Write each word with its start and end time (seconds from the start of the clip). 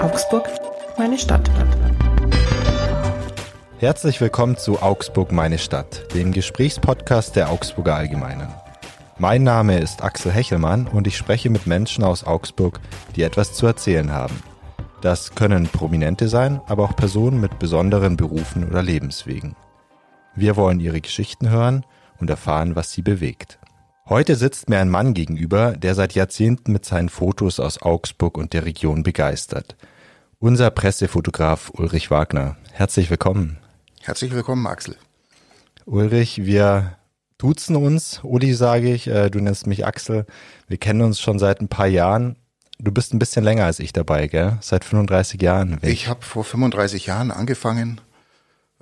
Augsburg, 0.00 0.48
meine 0.96 1.18
Stadt. 1.18 1.50
Herzlich 3.78 4.20
willkommen 4.20 4.56
zu 4.56 4.80
Augsburg, 4.80 5.32
meine 5.32 5.58
Stadt, 5.58 6.14
dem 6.14 6.30
Gesprächspodcast 6.30 7.34
der 7.34 7.50
Augsburger 7.50 7.96
Allgemeinen. 7.96 8.46
Mein 9.18 9.42
Name 9.42 9.80
ist 9.80 10.04
Axel 10.04 10.30
Hechelmann 10.30 10.86
und 10.86 11.08
ich 11.08 11.16
spreche 11.16 11.50
mit 11.50 11.66
Menschen 11.66 12.04
aus 12.04 12.24
Augsburg, 12.24 12.78
die 13.16 13.22
etwas 13.22 13.54
zu 13.54 13.66
erzählen 13.66 14.12
haben. 14.12 14.40
Das 15.00 15.34
können 15.34 15.66
Prominente 15.66 16.28
sein, 16.28 16.60
aber 16.68 16.84
auch 16.84 16.94
Personen 16.94 17.40
mit 17.40 17.58
besonderen 17.58 18.16
Berufen 18.16 18.68
oder 18.68 18.82
Lebenswegen. 18.82 19.56
Wir 20.36 20.54
wollen 20.54 20.78
ihre 20.78 21.00
Geschichten 21.00 21.50
hören 21.50 21.84
und 22.20 22.30
erfahren, 22.30 22.76
was 22.76 22.92
sie 22.92 23.02
bewegt. 23.02 23.58
Heute 24.08 24.36
sitzt 24.36 24.70
mir 24.70 24.78
ein 24.78 24.88
Mann 24.88 25.12
gegenüber, 25.12 25.72
der 25.72 25.94
seit 25.94 26.14
Jahrzehnten 26.14 26.72
mit 26.72 26.86
seinen 26.86 27.10
Fotos 27.10 27.60
aus 27.60 27.82
Augsburg 27.82 28.38
und 28.38 28.54
der 28.54 28.64
Region 28.64 29.02
begeistert. 29.02 29.76
Unser 30.38 30.70
Pressefotograf 30.70 31.68
Ulrich 31.74 32.10
Wagner. 32.10 32.56
Herzlich 32.72 33.10
willkommen. 33.10 33.58
Herzlich 34.00 34.32
willkommen, 34.32 34.66
Axel. 34.66 34.96
Ulrich, 35.84 36.46
wir 36.46 36.96
duzen 37.36 37.76
uns. 37.76 38.20
Uli 38.22 38.54
sage 38.54 38.94
ich, 38.94 39.08
äh, 39.08 39.28
du 39.28 39.40
nennst 39.40 39.66
mich 39.66 39.84
Axel. 39.84 40.24
Wir 40.68 40.78
kennen 40.78 41.02
uns 41.02 41.20
schon 41.20 41.38
seit 41.38 41.60
ein 41.60 41.68
paar 41.68 41.86
Jahren. 41.86 42.36
Du 42.78 42.90
bist 42.90 43.12
ein 43.12 43.18
bisschen 43.18 43.44
länger 43.44 43.66
als 43.66 43.78
ich 43.78 43.92
dabei, 43.92 44.26
gell? 44.26 44.56
Seit 44.62 44.86
35 44.86 45.42
Jahren. 45.42 45.82
Weg. 45.82 45.92
Ich 45.92 46.08
habe 46.08 46.22
vor 46.22 46.44
35 46.44 47.04
Jahren 47.04 47.30
angefangen 47.30 48.00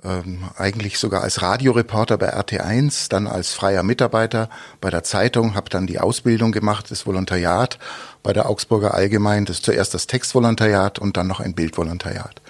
ähm, 0.07 0.49
eigentlich 0.55 0.97
sogar 0.97 1.21
als 1.21 1.41
Radioreporter 1.41 2.17
bei 2.17 2.33
RT1, 2.33 3.09
dann 3.09 3.27
als 3.27 3.53
freier 3.53 3.83
Mitarbeiter 3.83 4.49
bei 4.79 4.89
der 4.89 5.03
Zeitung, 5.03 5.55
habe 5.55 5.69
dann 5.69 5.85
die 5.85 5.99
Ausbildung 5.99 6.51
gemacht, 6.51 6.89
das 6.89 7.05
Volontariat 7.05 7.77
bei 8.23 8.33
der 8.33 8.49
Augsburger 8.49 8.93
Allgemein, 8.93 9.45
das 9.45 9.61
zuerst 9.61 9.93
das 9.93 10.07
Textvolontariat 10.07 10.99
und 10.99 11.17
dann 11.17 11.27
noch 11.27 11.39
ein 11.39 11.53
Bildvolontariat. 11.53 12.41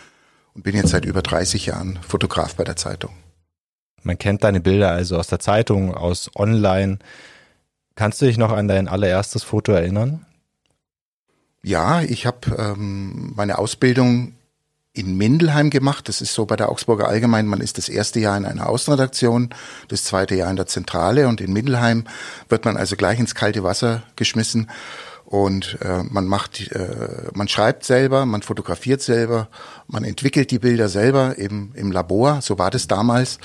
Und 0.54 0.64
bin 0.64 0.76
jetzt 0.76 0.90
seit 0.90 1.06
über 1.06 1.22
30 1.22 1.66
Jahren 1.68 2.00
Fotograf 2.08 2.56
bei 2.56 2.64
der 2.64 2.76
Zeitung. 2.76 3.12
Man 4.04 4.18
kennt 4.18 4.44
deine 4.44 4.62
Bilder 4.62 4.92
also 4.92 5.18
aus 5.18 5.28
der 5.28 5.40
Zeitung, 5.40 5.94
aus 5.94 6.30
Online. 6.36 7.00
Kannst 7.96 8.22
du 8.22 8.26
dich 8.26 8.38
noch 8.38 8.52
an 8.52 8.68
dein 8.68 8.88
allererstes 8.88 9.44
Foto 9.44 9.72
erinnern? 9.72 10.26
Ja, 11.64 12.02
ich 12.02 12.26
habe 12.26 12.56
ähm, 12.58 13.34
meine 13.36 13.58
Ausbildung 13.58 14.37
in 14.98 15.18
Mindelheim 15.18 15.70
gemacht. 15.70 16.08
Das 16.08 16.22
ist 16.22 16.34
so 16.34 16.46
bei 16.46 16.56
der 16.56 16.70
Augsburger 16.70 17.08
Allgemein. 17.08 17.48
Man 17.48 17.62
ist 17.62 17.78
das 17.78 17.90
erste 17.90 18.20
Jahr 18.20 18.38
in 18.38 18.46
einer 18.46 18.68
Außenredaktion, 18.68 19.50
das 19.88 20.04
zweite 20.04 20.36
Jahr 20.36 20.50
in 20.50 20.56
der 20.56 20.68
Zentrale 20.68 21.28
und 21.28 21.42
in 21.42 21.54
Mindelheim 21.54 22.06
wird 22.50 22.66
man 22.66 22.78
also 22.78 22.96
gleich 22.96 23.20
ins 23.20 23.36
kalte 23.36 23.64
Wasser 23.64 24.04
geschmissen 24.16 24.68
und 25.28 25.78
äh, 25.82 26.04
man 26.04 26.26
macht, 26.26 26.72
äh, 26.72 27.30
man 27.34 27.50
schreibt 27.50 27.84
selber, 27.84 28.26
man 28.26 28.44
fotografiert 28.44 29.02
selber, 29.02 29.50
man 29.88 30.06
entwickelt 30.06 30.52
die 30.52 30.60
Bilder 30.60 30.88
selber 30.88 31.38
im, 31.38 31.72
im 31.74 31.92
Labor. 31.92 32.42
So 32.42 32.58
war 32.58 32.72
das 32.72 32.88
damals. 32.88 33.38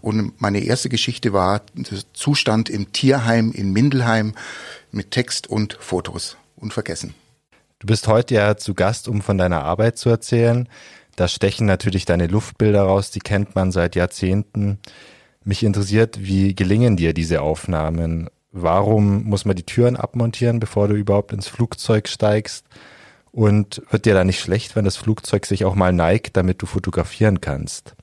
Und 0.00 0.40
meine 0.40 0.60
erste 0.60 0.88
Geschichte 0.88 1.34
war 1.34 1.60
Zustand 2.14 2.70
im 2.70 2.90
Tierheim 2.92 3.52
in 3.52 3.74
Mindelheim 3.74 4.32
mit 4.92 5.10
Text 5.10 5.46
und 5.46 5.76
Fotos. 5.78 6.38
Unvergessen. 6.56 7.12
Du 7.86 7.92
bist 7.92 8.08
heute 8.08 8.34
ja 8.34 8.56
zu 8.56 8.74
Gast, 8.74 9.06
um 9.06 9.22
von 9.22 9.38
deiner 9.38 9.62
Arbeit 9.62 9.96
zu 9.96 10.08
erzählen. 10.08 10.68
Da 11.14 11.28
stechen 11.28 11.68
natürlich 11.68 12.04
deine 12.04 12.26
Luftbilder 12.26 12.82
raus, 12.82 13.12
die 13.12 13.20
kennt 13.20 13.54
man 13.54 13.70
seit 13.70 13.94
Jahrzehnten. 13.94 14.80
Mich 15.44 15.62
interessiert, 15.62 16.18
wie 16.20 16.56
gelingen 16.56 16.96
dir 16.96 17.14
diese 17.14 17.42
Aufnahmen? 17.42 18.28
Warum 18.50 19.22
muss 19.22 19.44
man 19.44 19.54
die 19.54 19.62
Türen 19.62 19.94
abmontieren, 19.94 20.58
bevor 20.58 20.88
du 20.88 20.96
überhaupt 20.96 21.32
ins 21.32 21.46
Flugzeug 21.46 22.08
steigst? 22.08 22.66
Und 23.30 23.80
wird 23.90 24.04
dir 24.04 24.14
da 24.14 24.24
nicht 24.24 24.40
schlecht, 24.40 24.74
wenn 24.74 24.84
das 24.84 24.96
Flugzeug 24.96 25.46
sich 25.46 25.64
auch 25.64 25.76
mal 25.76 25.92
neigt, 25.92 26.36
damit 26.36 26.62
du 26.62 26.66
fotografieren 26.66 27.40
kannst? 27.40 27.94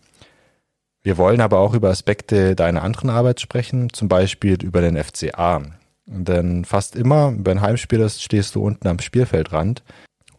Wir 1.02 1.18
wollen 1.18 1.42
aber 1.42 1.60
auch 1.60 1.74
über 1.74 1.90
Aspekte 1.90 2.56
deiner 2.56 2.84
anderen 2.84 3.10
Arbeit 3.10 3.42
sprechen, 3.42 3.92
zum 3.92 4.08
Beispiel 4.08 4.64
über 4.64 4.80
den 4.80 4.96
FCA. 4.96 5.62
Denn 6.06 6.66
fast 6.66 6.96
immer, 6.96 7.34
wenn 7.38 7.62
Heimspiel 7.62 8.02
ist, 8.02 8.22
stehst 8.22 8.56
du 8.56 8.64
unten 8.64 8.88
am 8.88 9.00
Spielfeldrand 9.00 9.84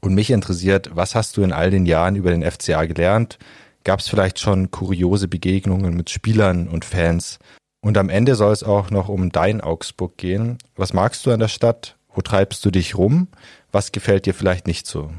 und 0.01 0.15
mich 0.15 0.31
interessiert, 0.31 0.91
was 0.95 1.15
hast 1.15 1.37
du 1.37 1.43
in 1.43 1.53
all 1.53 1.71
den 1.71 1.87
Jahren 1.87 2.17
über 2.17 2.31
den 2.31 2.49
FCA 2.49 2.85
gelernt? 2.85 3.39
Gab 3.85 4.01
es 4.01 4.09
vielleicht 4.09 4.39
schon 4.39 4.71
kuriose 4.71 5.29
Begegnungen 5.29 5.97
mit 5.97 6.11
Spielern 6.11 6.69
und 6.69 6.85
Fans? 6.85 7.39
Und 7.81 7.99
am 7.99 8.09
Ende 8.09 8.35
soll 8.35 8.53
es 8.53 8.63
auch 8.63 8.91
noch 8.91 9.09
um 9.09 9.31
dein 9.31 9.61
Augsburg 9.61 10.17
gehen. 10.17 10.59
Was 10.75 10.93
magst 10.93 11.25
du 11.27 11.31
an 11.31 11.41
der 11.41 11.49
Stadt? 11.49 11.97
Wo 12.15 12.23
treibst 12.23 12.65
du 12.65 12.71
dich 12.71 12.97
rum? 12.97 13.29
Was 13.73 13.93
gefällt 13.93 14.25
dir 14.25 14.35
vielleicht 14.35 14.67
nicht 14.67 14.87
so? 14.87 15.11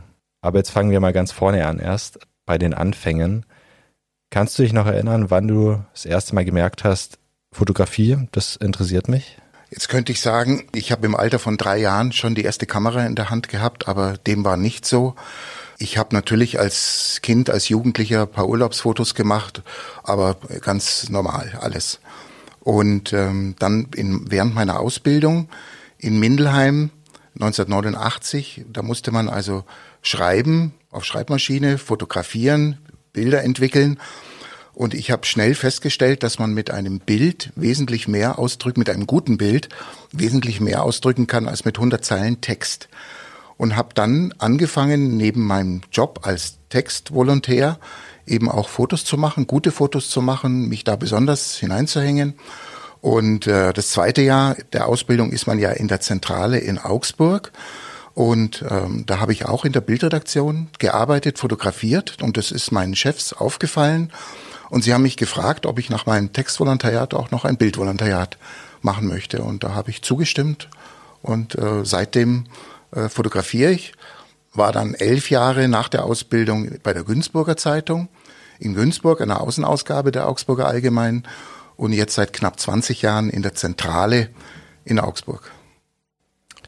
Aber 0.42 0.60
jetzt 0.60 0.72
fangen 0.72 0.92
wir 0.92 1.00
mal 1.00 1.14
ganz 1.14 1.32
vorne 1.32 1.66
an, 1.68 1.80
erst 1.80 2.20
bei 2.46 2.58
den 2.58 2.74
Anfängen. 2.74 3.46
Kannst 4.30 4.58
du 4.58 4.64
dich 4.64 4.74
noch 4.74 4.86
erinnern, 4.86 5.30
wann 5.30 5.48
du 5.48 5.84
das 5.94 6.06
erste 6.06 6.36
Mal 6.36 6.46
gemerkt 6.46 6.84
hast, 6.84 7.20
Fotografie, 7.52 8.28
das 8.32 8.56
interessiert 8.56 9.08
mich? 9.08 9.38
Jetzt 9.70 9.90
könnte 9.90 10.12
ich 10.12 10.22
sagen, 10.22 10.68
ich 10.74 10.92
habe 10.92 11.06
im 11.06 11.16
Alter 11.16 11.40
von 11.40 11.58
drei 11.58 11.78
Jahren 11.78 12.12
schon 12.12 12.36
die 12.36 12.44
erste 12.44 12.66
Kamera 12.66 13.06
in 13.06 13.16
der 13.16 13.30
Hand 13.30 13.50
gehabt, 13.50 13.88
aber 13.88 14.18
dem 14.18 14.46
war 14.46 14.58
nicht 14.58 14.86
so. 14.86 15.16
Ich 15.78 15.98
habe 15.98 16.16
natürlich 16.16 16.60
als 16.60 17.20
Kind, 17.22 17.50
als 17.50 17.68
Jugendlicher 17.68 18.22
ein 18.22 18.32
paar 18.32 18.48
Urlaubsfotos 18.48 19.16
gemacht, 19.16 19.64
aber 20.04 20.38
ganz 20.62 21.10
normal 21.10 21.58
alles. 21.60 22.00
Und 22.62 23.12
ähm, 23.14 23.56
dann 23.60 23.90
in, 23.96 24.32
während 24.32 24.56
meiner 24.56 24.80
Ausbildung 24.80 25.50
in 25.98 26.20
Mindelheim 26.20 26.92
1989, 27.36 28.66
da 28.72 28.82
musste 28.82 29.12
man 29.12 29.28
also 29.28 29.66
schreiben 30.02 30.74
auf 30.90 31.04
Schreibmaschine, 31.04 31.78
fotografieren, 31.78 32.78
Bilder 33.12 33.44
entwickeln. 33.44 34.00
Und 34.76 34.94
ich 34.94 35.10
habe 35.10 35.26
schnell 35.26 35.56
festgestellt, 35.56 36.22
dass 36.22 36.38
man 36.38 36.54
mit 36.54 36.70
einem 36.70 37.00
Bild 37.00 37.52
wesentlich 37.56 38.10
mehr 38.10 38.38
ausdrücken, 38.38 38.82
mit 38.82 38.90
einem 38.90 39.08
guten 39.08 39.38
Bild 39.38 39.70
wesentlich 40.12 40.60
mehr 40.60 40.84
ausdrücken 40.84 41.28
kann 41.28 41.48
als 41.48 41.64
mit 41.64 41.78
100 41.78 42.04
Zeilen 42.04 42.42
Text. 42.42 42.90
Und 43.58 43.78
habe 43.78 43.94
dann 43.94 44.34
angefangen, 44.38 45.16
neben 45.16 45.48
meinem 45.48 45.82
Job 45.94 46.20
als 46.24 46.58
Textvolontär 46.70 47.80
eben 48.28 48.52
auch 48.52 48.68
Fotos 48.68 49.06
zu 49.06 49.18
machen, 49.18 49.48
gute 49.48 49.72
Fotos 49.72 50.10
zu 50.10 50.22
machen, 50.22 50.68
mich 50.68 50.84
da 50.84 50.98
besonders 50.98 51.56
hineinzuhängen. 51.56 52.34
Und 53.00 53.48
äh, 53.48 53.72
das 53.72 53.92
zweite 53.92 54.24
Jahr 54.24 54.58
der 54.74 54.88
Ausbildung 54.88 55.32
ist 55.32 55.48
man 55.48 55.58
ja 55.58 55.72
in 55.72 55.88
der 55.88 56.02
Zentrale 56.02 56.58
in 56.58 56.80
Augsburg. 56.80 57.54
Und 58.14 58.66
ähm, 58.70 59.06
da 59.06 59.20
habe 59.20 59.32
ich 59.32 59.46
auch 59.46 59.64
in 59.64 59.72
der 59.72 59.82
Bildredaktion 59.82 60.68
gearbeitet, 60.80 61.40
fotografiert 61.40 62.22
und 62.22 62.36
das 62.36 62.52
ist 62.52 62.72
meinen 62.72 62.96
Chefs 62.96 63.32
aufgefallen. 63.32 64.12
Und 64.76 64.82
sie 64.82 64.94
haben 64.94 65.04
mich 65.04 65.16
gefragt, 65.16 65.66
ob 65.68 65.80
ich 65.80 65.90
nach 65.90 66.06
meinem 66.06 66.34
Textvolontariat 66.34 67.14
auch 67.14 67.32
noch 67.32 67.46
ein 67.46 67.56
Bildvolontariat 67.56 68.38
machen 68.82 69.08
möchte. 69.08 69.42
Und 69.42 69.64
da 69.64 69.74
habe 69.74 69.90
ich 69.90 70.02
zugestimmt. 70.02 70.68
Und 71.22 71.56
äh, 71.56 71.86
seitdem 71.86 72.44
äh, 72.92 73.08
fotografiere 73.08 73.72
ich. 73.72 73.94
War 74.54 74.74
dann 74.74 74.94
elf 74.94 75.30
Jahre 75.30 75.70
nach 75.70 75.88
der 75.88 76.04
Ausbildung 76.04 76.70
bei 76.84 76.92
der 76.92 77.06
Günzburger 77.06 77.56
Zeitung 77.56 78.10
in 78.60 78.74
Günzburg, 78.74 79.22
einer 79.22 79.40
Außenausgabe 79.40 80.12
der 80.12 80.28
Augsburger 80.28 80.68
Allgemein. 80.68 81.24
Und 81.78 81.94
jetzt 81.94 82.16
seit 82.16 82.34
knapp 82.34 82.60
20 82.60 83.02
Jahren 83.02 83.30
in 83.30 83.44
der 83.44 83.56
Zentrale 83.56 84.30
in 84.84 85.00
Augsburg. 85.00 85.54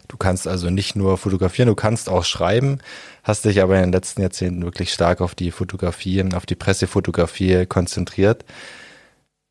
Du 0.07 0.15
kannst 0.15 0.47
also 0.47 0.69
nicht 0.69 0.95
nur 0.95 1.17
fotografieren, 1.17 1.67
du 1.67 1.75
kannst 1.75 2.07
auch 2.07 2.23
schreiben, 2.23 2.79
hast 3.27 3.45
dich 3.45 3.61
aber 3.61 3.75
in 3.75 3.83
den 3.83 3.91
letzten 3.91 4.21
Jahrzehnten 4.21 4.63
wirklich 4.63 4.91
stark 4.91 5.21
auf 5.21 5.35
die 5.35 5.51
Fotografie, 5.51 6.23
auf 6.33 6.45
die 6.45 6.55
Pressefotografie 6.55 7.65
konzentriert. 7.65 8.45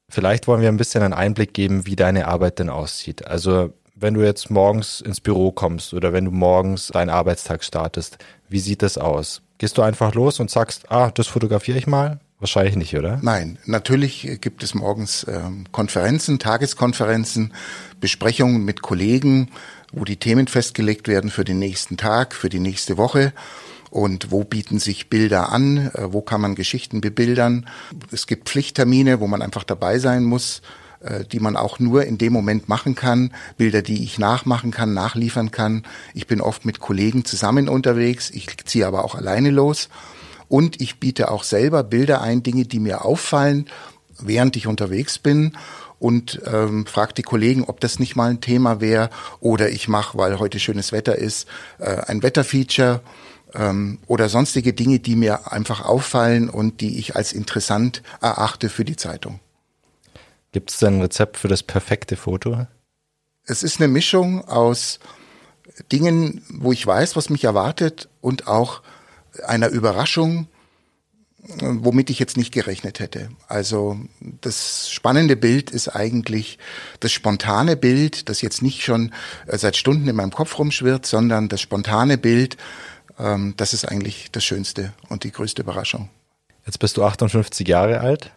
Vielleicht 0.08 0.46
wollen 0.46 0.62
wir 0.62 0.68
ein 0.68 0.76
bisschen 0.76 1.02
einen 1.02 1.14
Einblick 1.14 1.52
geben, 1.52 1.86
wie 1.86 1.96
deine 1.96 2.28
Arbeit 2.28 2.58
denn 2.58 2.70
aussieht. 2.70 3.26
Also 3.26 3.72
wenn 3.94 4.14
du 4.14 4.22
jetzt 4.22 4.50
morgens 4.50 5.00
ins 5.00 5.20
Büro 5.20 5.52
kommst 5.52 5.94
oder 5.94 6.12
wenn 6.12 6.24
du 6.24 6.30
morgens 6.30 6.88
deinen 6.88 7.10
Arbeitstag 7.10 7.64
startest, 7.64 8.18
wie 8.48 8.60
sieht 8.60 8.82
das 8.82 8.98
aus? 8.98 9.42
Gehst 9.58 9.78
du 9.78 9.82
einfach 9.82 10.14
los 10.14 10.38
und 10.38 10.50
sagst, 10.50 10.90
ah, 10.90 11.10
das 11.10 11.26
fotografiere 11.26 11.78
ich 11.78 11.86
mal? 11.86 12.20
Wahrscheinlich 12.38 12.76
nicht, 12.76 12.94
oder? 12.94 13.18
Nein, 13.22 13.58
natürlich 13.64 14.38
gibt 14.42 14.62
es 14.62 14.74
morgens 14.74 15.26
ähm, 15.26 15.64
Konferenzen, 15.72 16.38
Tageskonferenzen, 16.38 17.54
Besprechungen 17.98 18.62
mit 18.62 18.82
Kollegen, 18.82 19.50
wo 19.92 20.04
die 20.04 20.16
Themen 20.16 20.46
festgelegt 20.46 21.08
werden 21.08 21.30
für 21.30 21.44
den 21.44 21.58
nächsten 21.58 21.96
Tag, 21.96 22.34
für 22.34 22.48
die 22.48 22.60
nächste 22.60 22.96
Woche. 22.96 23.32
Und 23.90 24.30
wo 24.30 24.44
bieten 24.44 24.78
sich 24.78 25.08
Bilder 25.08 25.52
an, 25.52 25.90
äh, 25.94 26.12
wo 26.12 26.20
kann 26.20 26.40
man 26.40 26.54
Geschichten 26.54 27.00
bebildern. 27.00 27.66
Es 28.10 28.26
gibt 28.26 28.48
Pflichttermine, 28.48 29.20
wo 29.20 29.26
man 29.26 29.42
einfach 29.42 29.64
dabei 29.64 29.98
sein 29.98 30.24
muss, 30.24 30.60
äh, 31.00 31.24
die 31.24 31.40
man 31.40 31.56
auch 31.56 31.78
nur 31.78 32.04
in 32.04 32.18
dem 32.18 32.32
Moment 32.32 32.68
machen 32.68 32.94
kann, 32.94 33.32
Bilder, 33.56 33.82
die 33.82 34.02
ich 34.02 34.18
nachmachen 34.18 34.70
kann, 34.70 34.92
nachliefern 34.92 35.50
kann. 35.50 35.84
Ich 36.14 36.26
bin 36.26 36.40
oft 36.40 36.64
mit 36.64 36.80
Kollegen 36.80 37.24
zusammen 37.24 37.68
unterwegs, 37.68 38.30
ich 38.30 38.56
ziehe 38.64 38.86
aber 38.86 39.04
auch 39.04 39.14
alleine 39.14 39.50
los. 39.50 39.88
Und 40.48 40.80
ich 40.80 41.00
biete 41.00 41.30
auch 41.30 41.42
selber 41.42 41.82
Bilder 41.82 42.20
ein, 42.22 42.42
Dinge, 42.42 42.66
die 42.66 42.78
mir 42.78 43.04
auffallen, 43.04 43.66
während 44.18 44.56
ich 44.56 44.66
unterwegs 44.66 45.18
bin 45.18 45.56
und 45.98 46.40
ähm, 46.46 46.86
frage 46.86 47.14
die 47.14 47.22
Kollegen, 47.22 47.64
ob 47.64 47.80
das 47.80 47.98
nicht 47.98 48.16
mal 48.16 48.30
ein 48.30 48.40
Thema 48.40 48.80
wäre. 48.80 49.10
Oder 49.40 49.70
ich 49.70 49.88
mache, 49.88 50.18
weil 50.18 50.38
heute 50.38 50.60
schönes 50.60 50.92
Wetter 50.92 51.16
ist, 51.16 51.48
äh, 51.78 51.96
ein 52.06 52.22
Wetterfeature 52.22 53.00
ähm, 53.54 53.98
oder 54.06 54.28
sonstige 54.28 54.72
Dinge, 54.72 54.98
die 54.98 55.16
mir 55.16 55.52
einfach 55.52 55.84
auffallen 55.84 56.50
und 56.50 56.80
die 56.80 56.98
ich 56.98 57.16
als 57.16 57.32
interessant 57.32 58.02
erachte 58.20 58.68
für 58.68 58.84
die 58.84 58.96
Zeitung. 58.96 59.40
Gibt 60.52 60.70
es 60.70 60.78
denn 60.78 60.98
ein 60.98 61.02
Rezept 61.02 61.36
für 61.36 61.48
das 61.48 61.62
perfekte 61.62 62.16
Foto? 62.16 62.66
Es 63.44 63.62
ist 63.62 63.80
eine 63.80 63.88
Mischung 63.88 64.46
aus 64.46 64.98
Dingen, 65.92 66.44
wo 66.48 66.72
ich 66.72 66.86
weiß, 66.86 67.16
was 67.16 67.30
mich 67.30 67.44
erwartet 67.44 68.08
und 68.20 68.46
auch 68.46 68.82
einer 69.44 69.68
Überraschung, 69.68 70.48
womit 71.60 72.10
ich 72.10 72.18
jetzt 72.18 72.36
nicht 72.36 72.52
gerechnet 72.52 73.00
hätte. 73.00 73.28
Also 73.48 73.98
das 74.40 74.90
spannende 74.90 75.36
Bild 75.36 75.70
ist 75.70 75.88
eigentlich 75.88 76.58
das 77.00 77.12
spontane 77.12 77.76
Bild, 77.76 78.28
das 78.28 78.42
jetzt 78.42 78.62
nicht 78.62 78.82
schon 78.82 79.12
äh, 79.46 79.56
seit 79.58 79.76
Stunden 79.76 80.08
in 80.08 80.16
meinem 80.16 80.32
Kopf 80.32 80.58
rumschwirrt, 80.58 81.06
sondern 81.06 81.48
das 81.48 81.60
spontane 81.60 82.18
Bild, 82.18 82.56
ähm, 83.18 83.54
das 83.56 83.72
ist 83.74 83.84
eigentlich 83.86 84.30
das 84.32 84.44
Schönste 84.44 84.92
und 85.08 85.24
die 85.24 85.32
größte 85.32 85.62
Überraschung. 85.62 86.08
Jetzt 86.66 86.78
bist 86.78 86.96
du 86.96 87.04
58 87.04 87.66
Jahre 87.66 88.00
alt, 88.00 88.32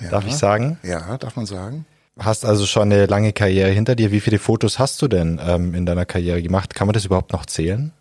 Ja. 0.00 0.10
darf 0.10 0.26
ich 0.26 0.34
sagen. 0.36 0.78
Ja, 0.82 1.16
darf 1.18 1.36
man 1.36 1.46
sagen. 1.46 1.86
Hast 2.18 2.44
also 2.44 2.64
schon 2.66 2.90
eine 2.92 3.06
lange 3.06 3.32
Karriere 3.32 3.70
hinter 3.70 3.94
dir. 3.94 4.10
Wie 4.10 4.20
viele 4.20 4.38
Fotos 4.38 4.78
hast 4.78 5.02
du 5.02 5.08
denn 5.08 5.40
ähm, 5.42 5.74
in 5.74 5.84
deiner 5.84 6.06
Karriere 6.06 6.42
gemacht? 6.42 6.74
Kann 6.74 6.86
man 6.86 6.94
das 6.94 7.04
überhaupt 7.04 7.32
noch 7.32 7.44
zählen? 7.44 7.92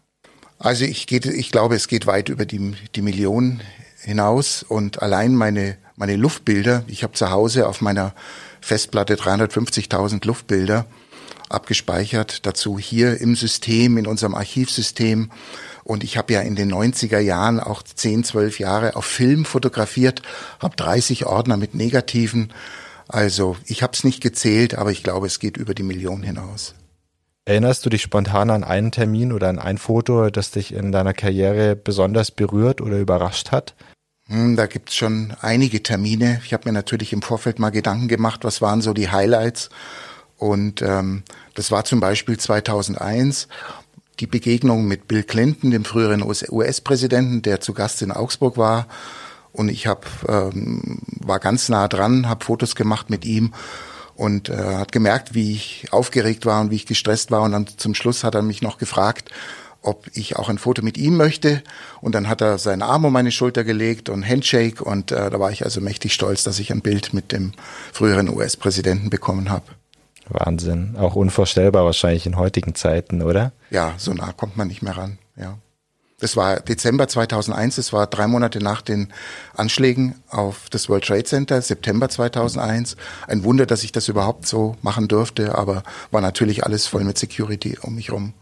Also 0.57 0.85
ich, 0.85 1.05
geht, 1.05 1.25
ich 1.25 1.51
glaube, 1.51 1.75
es 1.75 1.89
geht 1.89 2.07
weit 2.07 2.29
über 2.29 2.45
die, 2.45 2.73
die 2.95 3.01
Millionen 3.01 3.59
hinaus 4.05 4.63
und 4.63 5.01
allein 5.01 5.35
meine, 5.35 5.77
meine 5.95 6.15
Luftbilder, 6.15 6.83
ich 6.87 7.03
habe 7.03 7.13
zu 7.13 7.31
Hause 7.31 7.67
auf 7.67 7.81
meiner 7.81 8.13
Festplatte 8.61 9.15
350.000 9.15 10.25
Luftbilder 10.25 10.85
abgespeichert, 11.49 12.45
dazu 12.45 12.79
hier 12.79 13.19
im 13.21 13.35
System, 13.35 13.97
in 13.97 14.07
unserem 14.07 14.35
Archivsystem. 14.35 15.31
Und 15.83 16.03
ich 16.03 16.17
habe 16.17 16.33
ja 16.33 16.41
in 16.41 16.55
den 16.55 16.73
90er 16.73 17.19
Jahren 17.19 17.59
auch 17.59 17.83
10, 17.83 18.23
12 18.23 18.59
Jahre 18.59 18.95
auf 18.95 19.05
Film 19.05 19.45
fotografiert, 19.45 20.21
habe 20.59 20.75
30 20.75 21.25
Ordner 21.25 21.57
mit 21.57 21.75
Negativen. 21.75 22.51
Also 23.07 23.55
ich 23.65 23.83
habe 23.83 23.93
es 23.93 24.03
nicht 24.03 24.21
gezählt, 24.21 24.75
aber 24.75 24.91
ich 24.91 25.03
glaube, 25.03 25.27
es 25.27 25.39
geht 25.39 25.57
über 25.57 25.75
die 25.75 25.83
Million 25.83 26.23
hinaus. 26.23 26.73
Erinnerst 27.47 27.85
du 27.85 27.91
dich 27.91 28.01
spontan 28.01 28.49
an 28.49 28.63
einen 28.63 28.91
Termin 28.91 29.31
oder 29.31 29.49
an 29.49 29.59
ein 29.59 29.77
Foto, 29.77 30.31
das 30.31 30.49
dich 30.49 30.73
in 30.73 30.91
deiner 30.91 31.13
Karriere 31.13 31.75
besonders 31.75 32.31
berührt 32.31 32.81
oder 32.81 32.97
überrascht 32.97 33.51
hat? 33.51 33.75
Hm, 34.27 34.55
Da 34.55 34.65
gibt's 34.65 34.95
schon 34.95 35.35
einige 35.41 35.83
Termine. 35.83 36.41
Ich 36.45 36.53
habe 36.53 36.67
mir 36.67 36.73
natürlich 36.73 37.13
im 37.13 37.21
Vorfeld 37.21 37.59
mal 37.59 37.69
Gedanken 37.69 38.07
gemacht, 38.07 38.43
was 38.43 38.61
waren 38.61 38.81
so 38.81 38.93
die 38.93 39.09
Highlights. 39.09 39.69
Und 40.37 40.81
ähm, 40.81 41.23
das 41.53 41.71
war 41.71 41.85
zum 41.85 41.99
Beispiel 41.99 42.37
2001 42.37 43.47
die 44.19 44.27
Begegnung 44.27 44.85
mit 44.87 45.07
Bill 45.07 45.23
Clinton, 45.23 45.71
dem 45.71 45.85
früheren 45.85 46.23
US-Präsidenten, 46.23 47.41
der 47.41 47.61
zu 47.61 47.73
Gast 47.73 48.01
in 48.01 48.11
Augsburg 48.11 48.57
war. 48.57 48.87
Und 49.51 49.69
ich 49.69 49.87
hab, 49.87 50.05
ähm, 50.27 50.99
war 51.19 51.39
ganz 51.39 51.69
nah 51.69 51.87
dran, 51.87 52.27
habe 52.27 52.43
Fotos 52.43 52.75
gemacht 52.75 53.09
mit 53.09 53.25
ihm 53.25 53.53
und 54.15 54.49
äh, 54.49 54.55
hat 54.55 54.91
gemerkt, 54.91 55.33
wie 55.33 55.53
ich 55.53 55.87
aufgeregt 55.91 56.45
war 56.45 56.61
und 56.61 56.71
wie 56.71 56.75
ich 56.75 56.85
gestresst 56.85 57.31
war. 57.31 57.43
Und 57.43 57.51
dann 57.51 57.67
zum 57.67 57.93
Schluss 57.95 58.23
hat 58.23 58.35
er 58.35 58.41
mich 58.41 58.61
noch 58.61 58.77
gefragt, 58.77 59.29
ob 59.85 60.07
ich 60.13 60.35
auch 60.35 60.49
ein 60.49 60.57
Foto 60.57 60.81
mit 60.81 60.97
ihm 60.97 61.15
möchte. 61.15 61.61
Und 62.01 62.15
dann 62.15 62.27
hat 62.27 62.41
er 62.41 62.57
seinen 62.57 62.81
Arm 62.81 63.05
um 63.05 63.13
meine 63.13 63.31
Schulter 63.31 63.63
gelegt 63.63 64.09
und 64.09 64.27
Handshake. 64.27 64.83
Und 64.83 65.11
äh, 65.11 65.29
da 65.29 65.39
war 65.39 65.51
ich 65.51 65.63
also 65.63 65.81
mächtig 65.81 66.13
stolz, 66.13 66.43
dass 66.43 66.59
ich 66.59 66.71
ein 66.71 66.81
Bild 66.81 67.13
mit 67.13 67.31
dem 67.31 67.53
früheren 67.93 68.29
US-Präsidenten 68.29 69.09
bekommen 69.09 69.49
habe. 69.49 69.65
Wahnsinn. 70.27 70.95
Auch 70.97 71.15
unvorstellbar 71.15 71.85
wahrscheinlich 71.85 72.25
in 72.25 72.37
heutigen 72.37 72.75
Zeiten, 72.75 73.21
oder? 73.21 73.51
Ja, 73.69 73.93
so 73.97 74.13
nah 74.13 74.31
kommt 74.31 74.57
man 74.57 74.67
nicht 74.67 74.81
mehr 74.81 74.97
ran. 74.97 75.19
Ja. 75.35 75.57
Das 76.19 76.37
war 76.37 76.61
Dezember 76.61 77.09
2001, 77.09 77.75
das 77.75 77.91
war 77.91 78.07
drei 78.07 78.25
Monate 78.25 78.59
nach 78.59 78.81
den 78.81 79.11
Anschlägen 79.53 80.15
auf 80.29 80.69
das 80.71 80.87
World 80.87 81.03
Trade 81.03 81.25
Center, 81.25 81.61
September 81.61 82.07
2001. 82.07 82.95
Ein 83.27 83.43
Wunder, 83.43 83.65
dass 83.65 83.83
ich 83.83 83.91
das 83.91 84.07
überhaupt 84.07 84.47
so 84.47 84.77
machen 84.81 85.09
durfte, 85.09 85.55
aber 85.55 85.83
war 86.11 86.21
natürlich 86.21 86.65
alles 86.65 86.87
voll 86.87 87.03
mit 87.03 87.17
Security 87.17 87.77
um 87.81 87.95
mich 87.95 88.11
rum. 88.13 88.33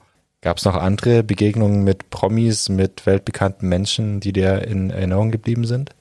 Gab 0.44 0.57
es 0.57 0.66
noch 0.66 0.75
andere 0.75 1.24
Begegnungen 1.24 1.86
mit 1.86 2.10
Promis, 2.10 2.68
mit 2.68 3.06
weltbekannten 3.06 3.69
Menschen, 3.69 4.19
die 4.19 4.34
dir 4.34 4.68
in 4.68 4.90
Erinnerung 4.90 5.31
geblieben 5.31 5.66
sind? 5.66 5.92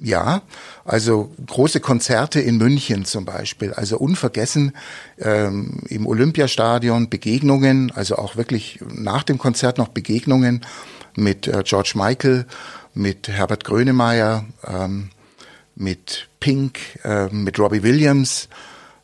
Ja, 0.00 0.42
also 0.84 1.32
große 1.44 1.80
Konzerte 1.80 2.38
in 2.38 2.58
München 2.58 3.04
zum 3.04 3.24
Beispiel, 3.24 3.72
also 3.72 3.98
unvergessen 3.98 4.76
ähm, 5.18 5.80
im 5.88 6.06
Olympiastadion 6.06 7.10
Begegnungen, 7.10 7.90
also 7.90 8.14
auch 8.14 8.36
wirklich 8.36 8.78
nach 8.88 9.24
dem 9.24 9.38
Konzert 9.38 9.78
noch 9.78 9.88
Begegnungen 9.88 10.64
mit 11.16 11.48
äh, 11.48 11.64
George 11.64 11.94
Michael, 11.96 12.46
mit 12.94 13.26
Herbert 13.26 13.64
Grönemeyer, 13.64 14.44
ähm, 14.64 15.10
mit 15.74 16.28
Pink, 16.38 16.78
äh, 17.02 17.26
mit 17.30 17.58
Robbie 17.58 17.82
Williams. 17.82 18.48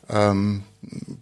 Ähm, 0.08 0.62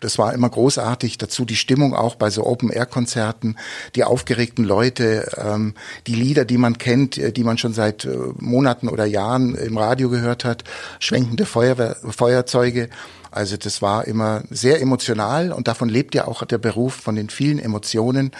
das 0.00 0.18
war 0.18 0.32
immer 0.32 0.48
großartig. 0.48 1.18
Dazu 1.18 1.44
die 1.44 1.56
Stimmung 1.56 1.94
auch 1.94 2.14
bei 2.14 2.30
so 2.30 2.46
Open-Air-Konzerten, 2.46 3.56
die 3.94 4.04
aufgeregten 4.04 4.64
Leute, 4.64 5.30
ähm, 5.36 5.74
die 6.06 6.14
Lieder, 6.14 6.44
die 6.44 6.58
man 6.58 6.78
kennt, 6.78 7.18
äh, 7.18 7.32
die 7.32 7.44
man 7.44 7.58
schon 7.58 7.72
seit 7.72 8.04
äh, 8.04 8.16
Monaten 8.38 8.88
oder 8.88 9.04
Jahren 9.04 9.54
im 9.54 9.78
Radio 9.78 10.08
gehört 10.08 10.44
hat, 10.44 10.64
schwenkende 10.98 11.46
Feuerwehr, 11.46 11.96
Feuerzeuge. 12.08 12.88
Also 13.30 13.56
das 13.56 13.80
war 13.80 14.06
immer 14.06 14.42
sehr 14.50 14.80
emotional 14.80 15.52
und 15.52 15.66
davon 15.66 15.88
lebt 15.88 16.14
ja 16.14 16.26
auch 16.26 16.44
der 16.44 16.58
Beruf 16.58 16.94
von 16.94 17.16
den 17.16 17.30
vielen 17.30 17.58
Emotionen 17.58 18.32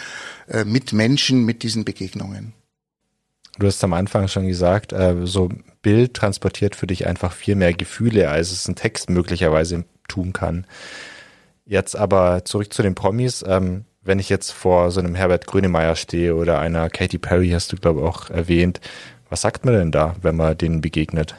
äh, 0.49 0.65
mit 0.65 0.93
Menschen, 0.93 1.45
mit 1.45 1.63
diesen 1.63 1.85
Begegnungen. 1.85 2.53
Du 3.59 3.67
hast 3.67 3.83
am 3.85 3.93
Anfang 3.93 4.29
schon 4.29 4.47
gesagt, 4.47 4.93
äh, 4.93 5.15
so 5.25 5.51
Bild 5.83 6.15
transportiert 6.15 6.77
für 6.77 6.87
dich 6.87 7.07
einfach 7.07 7.33
viel 7.33 7.55
mehr 7.55 7.75
Gefühle, 7.75 8.31
als 8.31 8.51
es 8.51 8.69
ein 8.69 8.77
Text 8.77 9.11
möglicherweise 9.11 9.85
tun 10.09 10.33
kann. 10.33 10.67
Jetzt 11.65 11.97
aber 11.97 12.45
zurück 12.45 12.73
zu 12.73 12.83
den 12.83 12.95
Promis. 12.95 13.45
Ähm, 13.47 13.85
wenn 14.03 14.19
ich 14.19 14.29
jetzt 14.29 14.51
vor 14.51 14.91
so 14.91 15.01
einem 15.01 15.15
Herbert 15.15 15.47
Grönemeyer 15.47 15.95
stehe 15.97 16.35
oder 16.35 16.59
einer 16.59 16.91
Katy 16.91 17.19
Perry, 17.19 17.51
hast 17.51 17.73
du 17.73 17.77
glaube 17.77 18.01
ich 18.01 18.07
auch 18.07 18.31
erwähnt, 18.31 18.81
was 19.29 19.43
sagt 19.43 19.65
man 19.65 19.75
denn 19.75 19.93
da, 19.93 20.17
wenn 20.21 20.37
man 20.37 20.59
denen 20.59 20.81
begegnet? 20.81 21.35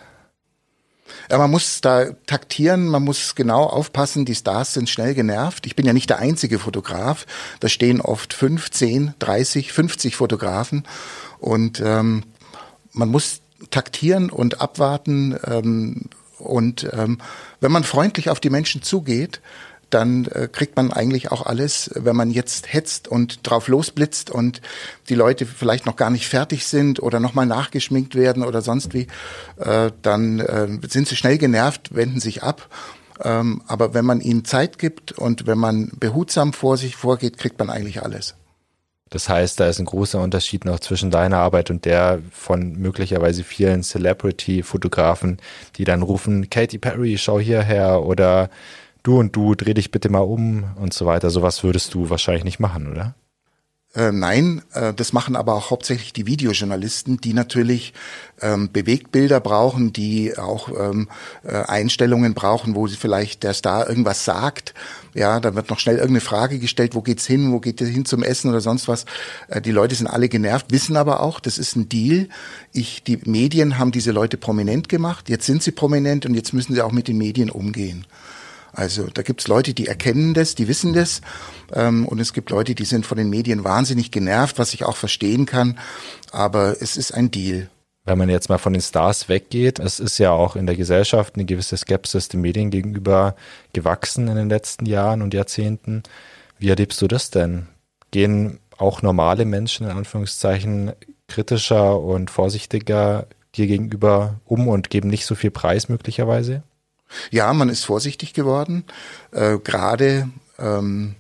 Ja, 1.30 1.38
man 1.38 1.52
muss 1.52 1.82
da 1.82 2.12
taktieren, 2.26 2.88
man 2.88 3.04
muss 3.04 3.36
genau 3.36 3.64
aufpassen, 3.66 4.26
die 4.26 4.36
Stars 4.36 4.74
sind 4.74 4.90
schnell 4.90 5.14
genervt. 5.14 5.66
Ich 5.66 5.76
bin 5.76 5.86
ja 5.86 5.94
nicht 5.94 6.10
der 6.10 6.20
einzige 6.20 6.58
Fotograf, 6.58 7.26
da 7.60 7.70
stehen 7.70 8.02
oft 8.02 8.34
5, 8.34 8.72
10, 8.72 9.14
30, 9.20 9.74
50 9.74 10.16
Fotografen 10.16 10.86
und 11.40 11.82
ähm, 11.86 12.24
man 12.94 13.10
muss 13.10 13.42
taktieren 13.70 14.30
und 14.30 14.62
abwarten 14.62 15.38
ähm, 15.46 16.10
und 16.40 16.90
ähm, 16.94 17.20
wenn 17.60 17.72
man 17.72 17.84
freundlich 17.84 18.30
auf 18.30 18.40
die 18.40 18.50
Menschen 18.50 18.82
zugeht, 18.82 19.42
dann 19.94 20.26
äh, 20.26 20.48
kriegt 20.52 20.76
man 20.76 20.92
eigentlich 20.92 21.32
auch 21.32 21.46
alles, 21.46 21.92
wenn 21.96 22.16
man 22.16 22.32
jetzt 22.32 22.74
hetzt 22.74 23.08
und 23.08 23.48
drauf 23.48 23.68
losblitzt 23.68 24.30
und 24.30 24.62
die 25.10 25.16
Leute 25.16 25.46
vielleicht 25.46 25.86
noch 25.86 25.96
gar 25.96 26.10
nicht 26.10 26.28
fertig 26.28 26.66
sind 26.66 27.02
oder 27.02 27.20
nochmal 27.20 27.46
nachgeschminkt 27.46 28.16
werden 28.16 28.44
oder 28.44 28.62
sonst 28.62 28.94
wie, 28.94 29.08
äh, 29.58 29.92
dann 30.02 30.40
äh, 30.40 30.68
sind 30.90 31.08
sie 31.08 31.16
schnell 31.16 31.38
genervt, 31.38 31.96
wenden 31.96 32.20
sich 32.20 32.44
ab. 32.44 32.70
Ähm, 33.24 33.62
aber 33.68 33.94
wenn 33.94 34.06
man 34.06 34.22
ihnen 34.22 34.46
Zeit 34.46 34.80
gibt 34.80 35.12
und 35.12 35.46
wenn 35.46 35.60
man 35.60 35.92
behutsam 36.00 36.54
vor 36.54 36.78
sich 36.78 36.96
vorgeht, 36.96 37.38
kriegt 37.38 37.60
man 37.60 37.70
eigentlich 37.70 38.02
alles. 38.02 38.36
Das 39.14 39.30
heißt, 39.30 39.60
da 39.60 39.68
ist 39.68 39.78
ein 39.78 39.86
großer 39.86 40.20
Unterschied 40.20 40.66
noch 40.66 40.80
zwischen 40.80 41.12
deiner 41.12 41.38
Arbeit 41.38 41.70
und 41.70 41.86
der 41.86 42.20
von 42.32 42.74
möglicherweise 42.74 43.44
vielen 43.44 43.84
Celebrity-Fotografen, 43.84 45.38
die 45.76 45.84
dann 45.84 46.02
rufen, 46.02 46.50
Katy 46.50 46.80
Perry, 46.80 47.20
schau 47.20 47.40
hierher 47.40 48.02
oder 48.02 48.50
du 49.04 49.20
und 49.20 49.36
du, 49.36 49.56
dreh 49.56 49.74
dich 49.74 49.92
bitte 49.92 50.10
mal 50.10 50.20
um 50.20 50.64
und 50.76 50.94
so 50.94 51.06
weiter. 51.06 51.30
Sowas 51.30 51.64
würdest 51.64 51.94
du 51.94 52.10
wahrscheinlich 52.10 52.44
nicht 52.46 52.60
machen, 52.60 52.92
oder? 52.92 53.16
Äh, 53.96 54.12
nein, 54.12 54.64
äh, 54.74 54.92
das 54.92 55.14
machen 55.14 55.36
aber 55.36 55.54
auch 55.54 55.70
hauptsächlich 55.70 56.14
die 56.14 56.26
Videojournalisten, 56.26 57.18
die 57.18 57.34
natürlich 57.34 57.94
ähm, 58.42 58.72
Bewegtbilder 58.72 59.40
brauchen, 59.40 59.94
die 59.94 60.36
auch 60.36 60.70
ähm, 60.70 61.10
äh, 61.44 61.52
Einstellungen 61.52 62.34
brauchen, 62.34 62.74
wo 62.74 62.88
sie 62.88 62.96
vielleicht 62.96 63.44
der 63.44 63.54
Star 63.54 63.88
irgendwas 63.88 64.26
sagt. 64.26 64.74
Ja, 65.14 65.40
da 65.40 65.54
wird 65.54 65.70
noch 65.70 65.78
schnell 65.78 65.98
irgendeine 65.98 66.22
Frage 66.22 66.58
gestellt, 66.58 66.96
wo 66.96 67.04
geht's 67.04 67.28
hin, 67.28 67.52
wo 67.52 67.60
geht 67.60 67.82
es 67.82 67.90
hin 67.90 68.04
zum 68.04 68.24
Essen 68.24 68.50
oder 68.50 68.62
sonst 68.62 68.88
was. 68.88 69.06
Äh, 69.48 69.62
die 69.62 69.72
Leute 69.72 69.94
sind 69.94 70.08
alle 70.08 70.28
genervt, 70.28 70.72
wissen 70.72 70.98
aber 70.98 71.20
auch, 71.20 71.40
das 71.40 71.60
ist 71.60 71.76
ein 71.76 71.88
Deal. 71.88 72.30
Ich, 72.72 73.04
die 73.04 73.20
Medien 73.26 73.78
haben 73.78 73.92
diese 73.92 74.12
Leute 74.12 74.38
prominent 74.38 74.90
gemacht. 74.90 75.30
Jetzt 75.30 75.46
sind 75.46 75.62
sie 75.62 75.72
prominent 75.72 76.26
und 76.26 76.34
jetzt 76.34 76.52
müssen 76.52 76.74
sie 76.74 76.82
auch 76.82 76.92
mit 76.92 77.08
den 77.08 77.20
Medien 77.20 77.52
umgehen. 77.52 78.08
Also 78.74 79.08
da 79.14 79.22
gibt's 79.22 79.48
Leute, 79.48 79.74
die 79.74 79.88
erkennen 79.88 80.34
das, 80.34 80.56
die 80.56 80.68
wissen 80.68 80.94
das. 80.94 81.22
Ähm, 81.72 82.08
und 82.08 82.20
es 82.20 82.34
gibt 82.34 82.50
Leute, 82.50 82.76
die 82.76 82.86
sind 82.86 83.06
von 83.06 83.18
den 83.18 83.30
Medien 83.30 83.64
wahnsinnig 83.64 84.12
genervt, 84.12 84.58
was 84.60 84.74
ich 84.74 84.84
auch 84.84 84.98
verstehen 84.98 85.46
kann. 85.46 85.80
Aber 86.32 86.82
es 86.82 86.98
ist 86.98 87.14
ein 87.14 87.30
Deal. 87.32 87.70
Wenn 88.06 88.18
man 88.18 88.30
jetzt 88.30 88.50
mal 88.50 88.58
von 88.58 88.74
den 88.74 88.82
Stars 88.82 89.30
weggeht, 89.30 89.80
es 89.80 90.00
ist 90.00 90.18
ja 90.18 90.32
auch 90.32 90.58
in 90.58 90.66
der 90.66 90.76
Gesellschaft 90.76 91.36
eine 91.36 91.46
gewisse 91.46 91.78
Skepsis 91.78 92.28
den 92.28 92.42
Medien 92.42 92.70
gegenüber 92.70 93.36
gewachsen 93.72 94.28
in 94.28 94.36
den 94.36 94.50
letzten 94.50 94.86
Jahren 94.86 95.22
und 95.22 95.34
Jahrzehnten. 95.34 96.04
Wie 96.60 96.70
erlebst 96.70 97.02
du 97.02 97.08
das 97.08 97.30
denn? 97.30 97.68
Gehen 98.12 98.60
auch 98.78 99.02
normale 99.02 99.46
Menschen 99.46 99.88
in 99.88 99.96
Anführungszeichen 99.96 100.92
kritischer 101.28 102.00
und 102.00 102.30
vorsichtiger 102.30 103.28
dir 103.56 103.68
gegenüber 103.68 104.42
um 104.46 104.68
und 104.68 104.90
geben 104.90 105.10
nicht 105.10 105.26
so 105.26 105.36
viel 105.36 105.52
Preis 105.52 105.88
möglicherweise? 105.88 106.64
Ja, 107.32 107.54
man 107.54 107.70
ist 107.70 107.86
vorsichtig 107.86 108.34
geworden. 108.34 108.84
Äh, 109.32 109.58
Gerade 109.60 110.30
ähm, 110.60 111.16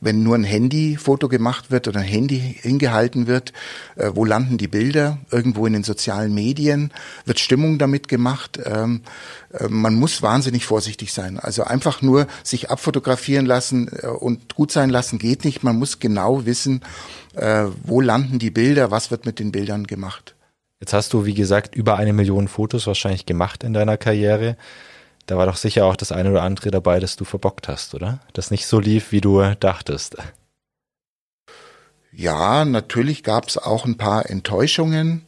wenn 0.00 0.22
nur 0.22 0.34
ein 0.34 0.44
Handyfoto 0.44 1.28
gemacht 1.28 1.70
wird 1.70 1.88
oder 1.88 2.00
ein 2.00 2.06
Handy 2.06 2.38
hingehalten 2.38 3.26
wird, 3.26 3.52
äh, 3.96 4.10
wo 4.14 4.24
landen 4.24 4.58
die 4.58 4.68
Bilder? 4.68 5.18
Irgendwo 5.30 5.66
in 5.66 5.72
den 5.72 5.84
sozialen 5.84 6.34
Medien 6.34 6.92
wird 7.24 7.40
Stimmung 7.40 7.78
damit 7.78 8.08
gemacht. 8.08 8.60
Ähm, 8.64 9.02
äh, 9.52 9.68
man 9.68 9.94
muss 9.94 10.22
wahnsinnig 10.22 10.64
vorsichtig 10.64 11.12
sein. 11.12 11.38
Also 11.38 11.64
einfach 11.64 12.02
nur 12.02 12.26
sich 12.42 12.70
abfotografieren 12.70 13.46
lassen 13.46 13.90
äh, 14.02 14.06
und 14.06 14.54
gut 14.54 14.70
sein 14.70 14.90
lassen 14.90 15.18
geht 15.18 15.44
nicht. 15.44 15.62
Man 15.62 15.78
muss 15.78 15.98
genau 15.98 16.46
wissen, 16.46 16.82
äh, 17.34 17.64
wo 17.82 18.00
landen 18.00 18.38
die 18.38 18.50
Bilder, 18.50 18.90
was 18.90 19.10
wird 19.10 19.26
mit 19.26 19.38
den 19.38 19.50
Bildern 19.50 19.86
gemacht. 19.86 20.34
Jetzt 20.78 20.92
hast 20.92 21.14
du, 21.14 21.24
wie 21.24 21.34
gesagt, 21.34 21.74
über 21.74 21.96
eine 21.96 22.12
Million 22.12 22.48
Fotos 22.48 22.86
wahrscheinlich 22.86 23.24
gemacht 23.24 23.64
in 23.64 23.72
deiner 23.72 23.96
Karriere. 23.96 24.58
Da 25.26 25.36
war 25.36 25.46
doch 25.46 25.56
sicher 25.56 25.84
auch 25.84 25.96
das 25.96 26.12
eine 26.12 26.30
oder 26.30 26.42
andere 26.42 26.70
dabei, 26.70 27.00
das 27.00 27.16
du 27.16 27.24
verbockt 27.24 27.68
hast, 27.68 27.94
oder? 27.94 28.20
Das 28.32 28.50
nicht 28.50 28.66
so 28.66 28.78
lief, 28.78 29.10
wie 29.12 29.20
du 29.20 29.42
dachtest. 29.58 30.16
Ja, 32.12 32.64
natürlich 32.64 33.22
gab 33.22 33.48
es 33.48 33.58
auch 33.58 33.84
ein 33.84 33.96
paar 33.96 34.30
Enttäuschungen. 34.30 35.26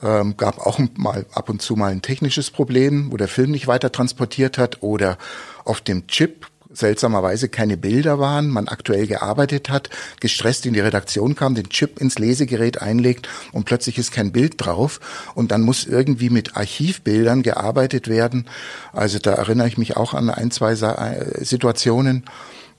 Ähm, 0.00 0.36
gab 0.36 0.58
auch 0.58 0.78
mal 0.96 1.26
ab 1.32 1.48
und 1.48 1.60
zu 1.60 1.74
mal 1.74 1.90
ein 1.90 2.02
technisches 2.02 2.52
Problem, 2.52 3.10
wo 3.10 3.16
der 3.16 3.26
Film 3.26 3.50
nicht 3.50 3.66
weiter 3.66 3.90
transportiert 3.90 4.56
hat 4.56 4.82
oder 4.82 5.18
auf 5.64 5.80
dem 5.80 6.06
Chip 6.06 6.46
seltsamerweise 6.70 7.48
keine 7.48 7.76
Bilder 7.76 8.18
waren, 8.18 8.48
man 8.48 8.68
aktuell 8.68 9.06
gearbeitet 9.06 9.70
hat, 9.70 9.88
gestresst 10.20 10.66
in 10.66 10.74
die 10.74 10.80
Redaktion 10.80 11.34
kam, 11.34 11.54
den 11.54 11.70
Chip 11.70 12.00
ins 12.00 12.18
Lesegerät 12.18 12.82
einlegt 12.82 13.28
und 13.52 13.64
plötzlich 13.64 13.98
ist 13.98 14.12
kein 14.12 14.32
Bild 14.32 14.54
drauf 14.58 15.00
und 15.34 15.50
dann 15.50 15.62
muss 15.62 15.86
irgendwie 15.86 16.30
mit 16.30 16.56
Archivbildern 16.56 17.42
gearbeitet 17.42 18.08
werden. 18.08 18.46
Also 18.92 19.18
da 19.18 19.32
erinnere 19.32 19.68
ich 19.68 19.78
mich 19.78 19.96
auch 19.96 20.14
an 20.14 20.30
ein, 20.30 20.50
zwei 20.50 20.72
äh, 20.72 21.44
Situationen. 21.44 22.24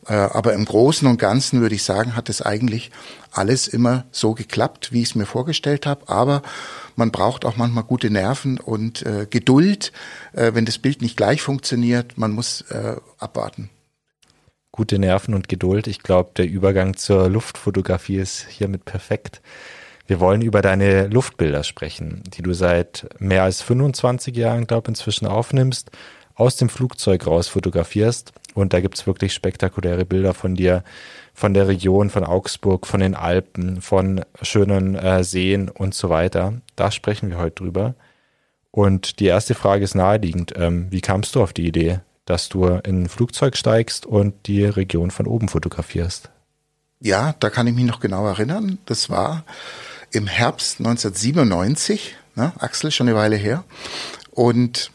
Äh, 0.05 0.13
aber 0.13 0.53
im 0.53 0.65
Großen 0.65 1.07
und 1.07 1.19
Ganzen 1.19 1.61
würde 1.61 1.75
ich 1.75 1.83
sagen, 1.83 2.15
hat 2.15 2.29
es 2.29 2.41
eigentlich 2.41 2.91
alles 3.31 3.67
immer 3.67 4.05
so 4.11 4.33
geklappt, 4.33 4.93
wie 4.93 5.01
ich 5.01 5.09
es 5.09 5.15
mir 5.15 5.25
vorgestellt 5.25 5.85
habe. 5.85 6.07
Aber 6.07 6.41
man 6.95 7.11
braucht 7.11 7.43
auch 7.43 7.57
manchmal 7.57 7.83
gute 7.83 8.09
Nerven 8.09 8.59
und 8.59 9.05
äh, 9.05 9.27
Geduld, 9.29 9.91
äh, 10.33 10.53
wenn 10.53 10.65
das 10.65 10.77
Bild 10.77 11.01
nicht 11.01 11.17
gleich 11.17 11.41
funktioniert. 11.41 12.17
Man 12.17 12.31
muss 12.31 12.61
äh, 12.69 12.95
abwarten 13.17 13.69
gute 14.79 14.97
Nerven 14.97 15.33
und 15.33 15.49
Geduld. 15.49 15.87
Ich 15.87 16.03
glaube, 16.03 16.31
der 16.37 16.47
Übergang 16.47 16.95
zur 16.95 17.27
Luftfotografie 17.27 18.15
ist 18.15 18.47
hiermit 18.47 18.85
perfekt. 18.85 19.41
Wir 20.07 20.21
wollen 20.21 20.41
über 20.41 20.61
deine 20.61 21.07
Luftbilder 21.07 21.65
sprechen, 21.65 22.23
die 22.33 22.41
du 22.41 22.53
seit 22.53 23.05
mehr 23.19 23.43
als 23.43 23.61
25 23.61 24.33
Jahren, 24.37 24.67
glaube 24.67 24.85
ich, 24.85 24.89
inzwischen 24.91 25.27
aufnimmst, 25.27 25.91
aus 26.33 26.55
dem 26.55 26.69
Flugzeug 26.69 27.27
raus 27.27 27.49
fotografierst. 27.49 28.31
Und 28.53 28.71
da 28.71 28.79
gibt's 28.79 29.05
wirklich 29.05 29.33
spektakuläre 29.33 30.05
Bilder 30.05 30.33
von 30.33 30.55
dir, 30.55 30.85
von 31.33 31.53
der 31.53 31.67
Region, 31.67 32.09
von 32.09 32.23
Augsburg, 32.23 32.87
von 32.87 33.01
den 33.01 33.15
Alpen, 33.15 33.81
von 33.81 34.23
schönen 34.41 34.95
äh, 34.95 35.25
Seen 35.25 35.67
und 35.67 35.93
so 35.93 36.09
weiter. 36.09 36.53
Da 36.77 36.89
sprechen 36.89 37.31
wir 37.31 37.37
heute 37.37 37.55
drüber. 37.55 37.95
Und 38.71 39.19
die 39.19 39.25
erste 39.25 39.55
Frage 39.55 39.83
ist 39.83 39.95
naheliegend. 39.95 40.53
Ähm, 40.55 40.87
wie 40.89 41.01
kamst 41.01 41.35
du 41.35 41.43
auf 41.43 41.51
die 41.51 41.67
Idee, 41.67 41.99
dass 42.29 42.47
du 42.47 42.65
in 42.67 43.03
ein 43.03 43.09
Flugzeug 43.09 43.57
steigst 43.57 44.05
und 44.05 44.33
die 44.45 44.63
Region 44.65 45.09
von 45.09 45.25
oben 45.25 45.49
fotografierst. 45.49 46.29
Ja, 46.99 47.33
da 47.39 47.49
kann 47.49 47.65
ich 47.65 47.73
mich 47.73 47.85
noch 47.85 47.99
genau 47.99 48.27
erinnern. 48.27 48.77
Das 48.85 49.09
war 49.09 49.43
im 50.11 50.27
Herbst 50.27 50.79
1997, 50.79 52.15
ne, 52.35 52.53
Axel, 52.59 52.91
schon 52.91 53.07
eine 53.07 53.17
Weile 53.17 53.35
her. 53.35 53.63
Und 54.31 54.91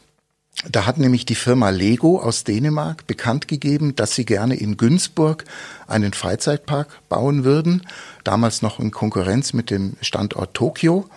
da 0.71 0.87
hat 0.87 0.99
nämlich 0.99 1.27
die 1.27 1.35
Firma 1.35 1.71
Lego 1.71 2.21
aus 2.21 2.45
Dänemark 2.45 3.07
bekannt 3.09 3.49
gegeben, 3.49 3.97
dass 3.97 4.15
sie 4.15 4.25
gerne 4.25 4.55
in 4.55 4.77
Günzburg 4.77 5.45
einen 5.89 6.13
Freizeitpark 6.13 7.01
bauen 7.09 7.43
würden, 7.43 7.83
damals 8.23 8.63
noch 8.63 8.79
in 8.79 8.93
Konkurrenz 8.93 9.53
mit 9.53 9.71
dem 9.71 9.97
Standort 10.01 10.55
Tokio. 10.55 11.09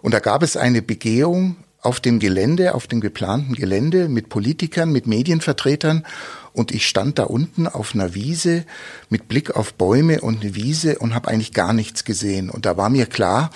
Und 0.00 0.14
da 0.14 0.20
gab 0.20 0.44
es 0.44 0.56
eine 0.56 0.80
Begehung 0.80 1.56
auf 1.82 2.00
dem 2.00 2.18
Gelände, 2.18 2.74
auf 2.74 2.86
dem 2.86 3.00
geplanten 3.00 3.54
Gelände 3.54 4.08
mit 4.08 4.28
Politikern, 4.28 4.92
mit 4.92 5.06
Medienvertretern 5.06 6.04
und 6.52 6.72
ich 6.72 6.86
stand 6.86 7.18
da 7.18 7.24
unten 7.24 7.66
auf 7.66 7.94
einer 7.94 8.14
Wiese 8.14 8.64
mit 9.08 9.28
Blick 9.28 9.56
auf 9.56 9.74
Bäume 9.74 10.20
und 10.20 10.42
eine 10.42 10.54
Wiese 10.54 10.98
und 10.98 11.14
habe 11.14 11.28
eigentlich 11.28 11.52
gar 11.52 11.72
nichts 11.72 12.04
gesehen. 12.04 12.50
Und 12.50 12.66
da 12.66 12.76
war 12.76 12.90
mir 12.90 13.06
klar, 13.06 13.50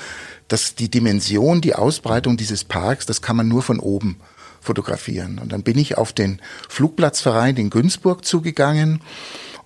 dass 0.49 0.75
die 0.75 0.91
Dimension, 0.91 1.61
die 1.61 1.75
Ausbreitung 1.75 2.37
dieses 2.37 2.65
Parks, 2.65 3.07
das 3.07 3.21
kann 3.21 3.37
man 3.37 3.49
nur 3.49 3.63
von 3.63 3.81
oben 3.81 4.17
fotografieren. 4.61 5.39
Und 5.39 5.53
dann 5.53 5.63
bin 5.63 5.77
ich 5.77 5.99
auf 5.99 6.13
den 6.13 6.41
Flugplatzverein 6.69 7.57
in 7.57 7.71
Günzburg 7.71 8.25
zugegangen 8.25 9.01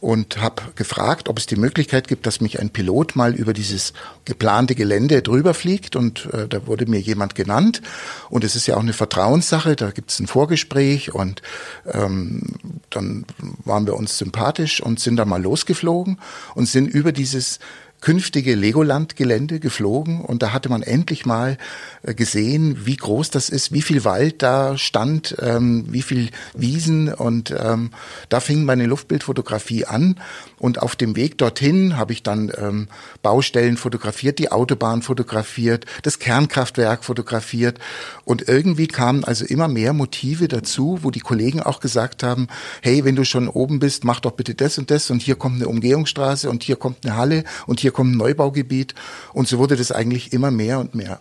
und 0.01 0.41
habe 0.41 0.63
gefragt, 0.77 1.29
ob 1.29 1.39
es 1.39 1.47
die 1.47 1.57
Möglichkeit 1.57 2.07
gibt, 2.07 2.27
dass 2.27 2.41
mich 2.41 2.61
ein 2.61 2.71
Pilot 2.71 3.17
mal 3.17 3.35
über 3.35 3.53
dieses 3.53 3.93
geplante 4.25 4.75
Gelände 4.75 5.23
drüber 5.23 5.55
fliegt. 5.55 5.97
Und 5.97 6.29
äh, 6.33 6.47
da 6.49 6.67
wurde 6.67 6.87
mir 6.87 7.01
jemand 7.01 7.35
genannt. 7.35 7.83
Und 8.31 8.45
es 8.45 8.55
ist 8.55 8.67
ja 8.67 8.77
auch 8.77 8.83
eine 8.83 8.93
Vertrauenssache. 8.93 9.75
Da 9.77 9.91
gibt 9.91 10.11
es 10.11 10.21
ein 10.21 10.27
Vorgespräch 10.27 11.15
und 11.15 11.43
ähm, 11.87 12.43
dann 12.91 13.25
waren 13.65 13.87
wir 13.87 13.95
uns 13.95 14.19
sympathisch 14.19 14.81
und 14.81 15.01
sind 15.01 15.17
da 15.17 15.25
mal 15.25 15.43
losgeflogen 15.43 16.19
und 16.55 16.67
sind 16.67 16.87
über 16.87 17.13
dieses 17.13 17.59
künftige 18.01 18.55
Legoland-Gelände 18.55 19.61
geflogen. 19.61 20.21
Und 20.21 20.43
da 20.43 20.53
hatte 20.53 20.69
man 20.69 20.83
endlich 20.83 21.27
mal 21.27 21.59
äh, 22.03 22.15
gesehen, 22.15 22.87
wie 22.87 22.97
groß 22.97 23.31
das 23.31 23.49
ist, 23.49 23.73
wie 23.73 23.83
viel 23.83 24.05
Wald 24.05 24.43
da 24.43 24.79
stand, 24.79 25.37
ähm, 25.41 25.87
wie 25.91 26.03
viel 26.03 26.31
Wiesen. 26.55 27.13
Und 27.13 27.55
ähm, 27.59 27.91
da 28.29 28.41
fing 28.41 28.65
meine 28.65 28.87
Luftbildfotografie 28.87 29.85
an 29.85 30.21
und 30.59 30.83
auf 30.83 30.97
dem 30.97 31.17
Weg 31.17 31.39
dorthin 31.39 31.97
habe 31.97 32.13
ich 32.13 32.23
dann 32.23 32.53
ähm, 32.57 32.89
Baustellen 33.23 33.77
fotografiert, 33.77 34.39
die 34.39 34.51
Autobahn 34.51 35.03
fotografiert, 35.03 35.87
das 36.03 36.19
Kernkraftwerk 36.19 37.05
fotografiert 37.05 37.79
und 38.25 38.49
irgendwie 38.49 38.87
kamen 38.87 39.25
also 39.25 39.45
immer 39.45 39.69
mehr 39.69 39.93
Motive 39.93 40.49
dazu, 40.49 40.99
wo 41.03 41.11
die 41.11 41.21
Kollegen 41.21 41.63
auch 41.63 41.81
gesagt 41.81 42.23
haben, 42.23 42.49
hey, 42.83 43.05
wenn 43.05 43.17
du 43.17 43.25
schon 43.25 43.49
oben 43.49 43.79
bist, 43.79 44.05
mach 44.05 44.21
doch 44.21 44.33
bitte 44.33 44.55
das 44.55 44.79
und 44.79 44.91
das 44.91 45.11
und 45.11 45.23
hier 45.23 45.37
kommt 45.37 45.57
eine 45.57 45.69
Umgehungsstraße 45.69 46.51
und 46.51 46.63
hier 46.63 46.77
kommt 46.77 47.05
eine 47.05 47.17
Halle 47.17 47.45
und 47.67 47.81
hier 47.81 47.93
kommt 47.93 48.15
ein 48.15 48.19
Neubaugebiet 48.19 48.95
und 49.33 49.49
so 49.49 49.59
wurde 49.59 49.77
das 49.77 49.93
eigentlich 49.93 50.33
immer 50.33 50.51
mehr 50.51 50.79
und 50.79 50.95
mehr. 50.95 51.21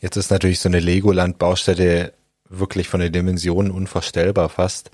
Jetzt 0.00 0.16
ist 0.16 0.30
natürlich 0.30 0.60
so 0.60 0.68
eine 0.68 0.80
Legoland-Baustelle 0.80 2.14
wirklich 2.48 2.88
von 2.88 3.00
den 3.00 3.12
Dimensionen 3.12 3.70
unvorstellbar 3.70 4.48
fast. 4.48 4.90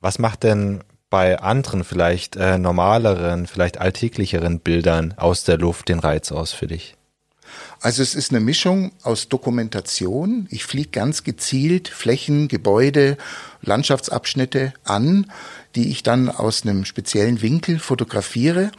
Was 0.00 0.18
macht 0.18 0.44
denn 0.44 0.84
bei 1.10 1.38
anderen 1.40 1.84
vielleicht 1.84 2.36
äh, 2.36 2.58
normaleren, 2.58 3.46
vielleicht 3.46 3.78
alltäglicheren 3.78 4.60
Bildern 4.60 5.14
aus 5.16 5.44
der 5.44 5.58
Luft 5.58 5.88
den 5.88 5.98
Reiz 5.98 6.32
aus 6.32 6.52
für 6.52 6.66
dich? 6.66 6.96
Also 7.80 8.02
es 8.02 8.14
ist 8.14 8.30
eine 8.30 8.40
Mischung 8.40 8.92
aus 9.02 9.28
Dokumentation. 9.28 10.46
Ich 10.50 10.64
fliege 10.64 10.90
ganz 10.90 11.24
gezielt 11.24 11.88
Flächen, 11.88 12.48
Gebäude, 12.48 13.16
Landschaftsabschnitte 13.62 14.74
an, 14.84 15.30
die 15.74 15.90
ich 15.90 16.02
dann 16.02 16.28
aus 16.28 16.62
einem 16.62 16.84
speziellen 16.84 17.40
Winkel 17.40 17.78
fotografiere. 17.78 18.70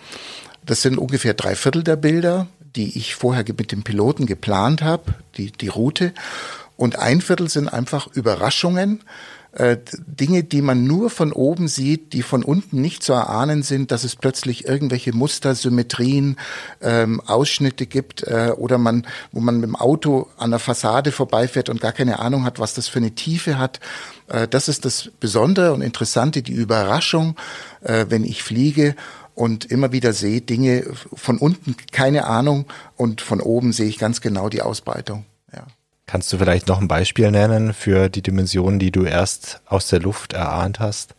Das 0.66 0.82
sind 0.82 0.98
ungefähr 0.98 1.34
drei 1.34 1.56
Viertel 1.56 1.84
der 1.84 1.96
Bilder, 1.96 2.48
die 2.76 2.98
ich 2.98 3.16
vorher 3.16 3.46
mit 3.58 3.72
dem 3.72 3.84
Piloten 3.84 4.26
geplant 4.26 4.82
habe, 4.82 5.16
die, 5.38 5.52
die 5.52 5.70
Route. 5.70 6.14
Und 6.76 7.00
ein 7.00 7.22
Viertel 7.22 7.50
sind 7.50 7.70
einfach 7.70 8.08
Überraschungen, 8.08 9.04
Dinge, 9.51 10.44
die 10.44 10.62
man 10.62 10.84
nur 10.84 11.10
von 11.10 11.32
oben 11.34 11.68
sieht, 11.68 12.13
die 12.13 12.22
von 12.22 12.44
unten 12.44 12.82
nicht 12.82 13.01
zu 13.01 13.13
erahnen 13.13 13.63
sind, 13.63 13.91
dass 13.91 14.03
es 14.03 14.15
plötzlich 14.15 14.68
irgendwelche 14.68 15.12
Muster, 15.12 15.56
Symmetrien, 15.56 16.38
ähm, 16.82 17.20
Ausschnitte 17.25 17.88
gibt 17.88 18.24
äh, 18.24 18.51
oder 18.56 18.77
man, 18.77 19.08
wo 19.32 19.39
man 19.39 19.56
mit 19.56 19.70
dem 19.70 19.75
Auto 19.75 20.27
an 20.38 20.51
der 20.51 20.60
Fassade 20.60 21.12
vorbeifährt 21.12 21.70
und 21.70 21.82
gar 21.82 21.94
keine 21.94 22.20
Ahnung 22.20 22.44
hat, 22.44 22.60
was 22.60 22.75
das 22.75 22.88
für 22.88 23.00
eine 23.00 23.15
Tiefe 23.15 23.58
hat. 23.58 23.79
Äh, 24.27 24.48
das 24.48 24.68
ist 24.68 24.86
das 24.86 25.10
Besondere 25.20 25.74
und 25.74 25.82
Interessante, 25.82 26.44
die 26.44 26.53
Überraschung, 26.53 27.36
äh, 27.82 28.06
wenn 28.10 28.24
ich 28.24 28.44
fliege 28.44 28.96
und 29.34 29.65
immer 29.65 29.91
wieder 29.91 30.13
sehe 30.13 30.41
Dinge 30.41 30.86
von 31.13 31.38
unten 31.38 31.75
keine 31.91 32.25
Ahnung 32.25 32.65
und 32.98 33.22
von 33.22 33.41
oben 33.41 33.72
sehe 33.74 33.88
ich 33.88 33.98
ganz 33.98 34.22
genau 34.22 34.50
die 34.50 34.62
Ausbreitung. 34.62 35.25
Kannst 36.10 36.34
du 36.34 36.39
vielleicht 36.39 36.68
noch 36.68 36.82
ein 36.82 36.88
Beispiel 36.88 37.30
nennen 37.30 37.72
für 37.72 38.10
die 38.10 38.24
Dimensionen, 38.24 38.80
die 38.80 38.89
du 38.89 39.04
erst 39.04 39.62
aus 39.68 39.89
der 39.89 40.00
Luft 40.00 40.34
erahnt 40.34 40.80
hast? 40.80 41.13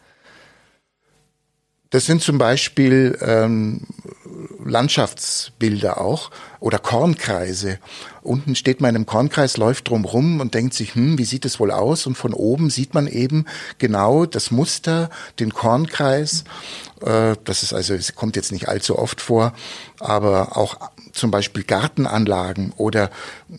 Das 1.91 2.07
sind 2.07 2.23
zum 2.23 2.39
Beispiel 2.39 3.17
ähm, 3.21 3.87
Landschaftsbilder 4.65 6.01
auch 6.01 6.33
oder 6.59 6.81
Kornkreise. 6.81 7.79
Unten 8.23 8.57
steht 8.57 8.81
man 8.81 8.89
einem 8.89 9.07
Kornkreis, 9.07 9.57
läuft 9.59 9.89
drum 9.89 10.05
rum 10.05 10.41
und 10.41 10.55
denkt 10.55 10.75
sich, 10.75 10.97
hm, 10.97 11.19
wie 11.19 11.25
sieht 11.25 11.45
es 11.45 11.61
wohl 11.61 11.71
aus? 11.71 12.09
Und 12.09 12.17
von 12.17 12.35
oben 12.35 12.69
sieht 12.69 12.93
man 12.93 13.07
eben 13.07 13.45
genau 13.79 14.27
das 14.27 14.51
Muster, 14.51 15.09
den 15.39 15.55
Kornkreis. 15.55 16.43
Äh, 17.01 17.37
das 17.45 17.63
ist 17.63 17.73
also, 17.73 17.95
es 17.95 18.17
kommt 18.17 18.35
jetzt 18.35 18.51
nicht 18.51 18.69
allzu 18.69 18.99
oft 18.99 19.21
vor, 19.21 19.53
aber 20.01 20.57
auch 20.57 20.91
zum 21.13 21.31
Beispiel 21.31 21.63
Gartenanlagen 21.63 22.73
oder 22.77 23.11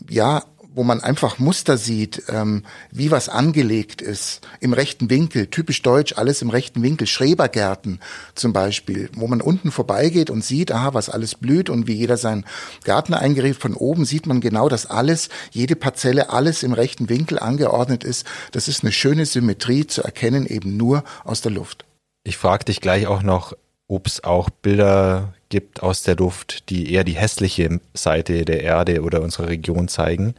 ja 0.09 0.43
wo 0.73 0.83
man 0.83 1.01
einfach 1.01 1.37
Muster 1.37 1.77
sieht, 1.77 2.23
ähm, 2.29 2.63
wie 2.91 3.11
was 3.11 3.27
angelegt 3.27 4.01
ist, 4.01 4.41
im 4.59 4.73
rechten 4.73 5.09
Winkel, 5.09 5.47
typisch 5.47 5.81
deutsch, 5.81 6.13
alles 6.17 6.41
im 6.41 6.49
rechten 6.49 6.81
Winkel, 6.81 7.07
Schrebergärten 7.07 7.99
zum 8.35 8.53
Beispiel, 8.53 9.09
wo 9.15 9.27
man 9.27 9.41
unten 9.41 9.71
vorbeigeht 9.71 10.29
und 10.29 10.43
sieht, 10.43 10.71
aha, 10.71 10.93
was 10.93 11.09
alles 11.09 11.35
blüht 11.35 11.69
und 11.69 11.87
wie 11.87 11.93
jeder 11.93 12.17
seinen 12.17 12.45
Garten 12.83 13.13
eingerichtet. 13.13 13.61
Von 13.61 13.73
oben 13.73 14.05
sieht 14.05 14.27
man 14.27 14.39
genau, 14.39 14.69
dass 14.69 14.85
alles, 14.85 15.29
jede 15.51 15.75
Parzelle, 15.75 16.29
alles 16.29 16.63
im 16.63 16.73
rechten 16.73 17.09
Winkel 17.09 17.39
angeordnet 17.39 18.03
ist. 18.03 18.25
Das 18.51 18.67
ist 18.67 18.83
eine 18.83 18.93
schöne 18.93 19.25
Symmetrie 19.25 19.87
zu 19.87 20.03
erkennen, 20.03 20.45
eben 20.45 20.77
nur 20.77 21.03
aus 21.25 21.41
der 21.41 21.51
Luft. 21.51 21.85
Ich 22.23 22.37
frage 22.37 22.65
dich 22.65 22.81
gleich 22.81 23.07
auch 23.07 23.23
noch, 23.23 23.53
ob 23.91 24.07
es 24.07 24.23
auch 24.23 24.49
Bilder 24.49 25.33
gibt 25.49 25.83
aus 25.83 26.01
der 26.01 26.15
Luft, 26.15 26.69
die 26.69 26.93
eher 26.93 27.03
die 27.03 27.17
hässliche 27.17 27.81
Seite 27.93 28.45
der 28.45 28.61
Erde 28.61 29.01
oder 29.01 29.21
unserer 29.21 29.49
Region 29.49 29.89
zeigen. 29.89 30.33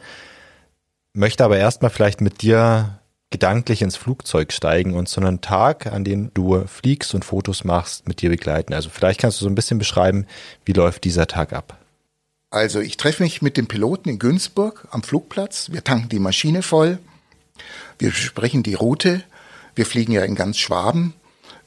Möchte 1.12 1.44
aber 1.44 1.58
erstmal 1.58 1.90
vielleicht 1.90 2.22
mit 2.22 2.40
dir 2.40 2.98
gedanklich 3.30 3.82
ins 3.82 3.96
Flugzeug 3.96 4.52
steigen 4.52 4.94
und 4.94 5.08
so 5.08 5.20
einen 5.20 5.42
Tag, 5.42 5.86
an 5.86 6.02
dem 6.02 6.32
du 6.32 6.64
fliegst 6.66 7.14
und 7.14 7.26
Fotos 7.26 7.64
machst, 7.64 8.08
mit 8.08 8.22
dir 8.22 8.30
begleiten. 8.30 8.72
Also 8.72 8.88
vielleicht 8.88 9.20
kannst 9.20 9.40
du 9.40 9.44
so 9.44 9.50
ein 9.50 9.54
bisschen 9.54 9.78
beschreiben, 9.78 10.26
wie 10.64 10.72
läuft 10.72 11.04
dieser 11.04 11.26
Tag 11.26 11.52
ab. 11.52 11.78
Also 12.48 12.80
ich 12.80 12.96
treffe 12.96 13.22
mich 13.22 13.42
mit 13.42 13.58
dem 13.58 13.66
Piloten 13.66 14.08
in 14.08 14.18
Günzburg 14.18 14.88
am 14.90 15.02
Flugplatz. 15.02 15.70
Wir 15.70 15.84
tanken 15.84 16.08
die 16.08 16.18
Maschine 16.18 16.62
voll. 16.62 16.98
Wir 17.98 18.08
besprechen 18.10 18.62
die 18.62 18.74
Route. 18.74 19.22
Wir 19.74 19.84
fliegen 19.84 20.12
ja 20.12 20.22
in 20.22 20.34
ganz 20.34 20.58
Schwaben 20.58 21.14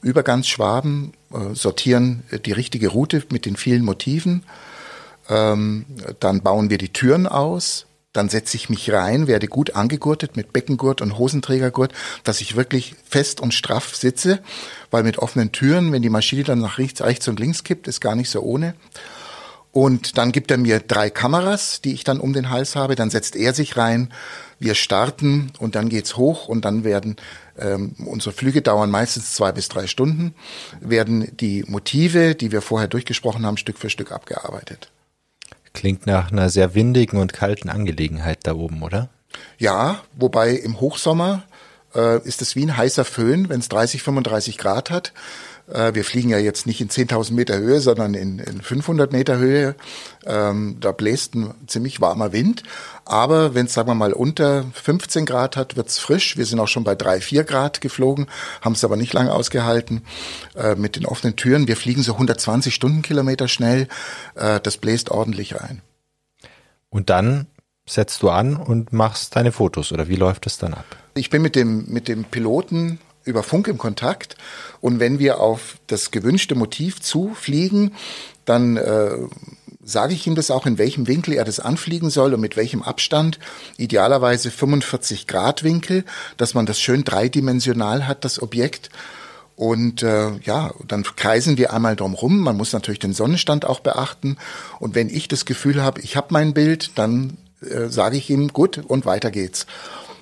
über 0.06 0.22
ganz 0.22 0.48
Schwaben, 0.48 1.14
äh, 1.34 1.56
sortieren 1.56 2.24
die 2.46 2.52
richtige 2.52 2.90
Route 2.90 3.24
mit 3.32 3.46
den 3.46 3.56
vielen 3.56 3.84
Motiven. 3.84 4.44
Ähm, 5.28 5.86
dann 6.20 6.44
bauen 6.44 6.70
wir 6.70 6.78
die 6.78 6.94
Türen 6.94 7.26
aus. 7.26 7.88
Dann 8.14 8.30
setze 8.30 8.56
ich 8.56 8.70
mich 8.70 8.94
rein, 8.94 9.26
werde 9.28 9.48
gut 9.48 9.76
angegurtet 9.76 10.38
mit 10.38 10.54
Beckengurt 10.54 11.02
und 11.02 11.18
Hosenträgergurt, 11.18 11.92
dass 12.24 12.40
ich 12.40 12.56
wirklich 12.56 12.96
fest 13.10 13.42
und 13.42 13.54
straff 13.54 13.96
sitze, 13.96 14.40
weil 14.92 15.04
mit 15.04 15.18
offenen 15.18 15.52
Türen, 15.52 15.92
wenn 15.92 16.04
die 16.04 16.10
Maschine 16.10 16.44
dann 16.44 16.60
nach 16.60 16.78
rechts, 16.78 17.02
rechts 17.02 17.28
und 17.28 17.40
links 17.40 17.64
kippt, 17.64 17.88
ist 17.88 18.00
gar 18.00 18.16
nicht 18.16 18.30
so 18.30 18.42
ohne. 18.42 18.76
Und 19.72 20.18
dann 20.20 20.32
gibt 20.32 20.52
er 20.52 20.58
mir 20.58 20.80
drei 20.80 21.10
Kameras, 21.10 21.82
die 21.82 21.94
ich 21.94 22.06
dann 22.06 22.22
um 22.22 22.32
den 22.32 22.52
Hals 22.52 22.78
habe. 22.78 22.96
Dann 22.96 23.10
setzt 23.10 23.36
er 23.36 23.54
sich 23.54 23.76
rein. 23.76 24.14
Wir 24.60 24.76
starten 24.76 25.52
und 25.60 25.76
dann 25.76 25.90
geht's 25.90 26.18
hoch 26.18 26.48
und 26.48 26.66
dann 26.66 26.84
werden 26.84 27.18
ähm, 27.58 27.96
unsere 28.06 28.34
Flüge 28.34 28.62
dauern 28.62 28.90
meistens 28.90 29.34
zwei 29.34 29.52
bis 29.52 29.70
drei 29.70 29.88
Stunden, 29.88 30.34
werden 30.80 31.36
die 31.38 31.64
Motive, 31.68 32.36
die 32.36 32.52
wir 32.52 32.62
vorher 32.62 32.88
durchgesprochen 32.88 33.46
haben, 33.46 33.58
Stück 33.58 33.78
für 33.78 33.90
Stück 33.90 34.12
abgearbeitet. 34.12 34.90
Klingt 35.74 36.06
nach 36.06 36.32
einer 36.32 36.50
sehr 36.50 36.74
windigen 36.74 37.20
und 37.20 37.34
kalten 37.34 37.70
Angelegenheit 37.70 38.40
da 38.44 38.56
oben, 38.56 38.82
oder? 38.82 39.10
Ja, 39.58 40.02
wobei 40.14 40.52
im 40.52 40.80
Hochsommer 40.80 41.44
äh, 41.94 42.22
ist 42.26 42.42
es 42.42 42.56
wie 42.56 42.66
ein 42.66 42.78
heißer 42.78 43.06
Föhn, 43.06 43.50
wenn 43.50 43.60
es 43.60 43.70
30, 43.70 44.02
35 44.02 44.58
Grad 44.58 44.90
hat. 44.90 45.14
Äh, 45.68 45.94
wir 45.94 46.04
fliegen 46.04 46.30
ja 46.30 46.38
jetzt 46.38 46.68
nicht 46.68 46.82
in 46.82 46.90
10.000 46.90 47.34
Meter 47.34 47.58
Höhe, 47.58 47.80
sondern 47.80 48.14
in, 48.14 48.40
in 48.40 48.62
500 48.62 49.12
Meter 49.12 49.38
Höhe. 49.38 49.76
Ähm, 50.26 50.78
da 50.80 50.92
bläst 50.92 51.36
ein 51.36 51.54
ziemlich 51.68 52.02
warmer 52.02 52.32
Wind. 52.34 52.64
Aber 53.06 53.54
wenn 53.56 53.66
es, 53.66 53.74
sagen 53.74 53.90
wir 53.90 53.96
mal, 53.96 54.14
unter 54.14 54.66
15 54.74 55.26
Grad 55.26 55.58
hat, 55.58 55.76
wird's 55.76 56.00
frisch. 56.00 56.38
Wir 56.38 56.46
sind 56.46 56.60
auch 56.60 56.68
schon 56.68 56.84
bei 56.84 56.96
3, 56.96 57.22
4 57.22 57.44
Grad 57.44 57.82
geflogen, 57.82 58.28
haben 58.62 58.74
es 58.74 58.84
aber 58.84 58.98
nicht 58.98 59.14
lange 59.14 59.34
ausgehalten 59.34 60.04
äh, 60.56 60.76
mit 60.76 60.96
den 60.96 61.06
offenen 61.06 61.36
Türen. 61.36 61.68
Wir 61.68 61.78
fliegen 61.78 62.04
so 62.04 62.14
120 62.14 62.74
Stundenkilometer 62.74 63.48
schnell. 63.48 63.88
Äh, 64.36 64.60
das 64.60 64.78
bläst 64.78 65.10
ordentlich 65.10 65.56
rein. 65.56 65.82
Und 66.90 67.10
dann 67.10 67.48
setzt 67.88 68.24
du 68.24 68.30
an 68.30 68.56
und 68.56 68.94
machst 68.94 69.36
deine 69.36 69.52
Fotos 69.52 69.92
oder 69.92 70.08
wie 70.08 70.16
läuft 70.16 70.48
es 70.48 70.58
dann 70.58 70.74
ab? 70.74 70.86
Ich 71.14 71.30
bin 71.30 71.42
mit 71.42 71.56
dem, 71.56 71.86
mit 71.88 72.08
dem 72.08 72.24
Piloten 72.24 73.00
über 73.26 73.44
Funk 73.44 73.68
im 73.68 73.78
Kontakt. 73.78 74.38
Und 74.82 75.00
wenn 75.00 75.20
wir 75.20 75.40
auf 75.40 75.78
das 75.88 76.12
gewünschte 76.12 76.56
Motiv 76.56 77.02
zufliegen, 77.02 77.94
dann 78.46 78.78
äh, 78.78 79.18
sage 79.84 80.14
ich 80.14 80.26
ihm 80.26 80.36
das 80.36 80.52
auch, 80.52 80.66
in 80.66 80.78
welchem 80.78 81.08
Winkel 81.08 81.34
er 81.34 81.46
das 81.46 81.60
anfliegen 81.60 82.10
soll 82.10 82.34
und 82.34 82.42
mit 82.42 82.58
welchem 82.58 82.82
Abstand. 82.82 83.40
Idealerweise 83.78 84.52
45 84.52 85.28
Grad 85.28 85.64
Winkel, 85.64 86.06
dass 86.38 86.54
man 86.54 86.66
das 86.66 86.80
schön 86.80 87.04
dreidimensional 87.04 88.08
hat, 88.08 88.26
das 88.26 88.42
Objekt. 88.42 88.90
Und 89.56 90.04
äh, 90.04 90.32
ja, 90.44 90.74
dann 90.88 91.04
kreisen 91.04 91.58
wir 91.58 91.72
einmal 91.72 91.96
drum 91.96 92.14
rum. 92.14 92.42
Man 92.42 92.58
muss 92.58 92.74
natürlich 92.74 93.00
den 93.00 93.14
Sonnenstand 93.14 93.66
auch 93.66 93.80
beachten. 93.80 94.38
Und 94.80 94.96
wenn 94.96 95.10
ich 95.10 95.28
das 95.28 95.46
Gefühl 95.46 95.82
habe, 95.82 96.02
ich 96.02 96.18
habe 96.18 96.28
mein 96.32 96.54
Bild, 96.54 96.98
dann 96.98 97.38
äh, 97.62 97.88
sage 97.88 98.18
ich 98.18 98.30
ihm, 98.30 98.50
gut, 98.50 98.80
und 98.86 99.06
weiter 99.06 99.32
geht's 99.32 99.66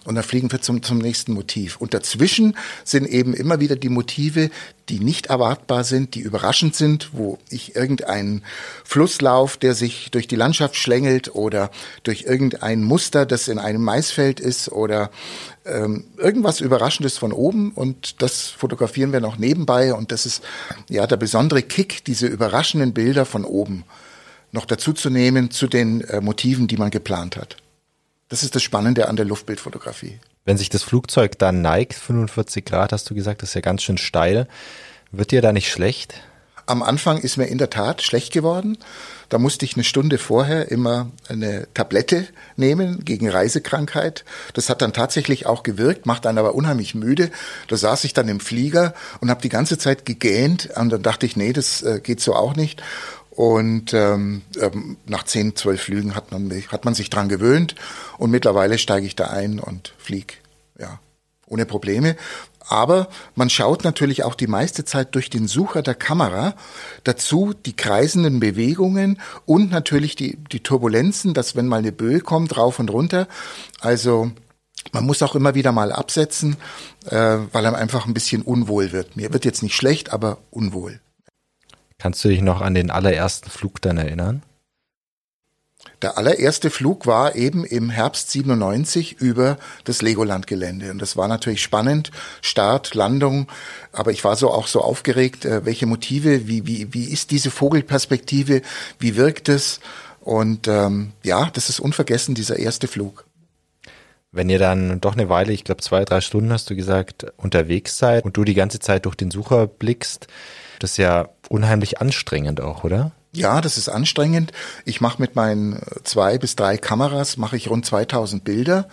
und 0.05 0.15
dann 0.15 0.23
fliegen 0.23 0.51
wir 0.51 0.61
zum, 0.61 0.83
zum 0.83 0.97
nächsten 0.97 1.33
Motiv. 1.33 1.77
Und 1.77 1.93
dazwischen 1.93 2.57
sind 2.83 3.07
eben 3.07 3.33
immer 3.33 3.59
wieder 3.59 3.75
die 3.75 3.89
Motive, 3.89 4.49
die 4.89 4.99
nicht 4.99 5.27
erwartbar 5.27 5.83
sind, 5.83 6.15
die 6.15 6.19
überraschend 6.19 6.75
sind, 6.75 7.11
wo 7.13 7.39
ich 7.49 7.75
irgendeinen 7.75 8.43
Flusslauf, 8.83 9.55
der 9.55 9.75
sich 9.75 10.11
durch 10.11 10.27
die 10.27 10.35
Landschaft 10.35 10.75
schlängelt 10.75 11.33
oder 11.33 11.71
durch 12.03 12.23
irgendein 12.23 12.83
Muster, 12.83 13.25
das 13.25 13.47
in 13.47 13.59
einem 13.59 13.81
Maisfeld 13.81 14.39
ist 14.39 14.69
oder 14.69 15.09
ähm, 15.65 16.05
irgendwas 16.17 16.59
Überraschendes 16.59 17.17
von 17.17 17.31
oben 17.31 17.71
und 17.71 18.21
das 18.21 18.47
fotografieren 18.47 19.13
wir 19.13 19.21
noch 19.21 19.37
nebenbei 19.37 19.93
und 19.93 20.11
das 20.11 20.25
ist 20.25 20.43
ja 20.89 21.07
der 21.07 21.17
besondere 21.17 21.61
Kick, 21.61 22.03
diese 22.03 22.27
überraschenden 22.27 22.93
Bilder 22.93 23.25
von 23.25 23.45
oben 23.45 23.85
noch 24.51 24.65
dazu 24.65 24.93
zu 24.93 25.09
nehmen 25.09 25.49
zu 25.49 25.67
den 25.67 26.01
äh, 26.01 26.21
Motiven, 26.21 26.67
die 26.67 26.77
man 26.77 26.91
geplant 26.91 27.37
hat. 27.37 27.57
Das 28.29 28.43
ist 28.43 28.55
das 28.55 28.63
Spannende 28.63 29.07
an 29.07 29.15
der 29.15 29.25
Luftbildfotografie. 29.25 30.19
Wenn 30.45 30.57
sich 30.57 30.69
das 30.69 30.83
Flugzeug 30.83 31.37
dann 31.39 31.61
neigt, 31.61 31.93
45 31.93 32.65
Grad 32.65 32.91
hast 32.91 33.09
du 33.09 33.15
gesagt, 33.15 33.41
das 33.41 33.49
ist 33.49 33.55
ja 33.55 33.61
ganz 33.61 33.83
schön 33.83 33.97
steil, 33.97 34.47
wird 35.11 35.31
dir 35.31 35.41
da 35.41 35.53
nicht 35.53 35.69
schlecht? 35.69 36.15
Am 36.65 36.81
Anfang 36.81 37.17
ist 37.17 37.35
mir 37.35 37.47
in 37.47 37.57
der 37.57 37.69
Tat 37.69 38.01
schlecht 38.01 38.31
geworden. 38.31 38.77
Da 39.27 39.37
musste 39.37 39.65
ich 39.65 39.75
eine 39.75 39.83
Stunde 39.83 40.17
vorher 40.17 40.71
immer 40.71 41.11
eine 41.27 41.67
Tablette 41.73 42.25
nehmen 42.55 43.03
gegen 43.03 43.29
Reisekrankheit. 43.29 44.23
Das 44.53 44.69
hat 44.69 44.81
dann 44.81 44.93
tatsächlich 44.93 45.45
auch 45.45 45.63
gewirkt, 45.63 46.05
macht 46.05 46.25
einen 46.25 46.37
aber 46.37 46.55
unheimlich 46.55 46.95
müde. 46.95 47.31
Da 47.67 47.75
saß 47.75 48.05
ich 48.05 48.13
dann 48.13 48.29
im 48.29 48.39
Flieger 48.39 48.93
und 49.19 49.29
habe 49.29 49.41
die 49.41 49.49
ganze 49.49 49.77
Zeit 49.77 50.05
gegähnt 50.05 50.69
und 50.75 50.89
dann 50.89 51.03
dachte 51.03 51.25
ich, 51.25 51.35
nee, 51.35 51.51
das 51.51 51.81
äh, 51.81 51.99
geht 52.01 52.21
so 52.21 52.33
auch 52.33 52.55
nicht. 52.55 52.81
Und 53.35 53.95
ähm, 53.95 54.43
ähm, 54.61 54.97
nach 55.07 55.23
zehn, 55.23 55.55
zwölf 55.55 55.81
Flügen 55.81 56.13
hat 56.13 56.31
man, 56.31 56.47
mich, 56.47 56.71
hat 56.71 56.85
man 56.85 56.93
sich 56.93 57.09
dran 57.09 57.29
gewöhnt 57.29 57.73
und 58.19 58.29
mittlerweile 58.29 58.77
steige 58.77 59.07
ich 59.07 59.15
da 59.15 59.25
ein 59.25 59.59
und 59.59 59.95
flieg, 59.97 60.39
ja, 60.79 60.99
ohne 61.47 61.65
Probleme. 61.65 62.15
Aber 62.67 63.09
man 63.33 63.49
schaut 63.49 63.83
natürlich 63.83 64.23
auch 64.23 64.35
die 64.35 64.45
meiste 64.45 64.85
Zeit 64.85 65.15
durch 65.15 65.31
den 65.31 65.47
Sucher 65.47 65.81
der 65.81 65.95
Kamera. 65.95 66.53
Dazu 67.03 67.53
die 67.53 67.75
kreisenden 67.75 68.39
Bewegungen 68.39 69.19
und 69.47 69.71
natürlich 69.71 70.15
die, 70.15 70.37
die 70.51 70.61
Turbulenzen, 70.61 71.33
dass 71.33 71.55
wenn 71.55 71.67
mal 71.67 71.79
eine 71.79 71.91
Böe 71.91 72.19
kommt, 72.19 72.55
rauf 72.55 72.77
und 72.77 72.91
runter. 72.91 73.27
Also 73.81 74.31
man 74.91 75.05
muss 75.07 75.23
auch 75.23 75.33
immer 75.33 75.55
wieder 75.55 75.71
mal 75.71 75.91
absetzen, 75.91 76.55
äh, 77.09 77.37
weil 77.51 77.65
einem 77.65 77.75
einfach 77.75 78.05
ein 78.05 78.13
bisschen 78.13 78.43
unwohl 78.43 78.91
wird. 78.91 79.17
Mir 79.17 79.33
wird 79.33 79.43
jetzt 79.43 79.63
nicht 79.63 79.75
schlecht, 79.75 80.13
aber 80.13 80.37
unwohl. 80.51 80.99
Kannst 82.03 82.21
du 82.25 82.27
dich 82.27 82.41
noch 82.41 82.59
an 82.59 82.73
den 82.73 82.91
allerersten 82.91 83.49
Flug 83.49 83.81
dann 83.81 83.97
erinnern? 83.97 84.43
Der 86.01 86.17
allererste 86.17 86.69
Flug 86.69 87.07
war 87.07 87.33
eben 87.35 87.63
im 87.63 87.89
Herbst 87.89 88.29
97 88.31 89.21
über 89.21 89.57
das 89.85 90.01
Legoland-Gelände. 90.01 90.91
Und 90.91 91.01
das 91.01 91.15
war 91.15 91.29
natürlich 91.29 91.63
spannend. 91.63 92.11
Start, 92.41 92.93
Landung. 92.93 93.47
Aber 93.93 94.11
ich 94.11 94.21
war 94.25 94.35
so 94.35 94.51
auch 94.51 94.67
so 94.67 94.81
aufgeregt, 94.81 95.45
äh, 95.45 95.63
welche 95.63 95.85
Motive, 95.85 96.45
wie, 96.45 96.67
wie, 96.67 96.93
wie 96.93 97.05
ist 97.05 97.31
diese 97.31 97.51
Vogelperspektive, 97.51 98.63
wie 98.99 99.15
wirkt 99.15 99.47
es? 99.47 99.79
Und 100.19 100.67
ähm, 100.67 101.13
ja, 101.23 101.51
das 101.53 101.69
ist 101.69 101.79
unvergessen, 101.79 102.35
dieser 102.35 102.59
erste 102.59 102.89
Flug. 102.89 103.23
Wenn 104.33 104.49
ihr 104.49 104.59
dann 104.59 104.99
doch 104.99 105.13
eine 105.13 105.29
Weile, 105.29 105.53
ich 105.53 105.63
glaube 105.63 105.79
zwei, 105.79 106.03
drei 106.03 106.19
Stunden 106.19 106.51
hast 106.51 106.69
du 106.69 106.75
gesagt, 106.75 107.27
unterwegs 107.37 107.97
seid 107.97 108.25
und 108.25 108.35
du 108.35 108.43
die 108.43 108.55
ganze 108.55 108.79
Zeit 108.79 109.05
durch 109.05 109.15
den 109.15 109.31
Sucher 109.31 109.67
blickst, 109.67 110.27
das 110.79 110.91
ist 110.91 110.97
ja 110.97 111.29
unheimlich 111.49 112.01
anstrengend 112.01 112.61
auch, 112.61 112.83
oder? 112.83 113.11
Ja, 113.35 113.61
das 113.61 113.77
ist 113.77 113.89
anstrengend. 113.89 114.51
Ich 114.85 115.01
mache 115.01 115.21
mit 115.21 115.35
meinen 115.35 115.81
zwei 116.03 116.37
bis 116.37 116.55
drei 116.55 116.77
Kameras 116.77 117.37
mache 117.37 117.57
ich 117.57 117.69
rund 117.69 117.85
2000 117.85 118.43
Bilder. 118.43 118.87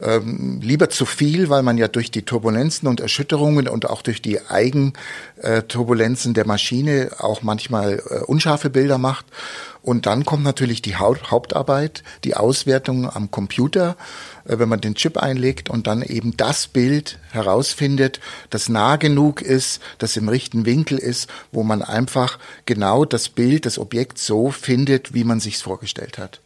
Ähm, 0.00 0.60
lieber 0.62 0.90
zu 0.90 1.06
viel, 1.06 1.48
weil 1.48 1.62
man 1.62 1.78
ja 1.78 1.88
durch 1.88 2.10
die 2.10 2.22
Turbulenzen 2.22 2.88
und 2.88 3.00
Erschütterungen 3.00 3.68
und 3.68 3.88
auch 3.88 4.02
durch 4.02 4.22
die 4.22 4.40
Eigenturbulenzen 4.46 6.34
der 6.34 6.46
Maschine 6.46 7.10
auch 7.18 7.42
manchmal 7.42 8.02
äh, 8.08 8.20
unscharfe 8.24 8.70
Bilder 8.70 8.98
macht. 8.98 9.26
Und 9.82 10.06
dann 10.06 10.24
kommt 10.24 10.44
natürlich 10.44 10.82
die 10.82 10.96
Hauptarbeit, 10.96 12.02
die 12.24 12.34
Auswertung 12.36 13.10
am 13.10 13.30
Computer, 13.30 13.96
äh, 14.44 14.58
wenn 14.58 14.68
man 14.68 14.80
den 14.80 14.94
Chip 14.94 15.16
einlegt 15.16 15.70
und 15.70 15.86
dann 15.86 16.02
eben 16.02 16.36
das 16.36 16.68
Bild 16.68 17.18
herausfindet, 17.30 18.20
das 18.50 18.68
nah 18.68 18.96
genug 18.96 19.42
ist, 19.42 19.80
das 19.98 20.16
im 20.16 20.28
richtigen 20.28 20.64
Winkel 20.64 20.98
ist, 20.98 21.28
wo 21.52 21.62
man 21.62 21.82
einfach 21.82 22.38
genau 22.66 23.04
das 23.04 23.28
Bild, 23.28 23.66
das 23.66 23.78
Objekt 23.78 24.18
so 24.18 24.50
findet, 24.50 25.14
wie 25.14 25.24
man 25.24 25.40
sich's 25.40 25.62
vorgestellt 25.62 26.18
hat 26.18 26.40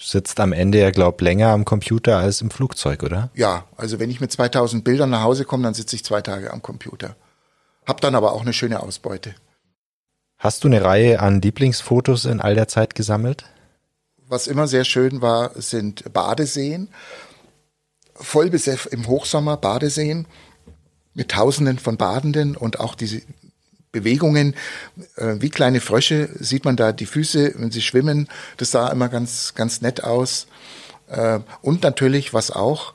sitzt 0.00 0.40
am 0.40 0.52
Ende 0.52 0.78
ja, 0.78 0.90
glaub, 0.90 1.20
länger 1.20 1.48
am 1.48 1.64
Computer 1.64 2.18
als 2.18 2.40
im 2.40 2.50
Flugzeug, 2.50 3.02
oder? 3.02 3.30
Ja, 3.34 3.66
also 3.76 3.98
wenn 3.98 4.10
ich 4.10 4.20
mit 4.20 4.32
2000 4.32 4.82
Bildern 4.82 5.10
nach 5.10 5.22
Hause 5.22 5.44
komme, 5.44 5.64
dann 5.64 5.74
sitze 5.74 5.96
ich 5.96 6.04
zwei 6.04 6.22
Tage 6.22 6.52
am 6.52 6.62
Computer. 6.62 7.16
Hab 7.86 8.00
dann 8.00 8.14
aber 8.14 8.32
auch 8.32 8.42
eine 8.42 8.52
schöne 8.52 8.82
Ausbeute. 8.82 9.34
Hast 10.38 10.64
du 10.64 10.68
eine 10.68 10.82
Reihe 10.82 11.20
an 11.20 11.42
Lieblingsfotos 11.42 12.24
in 12.24 12.40
all 12.40 12.54
der 12.54 12.66
Zeit 12.66 12.94
gesammelt? 12.94 13.44
Was 14.26 14.46
immer 14.46 14.66
sehr 14.66 14.84
schön 14.84 15.20
war, 15.20 15.50
sind 15.60 16.12
Badeseen. 16.12 16.88
Voll 18.14 18.48
bis 18.48 18.66
im 18.66 19.06
Hochsommer 19.06 19.56
Badeseen 19.56 20.26
mit 21.14 21.30
Tausenden 21.32 21.78
von 21.78 21.96
Badenden 21.96 22.56
und 22.56 22.80
auch 22.80 22.94
diese 22.94 23.22
Bewegungen, 23.92 24.54
äh, 25.16 25.36
wie 25.38 25.50
kleine 25.50 25.80
Frösche, 25.80 26.28
sieht 26.38 26.64
man 26.64 26.76
da 26.76 26.92
die 26.92 27.06
Füße, 27.06 27.54
wenn 27.56 27.70
sie 27.70 27.82
schwimmen. 27.82 28.28
Das 28.56 28.70
sah 28.70 28.88
immer 28.88 29.08
ganz, 29.08 29.54
ganz 29.54 29.80
nett 29.80 30.04
aus. 30.04 30.46
Äh, 31.08 31.40
und 31.62 31.82
natürlich, 31.82 32.32
was 32.32 32.50
auch, 32.50 32.94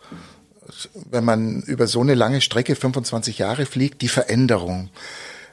wenn 1.10 1.25
man 1.25 1.62
über 1.62 1.88
so 1.88 2.01
eine 2.01 2.15
lange 2.15 2.41
Strecke 2.41 2.75
25 2.75 3.38
Jahre 3.38 3.65
fliegt, 3.65 4.01
die 4.01 4.08
Veränderung. 4.08 4.89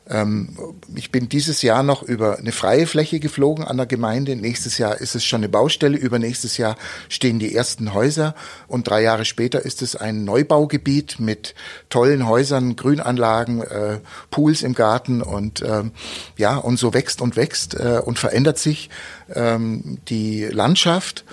Ähm, 0.09 0.57
ich 0.95 1.13
bin 1.13 1.29
dieses 1.29 1.63
Jahr 1.63 1.83
noch 1.83 2.03
über 2.03 2.39
eine 2.39 2.53
freie 2.53 2.87
Fläche 2.87 3.21
geflogen 3.21 3.65
an 3.65 3.77
der 3.77 3.87
Gemeinde. 3.87 4.37
Nächstes 4.37 4.79
Jahr 4.79 5.01
ist 5.01 5.15
es 5.15 5.25
schon 5.25 5.41
eine 5.41 5.49
Baustelle. 5.49 5.97
Übernächstes 5.97 6.57
Jahr 6.57 6.77
stehen 7.09 7.39
die 7.39 7.55
ersten 7.55 7.95
Häuser. 7.95 8.35
Und 8.67 8.89
drei 8.89 9.03
Jahre 9.03 9.25
später 9.25 9.65
ist 9.65 9.83
es 9.83 9.97
ein 9.97 10.25
Neubaugebiet 10.25 11.21
mit 11.21 11.55
tollen 11.89 12.27
Häusern, 12.27 12.77
Grünanlagen, 12.77 13.63
äh, 13.63 14.01
Pools 14.31 14.63
im 14.63 14.75
Garten. 14.75 15.23
Und 15.23 15.63
ähm, 15.63 15.93
ja, 16.37 16.57
und 16.57 16.79
so 16.79 16.95
wächst 16.95 17.21
und 17.21 17.37
wächst 17.37 17.75
äh, 17.75 18.01
und 18.05 18.19
verändert 18.19 18.59
sich 18.59 18.91
ähm, 19.35 19.99
die 20.09 20.45
Landschaft 20.45 21.25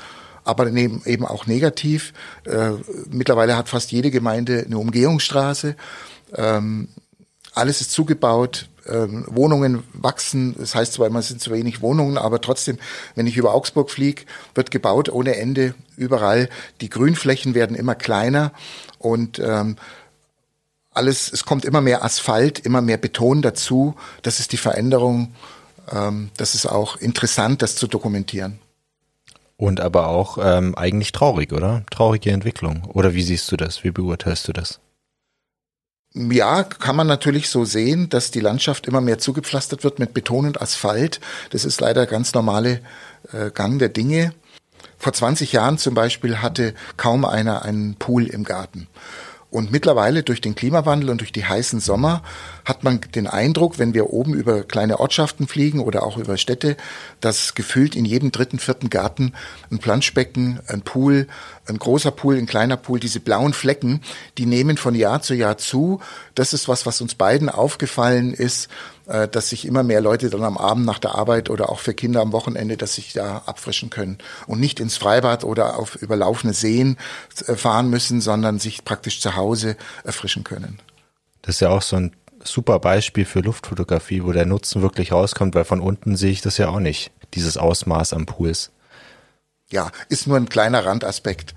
aber 0.46 0.66
eben 0.68 1.26
auch 1.26 1.46
negativ. 1.46 2.12
Äh, 2.46 2.72
mittlerweile 3.12 3.56
hat 3.56 3.70
fast 3.70 3.92
jede 3.92 4.10
Gemeinde 4.10 4.64
eine 4.66 4.80
Umgehungsstraße. 4.80 5.76
Alles 7.60 7.82
ist 7.82 7.92
zugebaut, 7.92 8.68
ähm, 8.88 9.26
Wohnungen 9.28 9.84
wachsen. 9.94 10.56
Das 10.58 10.76
heißt 10.76 10.94
zwar 10.94 11.08
immer, 11.08 11.20
es 11.20 11.28
sind 11.28 11.42
zu 11.42 11.52
wenig 11.52 11.82
Wohnungen, 11.82 12.18
aber 12.18 12.42
trotzdem, 12.42 12.78
wenn 13.16 13.28
ich 13.28 13.38
über 13.38 13.54
Augsburg 13.54 13.92
fliege, 13.92 14.24
wird 14.56 14.72
gebaut 14.72 15.10
ohne 15.10 15.36
Ende 15.36 15.76
überall. 15.96 16.50
Die 16.82 16.90
Grünflächen 16.90 17.54
werden 17.54 17.76
immer 17.76 17.96
kleiner 17.96 18.52
und 18.98 19.40
ähm, 19.40 19.78
alles, 20.92 21.32
es 21.32 21.46
kommt 21.46 21.66
immer 21.66 21.82
mehr 21.82 22.04
Asphalt, 22.04 22.60
immer 22.60 22.82
mehr 22.82 22.98
Beton 22.98 23.42
dazu. 23.42 23.96
Das 24.22 24.40
ist 24.40 24.52
die 24.52 24.58
Veränderung. 24.58 25.34
Ähm, 25.92 26.32
das 26.38 26.56
ist 26.56 26.66
auch 26.66 26.98
interessant, 26.98 27.62
das 27.62 27.76
zu 27.76 27.88
dokumentieren. 27.88 28.60
Und 29.56 29.82
aber 29.82 30.08
auch 30.08 30.38
ähm, 30.42 30.74
eigentlich 30.76 31.12
traurig, 31.12 31.52
oder? 31.52 31.84
Traurige 31.92 32.32
Entwicklung. 32.32 32.86
Oder 32.86 33.14
wie 33.14 33.22
siehst 33.22 33.52
du 33.52 33.58
das? 33.58 33.84
Wie 33.84 33.92
beurteilst 33.92 34.48
du 34.48 34.54
das? 34.54 34.80
Ja, 36.14 36.64
kann 36.64 36.96
man 36.96 37.06
natürlich 37.06 37.50
so 37.50 37.66
sehen, 37.66 38.10
dass 38.10 38.32
die 38.32 38.40
Landschaft 38.40 38.88
immer 38.88 39.00
mehr 39.00 39.20
zugepflastert 39.20 39.84
wird 39.84 40.00
mit 40.00 40.14
Beton 40.14 40.48
und 40.48 40.62
Asphalt. 40.62 41.20
Das 41.52 41.66
ist 41.66 41.82
leider 41.82 42.08
ganz 42.08 42.34
normale 42.34 42.82
äh, 43.32 43.52
Gang 43.52 43.78
der 43.78 43.90
Dinge. 43.90 44.34
Vor 44.98 45.14
20 45.14 45.52
Jahren 45.52 45.78
zum 45.78 45.94
Beispiel 45.94 46.38
hatte 46.40 46.74
kaum 46.98 47.26
einer 47.26 47.64
einen 47.64 47.96
Pool 47.96 48.26
im 48.26 48.44
Garten. 48.44 48.88
Und 49.52 49.72
mittlerweile 49.72 50.22
durch 50.22 50.42
den 50.42 50.54
Klimawandel 50.54 51.10
und 51.10 51.22
durch 51.22 51.32
die 51.32 51.44
heißen 51.44 51.80
Sommer 51.80 52.22
hat 52.66 52.84
man 52.84 53.02
den 53.16 53.26
Eindruck, 53.26 53.80
wenn 53.80 53.96
wir 53.96 54.12
oben 54.12 54.36
über 54.36 54.62
kleine 54.62 55.00
Ortschaften 55.00 55.48
fliegen 55.48 55.80
oder 55.80 56.04
auch 56.04 56.18
über 56.18 56.38
Städte, 56.38 56.78
dass 57.20 57.56
gefühlt 57.56 57.96
in 57.96 58.06
jedem 58.06 58.32
dritten, 58.32 58.60
vierten 58.60 58.92
Garten 58.92 59.34
ein 59.72 59.80
Planschbecken, 59.80 60.60
ein 60.68 60.82
Pool, 60.82 61.28
ein 61.66 61.80
großer 61.80 62.12
Pool, 62.12 62.38
ein 62.38 62.46
kleiner 62.46 62.78
Pool, 62.78 63.00
diese 63.00 63.20
blauen 63.20 63.54
Flecken, 63.54 64.02
die 64.38 64.46
nehmen 64.46 64.78
von 64.78 64.94
Jahr 64.94 65.24
zu 65.24 65.34
Jahr 65.34 65.58
zu. 65.58 66.00
Das 66.36 66.54
ist 66.54 66.68
was, 66.68 66.86
was 66.86 67.02
uns 67.02 67.16
beiden 67.16 67.50
aufgefallen 67.50 68.36
ist, 68.36 68.70
dass 69.10 69.50
sich 69.50 69.66
immer 69.66 69.84
mehr 69.84 70.02
Leute 70.02 70.30
dann 70.30 70.44
am 70.44 70.58
Abend 70.58 70.86
nach 70.86 71.00
der 71.00 71.16
Arbeit 71.16 71.50
oder 71.50 71.70
auch 71.70 71.80
für 71.80 71.94
Kinder 71.94 72.22
am 72.22 72.32
Wochenende, 72.32 72.78
dass 72.78 72.96
sich 72.96 73.14
da 73.14 73.44
abfrischen 73.46 73.90
können 73.90 74.20
und 74.46 74.60
nicht 74.60 74.80
ins 74.80 74.98
Freibad 74.98 75.44
oder 75.44 75.80
auf 75.80 75.96
überlaufene 75.96 76.54
Seen 76.54 76.98
äh, 77.48 77.56
fahren 77.56 77.90
müssen, 77.90 78.22
sondern 78.22 78.60
sich 78.60 78.86
praktisch 78.86 79.20
zu 79.22 79.36
Hause 79.36 79.78
erfrischen 80.04 80.44
können. 80.44 80.80
Das 81.42 81.56
ist 81.56 81.62
ja 81.62 81.70
auch 81.70 81.82
so 81.82 81.96
ein 81.96 82.16
super 82.44 82.80
Beispiel 82.80 83.26
für 83.26 83.40
Luftfotografie, 83.40 84.24
wo 84.24 84.32
der 84.32 84.46
Nutzen 84.46 84.82
wirklich 84.82 85.12
rauskommt, 85.12 85.56
weil 85.56 85.66
von 85.66 85.80
unten 85.80 86.16
sehe 86.16 86.32
ich 86.32 86.42
das 86.42 86.58
ja 86.58 86.70
auch 86.70 86.80
nicht, 86.80 87.12
dieses 87.34 87.58
Ausmaß 87.58 88.14
am 88.14 88.26
Pools. 88.26 88.72
Ja, 89.72 89.92
ist 90.10 90.28
nur 90.28 90.38
ein 90.38 90.50
kleiner 90.50 90.86
Randaspekt. 90.86 91.54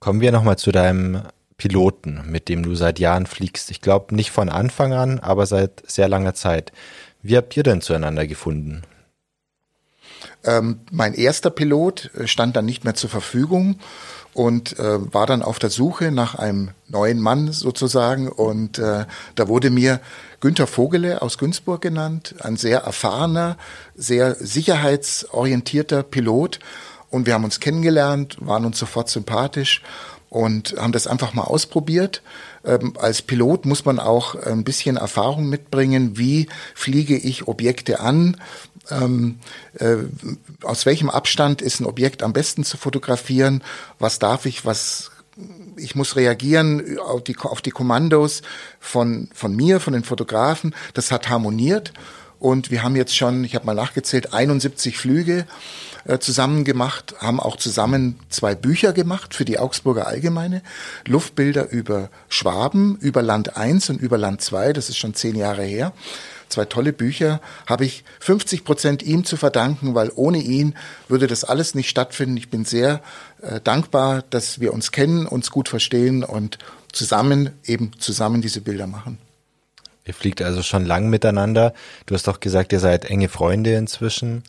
Kommen 0.00 0.20
wir 0.20 0.32
nochmal 0.32 0.58
zu 0.58 0.72
deinem 0.72 1.22
Piloten, 1.62 2.22
mit 2.26 2.48
dem 2.48 2.64
du 2.64 2.74
seit 2.74 2.98
Jahren 2.98 3.24
fliegst. 3.24 3.70
Ich 3.70 3.80
glaube 3.80 4.16
nicht 4.16 4.32
von 4.32 4.48
Anfang 4.48 4.92
an, 4.94 5.20
aber 5.20 5.46
seit 5.46 5.84
sehr 5.86 6.08
langer 6.08 6.34
Zeit. 6.34 6.72
Wie 7.22 7.36
habt 7.36 7.56
ihr 7.56 7.62
denn 7.62 7.80
zueinander 7.80 8.26
gefunden? 8.26 8.82
Ähm, 10.42 10.80
mein 10.90 11.14
erster 11.14 11.50
Pilot 11.50 12.10
äh, 12.16 12.26
stand 12.26 12.56
dann 12.56 12.64
nicht 12.64 12.82
mehr 12.82 12.96
zur 12.96 13.10
Verfügung 13.10 13.78
und 14.34 14.76
äh, 14.80 15.14
war 15.14 15.26
dann 15.26 15.40
auf 15.40 15.60
der 15.60 15.70
Suche 15.70 16.10
nach 16.10 16.34
einem 16.34 16.70
neuen 16.88 17.20
Mann 17.20 17.52
sozusagen. 17.52 18.28
Und 18.28 18.80
äh, 18.80 19.04
da 19.36 19.46
wurde 19.46 19.70
mir 19.70 20.00
Günther 20.40 20.66
Vogele 20.66 21.22
aus 21.22 21.38
Günzburg 21.38 21.80
genannt, 21.80 22.34
ein 22.40 22.56
sehr 22.56 22.80
erfahrener, 22.80 23.56
sehr 23.94 24.34
sicherheitsorientierter 24.34 26.02
Pilot. 26.02 26.58
Und 27.08 27.26
wir 27.26 27.34
haben 27.34 27.44
uns 27.44 27.60
kennengelernt, 27.60 28.38
waren 28.40 28.64
uns 28.64 28.80
sofort 28.80 29.10
sympathisch 29.10 29.82
und 30.32 30.76
haben 30.78 30.92
das 30.92 31.06
einfach 31.06 31.34
mal 31.34 31.42
ausprobiert. 31.42 32.22
Ähm, 32.64 32.94
als 32.98 33.20
Pilot 33.20 33.66
muss 33.66 33.84
man 33.84 33.98
auch 33.98 34.34
ein 34.34 34.64
bisschen 34.64 34.96
Erfahrung 34.96 35.50
mitbringen, 35.50 36.16
wie 36.16 36.48
fliege 36.74 37.18
ich 37.18 37.48
Objekte 37.48 38.00
an, 38.00 38.38
ähm, 38.90 39.40
äh, 39.78 39.96
aus 40.62 40.86
welchem 40.86 41.10
Abstand 41.10 41.60
ist 41.60 41.80
ein 41.80 41.86
Objekt 41.86 42.22
am 42.22 42.32
besten 42.32 42.64
zu 42.64 42.78
fotografieren, 42.78 43.62
was 43.98 44.18
darf 44.18 44.46
ich, 44.46 44.64
was 44.64 45.10
ich 45.76 45.94
muss 45.96 46.16
reagieren 46.16 46.98
auf 46.98 47.22
die, 47.24 47.36
auf 47.36 47.60
die 47.60 47.70
Kommandos 47.70 48.40
von, 48.80 49.28
von 49.34 49.54
mir, 49.54 49.80
von 49.80 49.92
den 49.92 50.04
Fotografen. 50.04 50.74
Das 50.94 51.12
hat 51.12 51.28
harmoniert 51.28 51.92
und 52.42 52.72
wir 52.72 52.82
haben 52.82 52.96
jetzt 52.96 53.16
schon, 53.16 53.44
ich 53.44 53.54
habe 53.54 53.66
mal 53.66 53.74
nachgezählt, 53.74 54.34
71 54.34 54.98
Flüge 54.98 55.46
äh, 56.04 56.18
zusammen 56.18 56.64
gemacht, 56.64 57.14
haben 57.20 57.38
auch 57.38 57.56
zusammen 57.56 58.18
zwei 58.30 58.56
Bücher 58.56 58.92
gemacht 58.92 59.32
für 59.32 59.44
die 59.44 59.60
Augsburger 59.60 60.08
Allgemeine. 60.08 60.62
Luftbilder 61.06 61.70
über 61.70 62.10
Schwaben, 62.28 62.96
über 62.96 63.22
Land 63.22 63.56
1 63.56 63.90
und 63.90 64.00
über 64.00 64.18
Land 64.18 64.42
2, 64.42 64.72
das 64.72 64.88
ist 64.88 64.98
schon 64.98 65.14
zehn 65.14 65.36
Jahre 65.36 65.62
her. 65.62 65.92
Zwei 66.48 66.64
tolle 66.64 66.92
Bücher, 66.92 67.40
habe 67.66 67.84
ich 67.84 68.02
50 68.18 68.64
Prozent 68.64 69.04
ihm 69.04 69.24
zu 69.24 69.36
verdanken, 69.36 69.94
weil 69.94 70.10
ohne 70.16 70.38
ihn 70.38 70.74
würde 71.06 71.28
das 71.28 71.44
alles 71.44 71.76
nicht 71.76 71.88
stattfinden. 71.88 72.36
Ich 72.36 72.50
bin 72.50 72.64
sehr 72.64 73.02
äh, 73.40 73.60
dankbar, 73.60 74.24
dass 74.30 74.58
wir 74.58 74.74
uns 74.74 74.90
kennen, 74.90 75.28
uns 75.28 75.52
gut 75.52 75.68
verstehen 75.68 76.24
und 76.24 76.58
zusammen 76.90 77.50
eben 77.64 77.92
zusammen 78.00 78.42
diese 78.42 78.62
Bilder 78.62 78.88
machen. 78.88 79.18
Ihr 80.04 80.14
fliegt 80.14 80.42
also 80.42 80.62
schon 80.62 80.84
lang 80.84 81.08
miteinander. 81.08 81.74
Du 82.06 82.14
hast 82.14 82.26
doch 82.26 82.40
gesagt, 82.40 82.72
ihr 82.72 82.80
seid 82.80 83.04
enge 83.04 83.28
Freunde 83.28 83.74
inzwischen. 83.74 84.42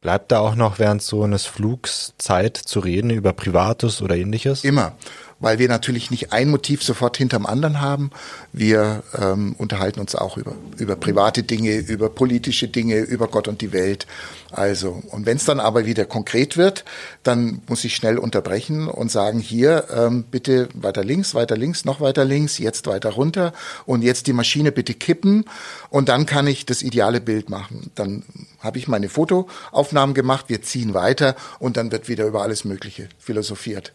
Bleibt 0.00 0.30
da 0.30 0.38
auch 0.38 0.54
noch 0.54 0.78
während 0.78 1.02
so 1.02 1.24
eines 1.24 1.46
Flugs 1.46 2.14
Zeit 2.18 2.56
zu 2.56 2.78
reden 2.80 3.10
über 3.10 3.32
Privates 3.32 4.00
oder 4.00 4.16
ähnliches? 4.16 4.62
Immer 4.62 4.94
weil 5.40 5.58
wir 5.58 5.68
natürlich 5.68 6.10
nicht 6.10 6.32
ein 6.32 6.48
Motiv 6.48 6.82
sofort 6.82 7.16
hinterm 7.16 7.46
anderen 7.46 7.80
haben. 7.80 8.10
Wir 8.52 9.02
ähm, 9.16 9.54
unterhalten 9.56 10.00
uns 10.00 10.14
auch 10.14 10.36
über, 10.36 10.54
über 10.78 10.96
private 10.96 11.42
Dinge, 11.42 11.76
über 11.76 12.10
politische 12.10 12.68
Dinge, 12.68 12.98
über 12.98 13.28
Gott 13.28 13.48
und 13.48 13.60
die 13.60 13.72
Welt. 13.72 14.06
Also, 14.50 15.02
und 15.10 15.26
wenn 15.26 15.36
es 15.36 15.44
dann 15.44 15.60
aber 15.60 15.86
wieder 15.86 16.06
konkret 16.06 16.56
wird, 16.56 16.84
dann 17.22 17.60
muss 17.68 17.84
ich 17.84 17.94
schnell 17.94 18.18
unterbrechen 18.18 18.88
und 18.88 19.10
sagen, 19.10 19.38
hier, 19.38 19.84
ähm, 19.94 20.24
bitte 20.28 20.68
weiter 20.74 21.04
links, 21.04 21.34
weiter 21.34 21.56
links, 21.56 21.84
noch 21.84 22.00
weiter 22.00 22.24
links, 22.24 22.58
jetzt 22.58 22.86
weiter 22.86 23.10
runter 23.10 23.52
und 23.84 24.02
jetzt 24.02 24.26
die 24.26 24.32
Maschine 24.32 24.72
bitte 24.72 24.94
kippen 24.94 25.44
und 25.90 26.08
dann 26.08 26.26
kann 26.26 26.46
ich 26.46 26.66
das 26.66 26.82
ideale 26.82 27.20
Bild 27.20 27.50
machen. 27.50 27.90
Dann 27.94 28.24
habe 28.58 28.78
ich 28.78 28.88
meine 28.88 29.08
Fotoaufnahmen 29.08 30.14
gemacht, 30.14 30.46
wir 30.48 30.62
ziehen 30.62 30.94
weiter 30.94 31.36
und 31.58 31.76
dann 31.76 31.92
wird 31.92 32.08
wieder 32.08 32.26
über 32.26 32.42
alles 32.42 32.64
Mögliche 32.64 33.08
philosophiert. 33.18 33.92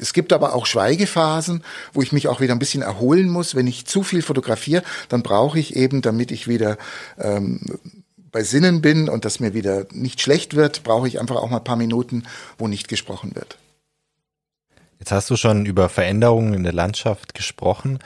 Es 0.00 0.12
gibt 0.12 0.32
aber 0.32 0.54
auch 0.54 0.66
Schweigephasen, 0.66 1.62
wo 1.92 2.02
ich 2.02 2.12
mich 2.12 2.28
auch 2.28 2.40
wieder 2.40 2.54
ein 2.54 2.58
bisschen 2.58 2.82
erholen 2.82 3.28
muss. 3.28 3.54
Wenn 3.54 3.66
ich 3.66 3.86
zu 3.86 4.02
viel 4.02 4.22
fotografiere, 4.22 4.82
dann 5.08 5.22
brauche 5.22 5.58
ich 5.58 5.76
eben, 5.76 6.02
damit 6.02 6.30
ich 6.30 6.48
wieder 6.48 6.78
ähm, 7.18 7.60
bei 8.32 8.42
Sinnen 8.42 8.80
bin 8.80 9.08
und 9.08 9.24
dass 9.24 9.40
mir 9.40 9.54
wieder 9.54 9.86
nicht 9.92 10.20
schlecht 10.20 10.54
wird, 10.54 10.82
brauche 10.82 11.08
ich 11.08 11.20
einfach 11.20 11.36
auch 11.36 11.50
mal 11.50 11.58
ein 11.58 11.64
paar 11.64 11.76
Minuten, 11.76 12.24
wo 12.58 12.68
nicht 12.68 12.88
gesprochen 12.88 13.34
wird. 13.34 13.58
Jetzt 14.98 15.12
hast 15.12 15.30
du 15.30 15.36
schon 15.36 15.66
über 15.66 15.88
Veränderungen 15.88 16.54
in 16.54 16.62
der 16.62 16.72
Landschaft 16.72 17.34
gesprochen. 17.34 17.98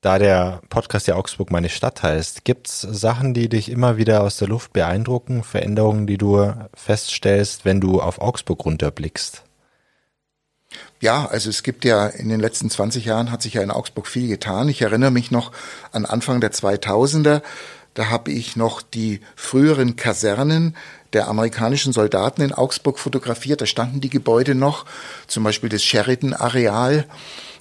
Da 0.00 0.18
der 0.18 0.62
Podcast 0.68 1.08
ja 1.08 1.16
Augsburg 1.16 1.50
meine 1.50 1.68
Stadt 1.68 2.02
heißt, 2.02 2.44
gibt's 2.44 2.80
Sachen, 2.80 3.34
die 3.34 3.48
dich 3.48 3.68
immer 3.68 3.96
wieder 3.96 4.22
aus 4.22 4.36
der 4.36 4.46
Luft 4.46 4.72
beeindrucken, 4.72 5.42
Veränderungen, 5.42 6.06
die 6.06 6.18
du 6.18 6.54
feststellst, 6.74 7.64
wenn 7.64 7.80
du 7.80 8.00
auf 8.00 8.20
Augsburg 8.20 8.64
runterblickst? 8.64 9.42
Ja, 11.00 11.26
also 11.26 11.48
es 11.48 11.62
gibt 11.62 11.84
ja 11.84 12.06
in 12.06 12.28
den 12.28 12.40
letzten 12.40 12.70
20 12.70 13.04
Jahren 13.04 13.30
hat 13.30 13.42
sich 13.42 13.54
ja 13.54 13.62
in 13.62 13.70
Augsburg 13.70 14.06
viel 14.06 14.28
getan. 14.28 14.68
Ich 14.68 14.82
erinnere 14.82 15.12
mich 15.12 15.30
noch 15.30 15.52
an 15.92 16.04
Anfang 16.04 16.40
der 16.40 16.52
2000er, 16.52 17.42
da 17.98 18.10
habe 18.10 18.30
ich 18.30 18.54
noch 18.54 18.80
die 18.80 19.20
früheren 19.34 19.96
Kasernen 19.96 20.76
der 21.14 21.26
amerikanischen 21.26 21.92
Soldaten 21.92 22.42
in 22.42 22.52
Augsburg 22.52 22.98
fotografiert. 22.98 23.60
Da 23.60 23.66
standen 23.66 24.00
die 24.00 24.08
Gebäude 24.08 24.54
noch, 24.54 24.86
zum 25.26 25.42
Beispiel 25.42 25.68
das 25.68 25.82
Sheridan-Areal. 25.82 27.06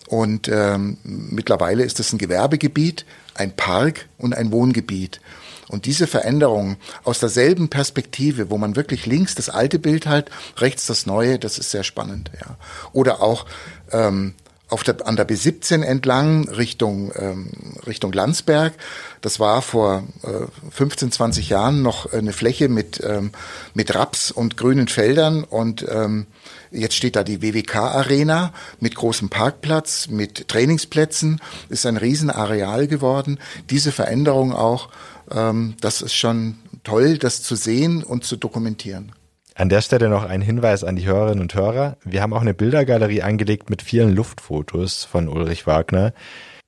Und 0.07 0.47
ähm, 0.47 0.97
mittlerweile 1.03 1.83
ist 1.83 1.99
es 1.99 2.13
ein 2.13 2.19
Gewerbegebiet, 2.19 3.05
ein 3.33 3.55
Park 3.55 4.05
und 4.19 4.35
ein 4.35 4.51
Wohngebiet. 4.51 5.21
Und 5.69 5.85
diese 5.85 6.07
Veränderung 6.07 6.77
aus 7.03 7.19
derselben 7.19 7.69
Perspektive, 7.69 8.49
wo 8.49 8.57
man 8.57 8.75
wirklich 8.75 9.05
links 9.05 9.35
das 9.35 9.49
alte 9.49 9.79
Bild 9.79 10.07
hat, 10.07 10.29
rechts 10.57 10.85
das 10.85 11.05
neue, 11.05 11.39
das 11.39 11.59
ist 11.59 11.71
sehr 11.71 11.83
spannend. 11.83 12.31
Ja. 12.39 12.57
Oder 12.93 13.21
auch 13.21 13.45
ähm, 13.91 14.33
auf 14.69 14.83
der, 14.83 15.05
an 15.07 15.15
der 15.15 15.27
B17 15.27 15.81
entlang 15.83 16.49
Richtung, 16.49 17.11
ähm, 17.15 17.51
Richtung 17.85 18.11
Landsberg. 18.11 18.73
Das 19.21 19.39
war 19.39 19.61
vor 19.61 20.03
äh, 20.23 20.47
15, 20.71 21.11
20 21.11 21.49
Jahren 21.49 21.81
noch 21.81 22.11
eine 22.11 22.33
Fläche 22.33 22.67
mit, 22.69 23.01
ähm, 23.03 23.31
mit 23.73 23.95
Raps 23.95 24.31
und 24.31 24.57
grünen 24.57 24.87
Feldern 24.87 25.43
und 25.43 25.85
ähm, 25.89 26.27
Jetzt 26.69 26.95
steht 26.95 27.15
da 27.15 27.23
die 27.23 27.41
WWK-Arena 27.41 28.53
mit 28.79 28.95
großem 28.95 29.29
Parkplatz, 29.29 30.07
mit 30.09 30.49
Trainingsplätzen, 30.49 31.39
ist 31.69 31.85
ein 31.85 31.97
Riesenareal 31.97 32.87
geworden. 32.87 33.39
Diese 33.69 33.91
Veränderung 33.91 34.53
auch, 34.53 34.89
ähm, 35.31 35.75
das 35.81 36.01
ist 36.01 36.13
schon 36.13 36.55
toll, 36.83 37.17
das 37.17 37.43
zu 37.43 37.55
sehen 37.55 38.03
und 38.03 38.23
zu 38.23 38.37
dokumentieren. 38.37 39.11
An 39.55 39.69
der 39.69 39.81
Stelle 39.81 40.09
noch 40.09 40.23
ein 40.23 40.41
Hinweis 40.41 40.83
an 40.83 40.95
die 40.95 41.05
Hörerinnen 41.07 41.41
und 41.41 41.55
Hörer. 41.55 41.97
Wir 42.03 42.21
haben 42.21 42.33
auch 42.33 42.41
eine 42.41 42.53
Bildergalerie 42.53 43.23
angelegt 43.23 43.69
mit 43.69 43.81
vielen 43.81 44.15
Luftfotos 44.15 45.03
von 45.03 45.27
Ulrich 45.27 45.65
Wagner. 45.65 46.13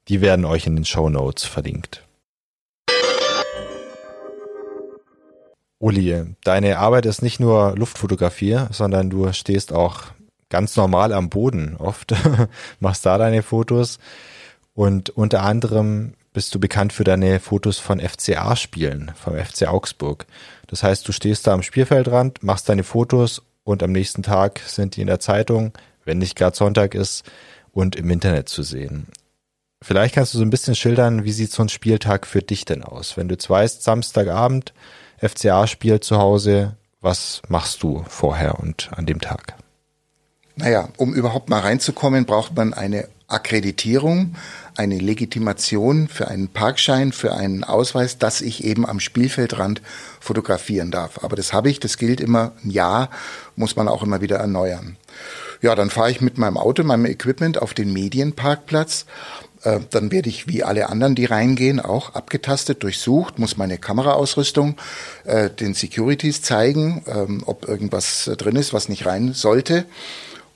Die 0.07 0.21
werden 0.21 0.43
euch 0.43 0.65
in 0.65 0.75
den 0.75 0.85
Show 0.85 1.07
Notes 1.09 1.45
verlinkt. 1.45 2.03
Uli, 5.77 6.35
deine 6.43 6.79
Arbeit 6.79 7.05
ist 7.05 7.21
nicht 7.21 7.39
nur 7.39 7.75
Luftfotografie, 7.77 8.65
sondern 8.71 9.09
du 9.09 9.31
stehst 9.31 9.71
auch 9.71 10.05
ganz 10.49 10.75
normal 10.75 11.13
am 11.13 11.29
Boden 11.29 11.77
oft, 11.77 12.13
machst 12.79 13.05
da 13.05 13.17
deine 13.17 13.43
Fotos 13.43 13.99
und 14.73 15.09
unter 15.11 15.43
anderem 15.43 16.15
bist 16.33 16.53
du 16.53 16.59
bekannt 16.59 16.93
für 16.93 17.03
deine 17.03 17.39
Fotos 17.39 17.79
von 17.79 17.99
FCA-Spielen, 17.99 19.11
vom 19.15 19.35
FC 19.35 19.67
Augsburg. 19.67 20.25
Das 20.67 20.83
heißt, 20.83 21.07
du 21.07 21.11
stehst 21.11 21.47
da 21.47 21.53
am 21.53 21.63
Spielfeldrand, 21.63 22.43
machst 22.43 22.69
deine 22.69 22.83
Fotos 22.83 23.41
und 23.63 23.83
am 23.83 23.91
nächsten 23.91 24.23
Tag 24.23 24.59
sind 24.65 24.95
die 24.95 25.01
in 25.01 25.07
der 25.07 25.19
Zeitung, 25.19 25.73
wenn 26.05 26.17
nicht 26.17 26.35
gerade 26.35 26.55
Sonntag 26.55 26.95
ist, 26.95 27.23
und 27.71 27.95
im 27.95 28.09
Internet 28.09 28.49
zu 28.49 28.63
sehen. 28.63 29.07
Vielleicht 29.81 30.15
kannst 30.15 30.33
du 30.33 30.37
so 30.37 30.43
ein 30.43 30.49
bisschen 30.49 30.75
schildern, 30.75 31.23
wie 31.23 31.31
sieht 31.31 31.51
so 31.51 31.63
ein 31.63 31.69
Spieltag 31.69 32.27
für 32.27 32.41
dich 32.41 32.65
denn 32.65 32.83
aus? 32.83 33.15
Wenn 33.15 33.29
du 33.29 33.35
jetzt 33.35 33.49
weißt, 33.49 33.83
Samstagabend, 33.83 34.73
FCA-Spiel 35.19 35.99
zu 35.99 36.17
Hause. 36.17 36.75
Was 37.01 37.41
machst 37.47 37.81
du 37.81 38.03
vorher 38.09 38.59
und 38.59 38.89
an 38.93 39.05
dem 39.05 39.21
Tag? 39.21 39.55
Naja, 40.55 40.89
um 40.97 41.13
überhaupt 41.13 41.49
mal 41.49 41.61
reinzukommen, 41.61 42.25
braucht 42.25 42.55
man 42.55 42.73
eine 42.73 43.07
Akkreditierung, 43.29 44.35
eine 44.75 44.97
Legitimation 44.97 46.07
für 46.07 46.27
einen 46.27 46.47
Parkschein, 46.47 47.11
für 47.11 47.33
einen 47.33 47.63
Ausweis, 47.63 48.17
dass 48.17 48.41
ich 48.41 48.63
eben 48.63 48.85
am 48.85 48.99
Spielfeldrand 48.99 49.81
fotografieren 50.19 50.91
darf. 50.91 51.23
Aber 51.23 51.35
das 51.35 51.53
habe 51.53 51.69
ich, 51.69 51.79
das 51.79 51.97
gilt 51.97 52.21
immer 52.21 52.53
ein 52.63 52.71
Jahr, 52.71 53.09
muss 53.55 53.75
man 53.75 53.87
auch 53.87 54.03
immer 54.03 54.21
wieder 54.21 54.37
erneuern. 54.37 54.97
Ja, 55.61 55.75
dann 55.75 55.89
fahre 55.89 56.11
ich 56.11 56.21
mit 56.21 56.37
meinem 56.37 56.57
Auto, 56.57 56.83
meinem 56.83 57.05
Equipment 57.05 57.61
auf 57.61 57.73
den 57.73 57.91
Medienparkplatz 57.91 59.05
äh, 59.63 59.79
dann 59.89 60.11
werde 60.11 60.29
ich 60.29 60.47
wie 60.47 60.63
alle 60.63 60.89
anderen, 60.89 61.15
die 61.15 61.25
reingehen, 61.25 61.79
auch 61.79 62.15
abgetastet, 62.15 62.83
durchsucht, 62.83 63.39
muss 63.39 63.57
meine 63.57 63.77
Kameraausrüstung 63.77 64.77
äh, 65.25 65.49
den 65.49 65.73
Securities 65.73 66.41
zeigen, 66.41 67.03
ähm, 67.07 67.43
ob 67.45 67.67
irgendwas 67.67 68.27
äh, 68.27 68.37
drin 68.37 68.55
ist, 68.55 68.73
was 68.73 68.89
nicht 68.89 69.05
rein 69.05 69.33
sollte. 69.33 69.85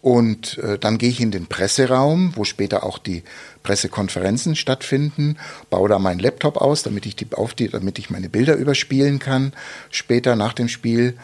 Und 0.04 0.58
äh, 0.58 0.78
dann 0.78 0.98
gehe 0.98 1.08
ich 1.08 1.22
in 1.22 1.32
den 1.32 1.46
Presseraum, 1.46 2.34
wo 2.36 2.44
später 2.44 2.84
auch 2.84 2.98
die 2.98 3.24
Pressekonferenzen 3.64 4.58
stattfinden, 4.58 5.38
baue 5.70 5.88
da 5.88 5.98
meinen 5.98 6.20
Laptop 6.20 6.58
aus, 6.58 6.84
damit 6.84 7.06
ich 7.06 7.16
die 7.16 7.26
auf 7.32 7.54
die, 7.54 7.70
damit 7.70 7.98
ich 8.00 8.10
meine 8.10 8.28
Bilder 8.28 8.56
überspielen 8.56 9.20
kann, 9.20 9.54
später 9.92 10.36
nach 10.36 10.52
dem 10.52 10.68
Spiel. 10.68 11.16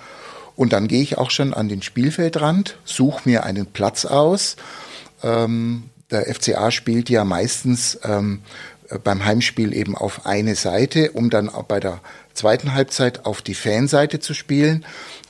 Und 0.55 0.71
dann 0.71 0.87
gehe 0.87 1.01
ich 1.01 1.17
auch 1.17 1.29
schon 1.29 1.53
an 1.53 1.67
den 1.67 1.81
Spielfeldrand, 1.81 2.77
suche 2.85 3.27
mir 3.27 3.43
einen 3.43 3.65
Platz 3.65 4.05
aus, 4.05 4.55
ähm, 5.23 5.89
der 6.09 6.33
FCA 6.33 6.71
spielt 6.71 7.09
ja 7.09 7.25
meistens 7.25 7.99
ähm, 8.03 8.43
beim 9.03 9.25
Heimspiel 9.25 9.73
eben 9.73 9.93
auf 9.93 10.25
eine 10.25 10.55
Seite, 10.55 11.11
um 11.11 11.29
dann 11.29 11.49
auch 11.49 11.63
bei 11.63 11.81
der 11.81 11.99
zweiten 12.33 12.73
Halbzeit 12.73 13.25
auf 13.25 13.41
die 13.41 13.55
Fanseite 13.55 14.21
zu 14.21 14.33
spielen. 14.33 14.85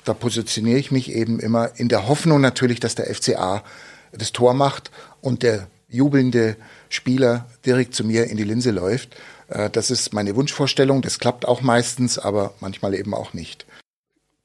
Da 0.10 0.16
positioniere 0.16 0.80
ich 0.80 0.90
mich 0.90 1.12
eben 1.12 1.40
immer 1.40 1.70
in 1.76 1.88
der 1.88 2.08
Hoffnung 2.08 2.42
natürlich, 2.42 2.80
dass 2.80 2.96
der 2.96 3.14
FCA 3.14 3.64
das 4.12 4.32
Tor 4.32 4.56
macht 4.56 4.90
und 5.22 5.44
der 5.44 5.68
jubelnde 5.88 6.56
Spieler 6.90 7.46
direkt 7.64 7.94
zu 7.94 8.04
mir 8.04 8.26
in 8.26 8.36
die 8.36 8.44
Linse 8.44 8.72
läuft. 8.72 9.16
Äh, 9.50 9.70
das 9.70 9.92
ist 9.92 10.12
meine 10.12 10.36
Wunschvorstellung. 10.36 11.04
Das 11.04 11.20
klappt 11.20 11.48
auch 11.48 11.62
meistens, 11.62 12.18
aber 12.18 12.56
manchmal 12.60 12.96
eben 12.96 13.14
auch 13.14 13.34
nicht. 13.34 13.68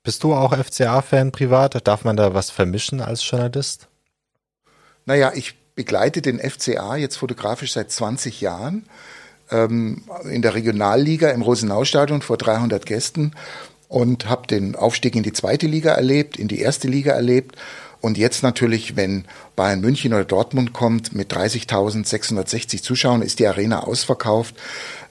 Bist 0.02 0.22
du 0.22 0.34
auch 0.34 0.54
FCA-Fan 0.54 1.32
privat? 1.32 1.88
Darf 1.88 2.04
man 2.04 2.18
da 2.18 2.34
was 2.34 2.50
vermischen 2.50 3.00
als 3.00 3.26
Journalist? 3.26 3.88
Naja, 5.06 5.32
ich 5.34 5.54
begleite 5.74 6.20
den 6.20 6.40
FCA 6.40 6.96
jetzt 6.96 7.16
fotografisch 7.16 7.72
seit 7.72 7.90
20 7.90 8.42
Jahren 8.42 8.84
ähm, 9.50 10.02
in 10.30 10.42
der 10.42 10.52
Regionalliga 10.52 11.30
im 11.30 11.40
Rosenau-Stadion 11.40 12.20
vor 12.20 12.36
300 12.36 12.84
Gästen 12.84 13.32
und 13.88 14.28
habe 14.28 14.46
den 14.46 14.76
Aufstieg 14.76 15.16
in 15.16 15.22
die 15.22 15.32
zweite 15.32 15.66
Liga 15.66 15.92
erlebt, 15.92 16.38
in 16.38 16.48
die 16.48 16.60
erste 16.60 16.88
Liga 16.88 17.12
erlebt 17.12 17.56
und 18.04 18.18
jetzt 18.18 18.42
natürlich, 18.42 18.96
wenn 18.96 19.24
Bayern 19.56 19.80
München 19.80 20.12
oder 20.12 20.26
Dortmund 20.26 20.74
kommt 20.74 21.14
mit 21.14 21.32
30.660 21.32 22.82
Zuschauern, 22.82 23.22
ist 23.22 23.38
die 23.38 23.46
Arena 23.46 23.84
ausverkauft. 23.84 24.56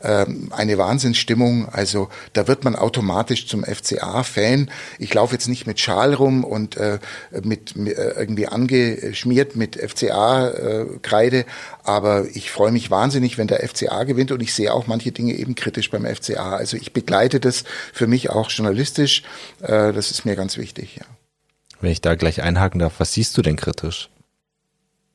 Ähm, 0.03 0.49
eine 0.51 0.77
Wahnsinnsstimmung. 0.77 1.69
Also 1.69 2.09
da 2.33 2.49
wird 2.49 2.65
man 2.65 2.75
automatisch 2.75 3.47
zum 3.47 3.63
FCA-Fan. 3.63 4.69
Ich 4.99 5.13
laufe 5.13 5.33
jetzt 5.33 5.47
nicht 5.47 5.65
mit 5.65 5.79
Schal 5.79 6.13
rum 6.13 6.43
und 6.43 6.75
äh, 6.75 6.99
mit, 7.41 7.77
äh, 7.77 7.91
irgendwie 7.91 8.47
angeschmiert 8.47 9.55
mit 9.55 9.77
FCA-Kreide, 9.77 11.45
aber 11.83 12.25
ich 12.33 12.51
freue 12.51 12.73
mich 12.73 12.91
wahnsinnig, 12.91 13.37
wenn 13.37 13.47
der 13.47 13.65
FCA 13.65 14.03
gewinnt 14.03 14.33
und 14.33 14.41
ich 14.41 14.53
sehe 14.53 14.73
auch 14.73 14.87
manche 14.87 15.13
Dinge 15.13 15.35
eben 15.35 15.55
kritisch 15.55 15.89
beim 15.89 16.05
FCA. 16.05 16.57
Also 16.57 16.75
ich 16.75 16.91
begleite 16.91 17.39
das 17.39 17.63
für 17.93 18.07
mich 18.07 18.29
auch 18.29 18.49
journalistisch. 18.49 19.23
Äh, 19.61 19.93
das 19.93 20.11
ist 20.11 20.25
mir 20.25 20.35
ganz 20.35 20.57
wichtig, 20.57 20.97
ja. 20.97 21.05
Wenn 21.79 21.91
ich 21.91 22.01
da 22.01 22.15
gleich 22.15 22.41
einhaken 22.41 22.79
darf, 22.79 22.95
was 22.97 23.13
siehst 23.13 23.37
du 23.37 23.41
denn 23.41 23.55
kritisch? 23.55 24.09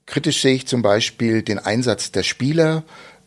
Kritisch 0.06 0.40
sehe 0.40 0.54
ich 0.54 0.66
zum 0.66 0.80
Beispiel 0.80 1.42
den 1.42 1.58
Einsatz 1.58 2.10
der 2.10 2.22
Spieler, 2.22 2.84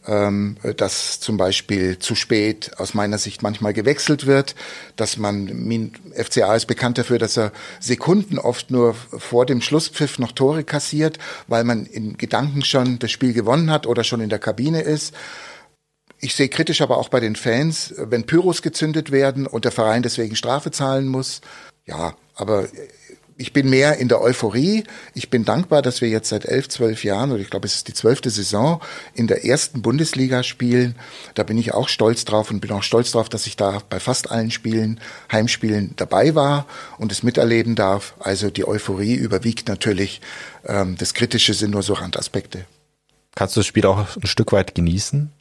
ähm, 0.07 0.57
dass 0.77 1.19
zum 1.19 1.37
Beispiel 1.37 1.99
zu 1.99 2.15
spät 2.15 2.71
aus 2.77 2.93
meiner 2.93 3.17
Sicht 3.17 3.43
manchmal 3.43 3.73
gewechselt 3.73 4.25
wird, 4.25 4.55
dass 4.95 5.17
man, 5.17 5.91
FCA 6.13 6.55
ist 6.55 6.65
bekannt 6.65 6.97
dafür, 6.97 7.19
dass 7.19 7.37
er 7.37 7.51
Sekunden 7.79 8.39
oft 8.39 8.71
nur 8.71 8.93
vor 8.93 9.45
dem 9.45 9.61
Schlusspfiff 9.61 10.17
noch 10.19 10.31
Tore 10.31 10.63
kassiert, 10.63 11.19
weil 11.47 11.63
man 11.63 11.85
in 11.85 12.17
Gedanken 12.17 12.63
schon 12.63 12.99
das 12.99 13.11
Spiel 13.11 13.33
gewonnen 13.33 13.69
hat 13.69 13.85
oder 13.85 14.03
schon 14.03 14.21
in 14.21 14.29
der 14.29 14.39
Kabine 14.39 14.81
ist. 14.81 15.13
Ich 16.19 16.35
sehe 16.35 16.49
kritisch 16.49 16.81
aber 16.81 16.97
auch 16.97 17.09
bei 17.09 17.19
den 17.19 17.35
Fans, 17.35 17.93
wenn 17.97 18.25
Pyros 18.25 18.61
gezündet 18.61 19.11
werden 19.11 19.47
und 19.47 19.65
der 19.65 19.71
Verein 19.71 20.03
deswegen 20.03 20.35
Strafe 20.35 20.71
zahlen 20.71 21.07
muss. 21.07 21.41
Ja, 21.85 22.15
aber 22.35 22.67
ich 23.41 23.53
bin 23.53 23.69
mehr 23.69 23.97
in 23.97 24.07
der 24.07 24.21
Euphorie. 24.21 24.83
Ich 25.15 25.29
bin 25.29 25.43
dankbar, 25.43 25.81
dass 25.81 25.99
wir 25.99 26.09
jetzt 26.09 26.29
seit 26.29 26.45
elf, 26.45 26.69
zwölf 26.69 27.03
Jahren, 27.03 27.31
oder 27.31 27.41
ich 27.41 27.49
glaube, 27.49 27.67
es 27.67 27.75
ist 27.75 27.87
die 27.87 27.93
zwölfte 27.93 28.29
Saison, 28.29 28.79
in 29.15 29.27
der 29.27 29.43
ersten 29.43 29.81
Bundesliga 29.81 30.43
spielen. 30.43 30.95
Da 31.33 31.43
bin 31.43 31.57
ich 31.57 31.73
auch 31.73 31.89
stolz 31.89 32.23
drauf 32.23 32.51
und 32.51 32.61
bin 32.61 32.71
auch 32.71 32.83
stolz 32.83 33.11
drauf, 33.11 33.29
dass 33.29 33.47
ich 33.47 33.57
da 33.57 33.81
bei 33.89 33.99
fast 33.99 34.29
allen 34.31 34.51
Spielen, 34.51 34.99
Heimspielen 35.31 35.93
dabei 35.95 36.35
war 36.35 36.67
und 36.99 37.11
es 37.11 37.23
miterleben 37.23 37.75
darf. 37.75 38.13
Also 38.19 38.51
die 38.51 38.67
Euphorie 38.67 39.15
überwiegt 39.15 39.67
natürlich. 39.67 40.21
Ähm, 40.65 40.95
das 40.97 41.13
Kritische 41.13 41.53
sind 41.55 41.71
nur 41.71 41.83
so 41.83 41.93
Randaspekte. 41.93 42.65
Kannst 43.33 43.55
du 43.55 43.61
das 43.61 43.67
Spiel 43.67 43.85
auch 43.85 44.15
ein 44.17 44.27
Stück 44.27 44.51
weit 44.51 44.75
genießen? 44.75 45.31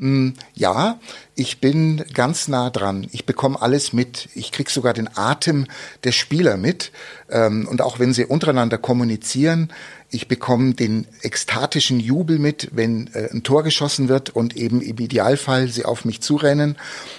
Mm, 0.00 0.30
ja, 0.54 0.98
ich 1.34 1.60
bin 1.60 2.04
ganz 2.14 2.48
nah 2.48 2.70
dran. 2.70 3.06
Ich 3.12 3.26
bekomme 3.26 3.60
alles 3.60 3.92
mit. 3.92 4.30
Ich 4.34 4.50
krieg 4.50 4.70
sogar 4.70 4.94
den 4.94 5.10
Atem 5.14 5.66
der 6.04 6.12
Spieler 6.12 6.56
mit. 6.56 6.90
Ähm, 7.30 7.68
und 7.68 7.82
auch 7.82 7.98
wenn 7.98 8.14
sie 8.14 8.24
untereinander 8.24 8.78
kommunizieren, 8.78 9.70
ich 10.12 10.26
bekomme 10.26 10.74
den 10.74 11.06
ekstatischen 11.22 12.00
Jubel 12.00 12.40
mit, 12.40 12.70
wenn 12.72 13.08
äh, 13.14 13.30
ein 13.30 13.44
Tor 13.44 13.62
geschossen 13.62 14.08
wird 14.08 14.30
und 14.30 14.56
eben 14.56 14.80
im 14.80 14.98
Idealfall 14.98 15.68
sie 15.68 15.84
auf 15.84 16.04
mich 16.04 16.20
zurennen 16.20 16.76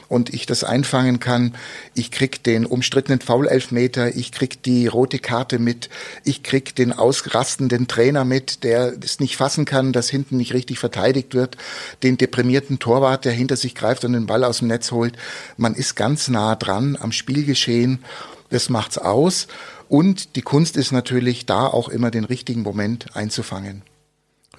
und 0.10 0.34
ich 0.34 0.46
das 0.46 0.66
einfangen 0.66 1.22
kann. 1.22 1.56
Ich 1.96 2.12
krieg 2.12 2.44
den 2.44 2.66
umstrittenen 2.66 3.22
Foul-Elfmeter, 3.22 4.16
ich 4.16 4.34
krieg 4.34 4.62
die 4.64 4.88
rote 4.88 5.20
Karte 5.20 5.58
mit, 5.58 5.90
ich 6.26 6.44
krieg 6.44 6.76
den 6.76 6.92
ausrastenden 6.92 7.88
Trainer 7.88 8.26
mit, 8.26 8.66
der 8.66 8.94
es 9.02 9.22
nicht 9.22 9.38
fassen 9.38 9.64
kann, 9.64 9.94
dass 9.94 10.10
hinten 10.10 10.36
nicht 10.36 10.54
richtig 10.54 10.78
verteidigt 10.78 11.34
wird, 11.34 11.56
den 12.04 12.18
deprimierten 12.18 12.80
Torwart, 12.80 13.24
der 13.24 13.32
hinter 13.32 13.56
sich 13.56 13.74
greift 13.74 14.04
und 14.04 14.12
den 14.14 14.26
Ball 14.26 14.44
aus 14.44 14.58
dem 14.58 14.68
Netz 14.68 14.92
holt. 14.92 15.16
Man 15.56 15.76
ist 15.76 15.96
ganz 15.96 16.28
nah 16.28 16.56
dran 16.58 16.98
am 17.00 17.14
Spielgeschehen. 17.14 18.04
Das 18.50 18.68
macht's 18.68 18.98
aus. 18.98 19.48
Und 19.92 20.38
die 20.38 20.42
Kunst 20.42 20.78
ist 20.78 20.94
natürlich 20.94 21.46
da 21.46 21.68
auch 21.68 21.90
immer 21.90 22.12
den 22.12 22.24
richtigen 22.24 22.62
Moment 22.62 23.14
einzufangen. 23.14 23.82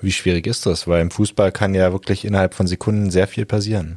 Wie 0.02 0.12
schwierig 0.12 0.46
ist 0.46 0.66
das? 0.66 0.86
Weil 0.86 1.00
im 1.00 1.10
Fußball 1.10 1.52
kann 1.52 1.74
ja 1.74 1.90
wirklich 1.90 2.26
innerhalb 2.26 2.52
von 2.52 2.66
Sekunden 2.66 3.10
sehr 3.10 3.26
viel 3.26 3.46
passieren. 3.46 3.96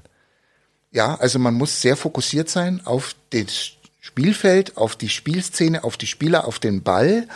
Ja, 0.94 1.16
also 1.16 1.38
man 1.38 1.56
muss 1.56 1.82
sehr 1.82 1.98
fokussiert 1.98 2.48
sein 2.48 2.80
auf 2.86 3.18
das 3.32 3.72
Spielfeld, 4.00 4.78
auf 4.78 4.96
die 4.96 5.10
Spielszene, 5.10 5.84
auf 5.84 5.98
die 5.98 6.08
Spieler, 6.08 6.48
auf 6.48 6.60
den 6.60 6.84
Ball. 6.84 7.28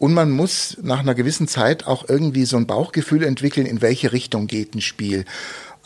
Und 0.00 0.12
man 0.12 0.32
muss 0.32 0.76
nach 0.82 0.98
einer 0.98 1.14
gewissen 1.14 1.46
Zeit 1.46 1.86
auch 1.86 2.08
irgendwie 2.08 2.46
so 2.46 2.56
ein 2.56 2.66
Bauchgefühl 2.66 3.22
entwickeln, 3.22 3.66
in 3.66 3.80
welche 3.80 4.10
Richtung 4.10 4.48
geht 4.48 4.74
ein 4.74 4.80
Spiel 4.80 5.24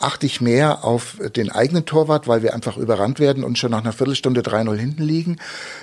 achte 0.03 0.25
ich 0.25 0.41
mehr 0.41 0.83
auf 0.83 1.17
den 1.35 1.51
eigenen 1.51 1.85
Torwart, 1.85 2.27
weil 2.27 2.43
wir 2.43 2.53
einfach 2.53 2.77
überrannt 2.77 3.19
werden 3.19 3.43
und 3.43 3.57
schon 3.57 3.71
nach 3.71 3.81
einer 3.81 3.93
Viertelstunde 3.93 4.41
3-0 4.41 4.75
hinten 4.75 5.03
liegen. 5.03 5.37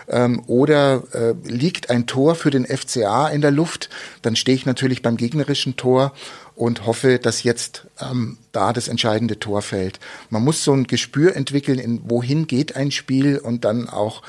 Ähm, 0.09 0.43
oder 0.47 1.03
äh, 1.13 1.35
liegt 1.49 1.91
ein 1.91 2.07
Tor 2.07 2.35
für 2.35 2.51
den 2.51 2.67
FCA 2.67 3.29
in 3.29 3.41
der 3.41 3.51
Luft, 3.51 3.91
dann 4.23 4.37
stehe 4.37 4.57
ich 4.57 4.67
natürlich 4.67 5.03
beim 5.03 5.17
gegnerischen 5.17 5.77
Tor 5.77 6.13
und 6.55 6.87
hoffe, 6.87 7.19
dass 7.19 7.45
jetzt 7.45 7.87
ähm, 8.01 8.39
da 8.53 8.73
das 8.73 8.89
entscheidende 8.89 9.39
Tor 9.39 9.63
fällt. 9.63 10.01
Man 10.29 10.43
muss 10.43 10.65
so 10.65 10.73
ein 10.73 10.89
Gespür 10.89 11.37
entwickeln, 11.37 11.79
in 11.79 12.11
wohin 12.11 12.47
geht 12.47 12.77
ein 12.77 12.91
Spiel 12.91 13.39
und 13.39 13.65
dann 13.65 13.89
auch 13.89 14.23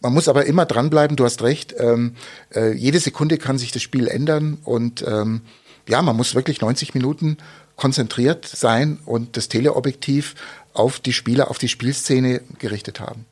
man 0.00 0.14
muss 0.14 0.28
aber 0.28 0.46
immer 0.46 0.64
dranbleiben, 0.64 1.16
du 1.16 1.24
hast 1.24 1.42
recht. 1.42 1.74
Ähm, 1.76 2.14
äh, 2.54 2.72
jede 2.72 3.00
Sekunde 3.00 3.36
kann 3.36 3.58
sich 3.58 3.72
das 3.72 3.82
Spiel 3.82 4.06
ändern 4.06 4.58
und 4.62 5.04
ähm, 5.06 5.40
ja, 5.88 6.02
man 6.02 6.16
muss 6.16 6.34
wirklich 6.34 6.60
90 6.60 6.94
Minuten 6.94 7.38
konzentriert 7.78 8.44
sein 8.44 8.98
und 9.06 9.38
das 9.38 9.48
Teleobjektiv 9.48 10.34
auf 10.74 10.98
die 10.98 11.14
Spieler, 11.14 11.50
auf 11.50 11.56
die 11.56 11.68
Spielszene 11.68 12.42
gerichtet 12.58 13.00
haben. 13.00 13.24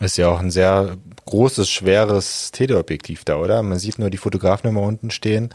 Ist 0.00 0.18
ja 0.18 0.28
auch 0.28 0.40
ein 0.40 0.50
sehr 0.50 0.96
großes, 1.26 1.70
schweres 1.70 2.50
Teleobjektiv 2.50 3.24
da, 3.24 3.36
oder? 3.36 3.62
Man 3.62 3.78
sieht 3.78 3.98
nur 3.98 4.10
die 4.10 4.18
Fotografen 4.18 4.68
immer 4.68 4.82
unten 4.82 5.10
stehen. 5.10 5.50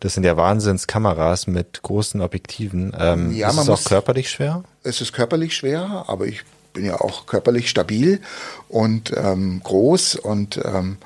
Das 0.00 0.14
sind 0.14 0.24
ja 0.24 0.36
Wahnsinnskameras 0.36 1.46
mit 1.46 1.82
großen 1.82 2.22
Objektiven. 2.22 2.96
Ähm, 2.98 3.32
ja, 3.32 3.50
ist 3.50 3.58
es 3.58 3.68
auch 3.68 3.84
körperlich 3.84 4.30
schwer? 4.30 4.64
Es 4.82 5.00
ist 5.00 5.12
körperlich 5.12 5.54
schwer, 5.54 6.04
aber 6.08 6.26
ich 6.26 6.42
bin 6.72 6.86
ja 6.86 7.00
auch 7.00 7.26
körperlich 7.26 7.68
stabil 7.68 8.20
und 8.68 9.12
ähm, 9.14 9.60
groß 9.62 10.16
und 10.16 10.58
ähm, 10.64 10.96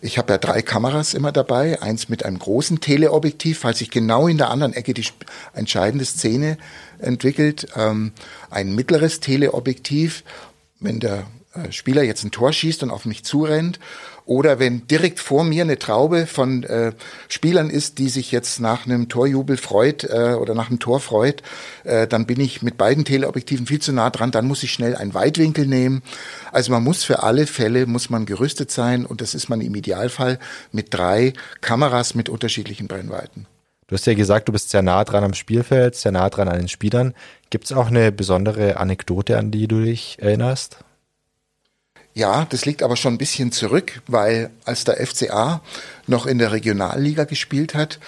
ich 0.00 0.18
habe 0.18 0.32
ja 0.32 0.38
drei 0.38 0.62
Kameras 0.62 1.14
immer 1.14 1.32
dabei, 1.32 1.80
eins 1.82 2.08
mit 2.08 2.24
einem 2.24 2.38
großen 2.38 2.80
Teleobjektiv, 2.80 3.58
falls 3.58 3.78
sich 3.78 3.90
genau 3.90 4.28
in 4.28 4.38
der 4.38 4.50
anderen 4.50 4.72
Ecke 4.72 4.94
die 4.94 5.04
entscheidende 5.52 6.04
Szene 6.04 6.56
entwickelt, 6.98 7.66
ähm, 7.76 8.12
ein 8.50 8.74
mittleres 8.74 9.20
Teleobjektiv, 9.20 10.24
wenn 10.78 11.00
der 11.00 11.26
äh, 11.54 11.70
Spieler 11.72 12.02
jetzt 12.02 12.24
ein 12.24 12.30
Tor 12.30 12.52
schießt 12.52 12.82
und 12.82 12.90
auf 12.90 13.04
mich 13.04 13.24
zurennt 13.24 13.78
oder 14.24 14.58
wenn 14.58 14.86
direkt 14.86 15.20
vor 15.20 15.44
mir 15.44 15.62
eine 15.62 15.78
Traube 15.78 16.26
von 16.26 16.62
äh, 16.64 16.92
Spielern 17.28 17.70
ist, 17.70 17.98
die 17.98 18.08
sich 18.08 18.32
jetzt 18.32 18.60
nach 18.60 18.86
einem 18.86 19.08
Torjubel 19.08 19.56
freut 19.56 20.04
äh, 20.04 20.36
oder 20.38 20.54
nach 20.54 20.68
einem 20.68 20.78
Tor 20.78 21.00
freut, 21.00 21.42
äh, 21.84 22.06
dann 22.06 22.26
bin 22.26 22.40
ich 22.40 22.62
mit 22.62 22.76
beiden 22.78 23.04
Teleobjektiven 23.04 23.66
viel 23.66 23.80
zu 23.80 23.92
nah 23.92 24.10
dran. 24.10 24.30
Dann 24.30 24.46
muss 24.46 24.62
ich 24.62 24.72
schnell 24.72 24.96
einen 24.96 25.14
Weitwinkel 25.14 25.66
nehmen. 25.66 26.02
Also 26.52 26.72
man 26.72 26.84
muss 26.84 27.04
für 27.04 27.22
alle 27.22 27.46
Fälle 27.46 27.86
muss 27.86 28.10
man 28.10 28.26
gerüstet 28.26 28.70
sein 28.70 29.04
und 29.04 29.20
das 29.20 29.34
ist 29.34 29.48
man 29.48 29.60
im 29.60 29.74
Idealfall 29.74 30.38
mit 30.72 30.92
drei 30.94 31.32
Kameras 31.60 32.14
mit 32.14 32.28
unterschiedlichen 32.28 32.88
Brennweiten. 32.88 33.46
Du 33.90 33.94
hast 33.94 34.06
ja 34.06 34.14
gesagt, 34.14 34.46
du 34.46 34.52
bist 34.52 34.70
sehr 34.70 34.82
nah 34.82 35.02
dran 35.02 35.24
am 35.24 35.34
Spielfeld, 35.34 35.96
sehr 35.96 36.12
nah 36.12 36.30
dran 36.30 36.46
an 36.46 36.58
den 36.58 36.68
Spielern. 36.68 37.12
Gibt 37.50 37.64
es 37.64 37.72
auch 37.72 37.88
eine 37.88 38.12
besondere 38.12 38.76
Anekdote, 38.76 39.36
an 39.36 39.50
die 39.50 39.66
du 39.66 39.82
dich 39.82 40.18
erinnerst? 40.20 40.84
Ja, 42.14 42.44
das 42.44 42.64
liegt 42.64 42.82
aber 42.82 42.96
schon 42.96 43.14
ein 43.14 43.18
bisschen 43.18 43.52
zurück, 43.52 44.02
weil 44.08 44.50
als 44.64 44.84
der 44.84 45.04
FCA 45.06 45.60
noch 46.06 46.26
in 46.26 46.38
der 46.38 46.50
Regionalliga 46.52 47.24
gespielt 47.24 47.74
hat 47.74 48.00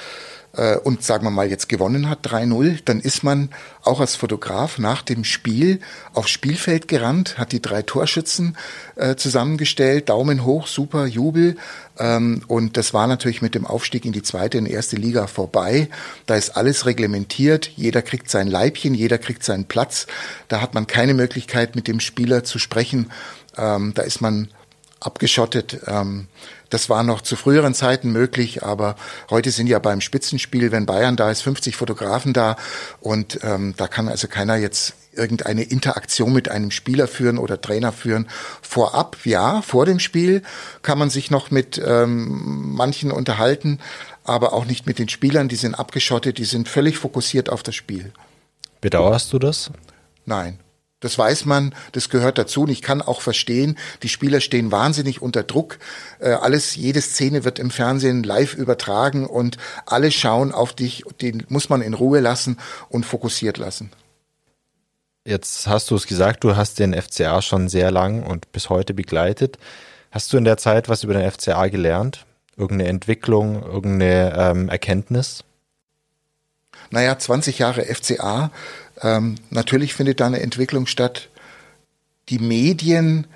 äh, 0.54 0.76
und 0.76 1.04
sagen 1.04 1.24
wir 1.24 1.30
mal 1.30 1.48
jetzt 1.48 1.68
gewonnen 1.68 2.08
hat 2.08 2.26
3-0, 2.26 2.80
dann 2.84 3.00
ist 3.00 3.22
man 3.22 3.50
auch 3.82 4.00
als 4.00 4.16
Fotograf 4.16 4.78
nach 4.78 5.02
dem 5.02 5.24
Spiel 5.24 5.80
aufs 6.14 6.30
Spielfeld 6.30 6.88
gerannt, 6.88 7.38
hat 7.38 7.52
die 7.52 7.62
drei 7.62 7.82
Torschützen 7.82 8.56
äh, 8.96 9.16
zusammengestellt, 9.16 10.08
Daumen 10.08 10.44
hoch, 10.44 10.66
super 10.66 11.06
Jubel. 11.06 11.56
Ähm, 11.98 12.42
und 12.48 12.76
das 12.76 12.92
war 12.92 13.06
natürlich 13.06 13.42
mit 13.42 13.54
dem 13.54 13.66
Aufstieg 13.66 14.04
in 14.04 14.12
die 14.12 14.22
zweite 14.22 14.58
und 14.58 14.66
erste 14.66 14.96
Liga 14.96 15.26
vorbei. 15.26 15.88
Da 16.26 16.36
ist 16.36 16.56
alles 16.56 16.86
reglementiert, 16.86 17.70
jeder 17.76 18.02
kriegt 18.02 18.30
sein 18.30 18.48
Leibchen, 18.48 18.94
jeder 18.94 19.18
kriegt 19.18 19.44
seinen 19.44 19.66
Platz. 19.66 20.06
Da 20.48 20.60
hat 20.60 20.74
man 20.74 20.86
keine 20.86 21.14
Möglichkeit, 21.14 21.76
mit 21.76 21.88
dem 21.88 22.00
Spieler 22.00 22.44
zu 22.44 22.58
sprechen 22.58 23.10
ähm, 23.56 23.92
da 23.94 24.02
ist 24.02 24.20
man 24.20 24.48
abgeschottet. 25.00 25.80
Ähm, 25.86 26.28
das 26.70 26.88
war 26.88 27.02
noch 27.02 27.20
zu 27.20 27.36
früheren 27.36 27.74
Zeiten 27.74 28.12
möglich, 28.12 28.62
aber 28.62 28.96
heute 29.30 29.50
sind 29.50 29.66
ja 29.66 29.78
beim 29.78 30.00
Spitzenspiel, 30.00 30.72
wenn 30.72 30.86
Bayern 30.86 31.16
da 31.16 31.30
ist, 31.30 31.42
50 31.42 31.76
Fotografen 31.76 32.32
da 32.32 32.56
und 33.00 33.40
ähm, 33.42 33.74
da 33.76 33.88
kann 33.88 34.08
also 34.08 34.28
keiner 34.28 34.56
jetzt 34.56 34.94
irgendeine 35.14 35.62
Interaktion 35.64 36.32
mit 36.32 36.48
einem 36.48 36.70
Spieler 36.70 37.06
führen 37.06 37.36
oder 37.36 37.60
Trainer 37.60 37.92
führen. 37.92 38.28
Vorab, 38.62 39.18
ja, 39.24 39.60
vor 39.60 39.84
dem 39.84 39.98
Spiel 39.98 40.42
kann 40.80 40.98
man 40.98 41.10
sich 41.10 41.30
noch 41.30 41.50
mit 41.50 41.80
ähm, 41.84 42.74
manchen 42.74 43.12
unterhalten, 43.12 43.78
aber 44.24 44.54
auch 44.54 44.64
nicht 44.64 44.86
mit 44.86 44.98
den 44.98 45.10
Spielern. 45.10 45.48
Die 45.48 45.56
sind 45.56 45.74
abgeschottet, 45.74 46.38
die 46.38 46.44
sind 46.44 46.68
völlig 46.68 46.96
fokussiert 46.96 47.50
auf 47.50 47.62
das 47.62 47.74
Spiel. 47.74 48.12
Bedauerst 48.80 49.32
du 49.32 49.38
das? 49.38 49.70
Nein. 50.24 50.58
Das 51.02 51.18
weiß 51.18 51.44
man, 51.46 51.74
das 51.90 52.08
gehört 52.08 52.38
dazu. 52.38 52.62
Und 52.62 52.70
ich 52.70 52.80
kann 52.80 53.02
auch 53.02 53.20
verstehen, 53.20 53.76
die 54.02 54.08
Spieler 54.08 54.40
stehen 54.40 54.70
wahnsinnig 54.70 55.20
unter 55.20 55.42
Druck. 55.42 55.78
Äh, 56.20 56.30
alles, 56.30 56.76
jede 56.76 57.02
Szene 57.02 57.44
wird 57.44 57.58
im 57.58 57.70
Fernsehen 57.70 58.22
live 58.22 58.54
übertragen 58.54 59.26
und 59.26 59.58
alle 59.84 60.12
schauen 60.12 60.52
auf 60.52 60.72
dich. 60.72 61.02
Den 61.20 61.44
muss 61.48 61.68
man 61.68 61.82
in 61.82 61.92
Ruhe 61.92 62.20
lassen 62.20 62.58
und 62.88 63.04
fokussiert 63.04 63.58
lassen. 63.58 63.90
Jetzt 65.24 65.66
hast 65.66 65.90
du 65.90 65.96
es 65.96 66.06
gesagt, 66.06 66.44
du 66.44 66.56
hast 66.56 66.78
den 66.78 66.94
FCA 66.94 67.42
schon 67.42 67.68
sehr 67.68 67.90
lang 67.90 68.22
und 68.22 68.50
bis 68.52 68.70
heute 68.70 68.94
begleitet. 68.94 69.58
Hast 70.12 70.32
du 70.32 70.36
in 70.36 70.44
der 70.44 70.56
Zeit 70.56 70.88
was 70.88 71.02
über 71.02 71.14
den 71.14 71.28
FCA 71.28 71.66
gelernt? 71.66 72.26
Irgendeine 72.56 72.90
Entwicklung, 72.90 73.60
irgendeine 73.60 74.34
ähm, 74.36 74.68
Erkenntnis? 74.68 75.42
Naja, 76.90 77.18
20 77.18 77.58
Jahre 77.58 77.82
FCA 77.84 78.50
ähm, 79.02 79.36
natürlich 79.50 79.94
findet 79.94 80.20
da 80.20 80.26
eine 80.26 80.40
Entwicklung 80.40 80.86
statt. 80.86 81.28
Die 82.28 82.38
Medien 82.38 83.26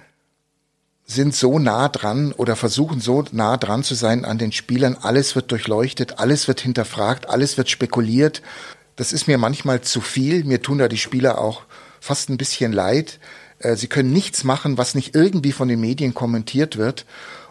sind 1.06 1.34
so 1.34 1.58
nah 1.58 1.88
dran 1.88 2.32
oder 2.32 2.56
versuchen 2.56 3.00
so 3.00 3.24
nah 3.30 3.56
dran 3.56 3.84
zu 3.84 3.94
sein 3.94 4.24
an 4.24 4.38
den 4.38 4.52
Spielern. 4.52 4.96
Alles 5.00 5.36
wird 5.36 5.50
durchleuchtet, 5.52 6.18
alles 6.18 6.48
wird 6.48 6.60
hinterfragt, 6.60 7.28
alles 7.28 7.56
wird 7.56 7.70
spekuliert. 7.70 8.42
Das 8.96 9.12
ist 9.12 9.28
mir 9.28 9.38
manchmal 9.38 9.82
zu 9.82 10.00
viel. 10.00 10.44
Mir 10.44 10.62
tun 10.62 10.78
da 10.78 10.88
die 10.88 10.98
Spieler 10.98 11.38
auch 11.38 11.62
fast 12.00 12.28
ein 12.28 12.38
bisschen 12.38 12.72
leid. 12.72 13.20
Äh, 13.58 13.76
sie 13.76 13.86
können 13.86 14.12
nichts 14.12 14.42
machen, 14.42 14.78
was 14.78 14.94
nicht 14.94 15.14
irgendwie 15.14 15.52
von 15.52 15.68
den 15.68 15.80
Medien 15.80 16.14
kommentiert 16.14 16.76
wird. 16.76 17.04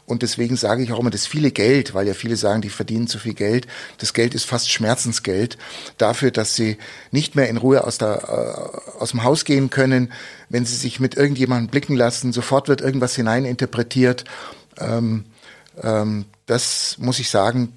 Und 0.05 0.21
deswegen 0.21 0.55
sage 0.55 0.83
ich 0.83 0.91
auch 0.91 0.99
immer, 0.99 1.09
das 1.09 1.25
viele 1.25 1.51
Geld, 1.51 1.93
weil 1.93 2.07
ja 2.07 2.13
viele 2.13 2.35
sagen, 2.35 2.61
die 2.61 2.69
verdienen 2.69 3.07
zu 3.07 3.17
viel 3.17 3.33
Geld. 3.33 3.67
Das 3.97 4.13
Geld 4.13 4.35
ist 4.35 4.45
fast 4.45 4.71
Schmerzensgeld 4.71 5.57
dafür, 5.97 6.31
dass 6.31 6.55
sie 6.55 6.77
nicht 7.11 7.35
mehr 7.35 7.49
in 7.49 7.57
Ruhe 7.57 7.83
aus, 7.83 7.97
der, 7.97 8.77
äh, 8.97 8.99
aus 8.99 9.11
dem 9.11 9.23
Haus 9.23 9.45
gehen 9.45 9.69
können, 9.69 10.11
wenn 10.49 10.65
sie 10.65 10.75
sich 10.75 10.99
mit 10.99 11.15
irgendjemandem 11.15 11.69
blicken 11.69 11.95
lassen. 11.95 12.33
Sofort 12.33 12.67
wird 12.67 12.81
irgendwas 12.81 13.15
hineininterpretiert. 13.15 14.25
Ähm, 14.79 15.25
Ähm, 15.81 16.25
das 16.45 16.97
muss 16.99 17.19
ich 17.19 17.29
sagen, 17.29 17.73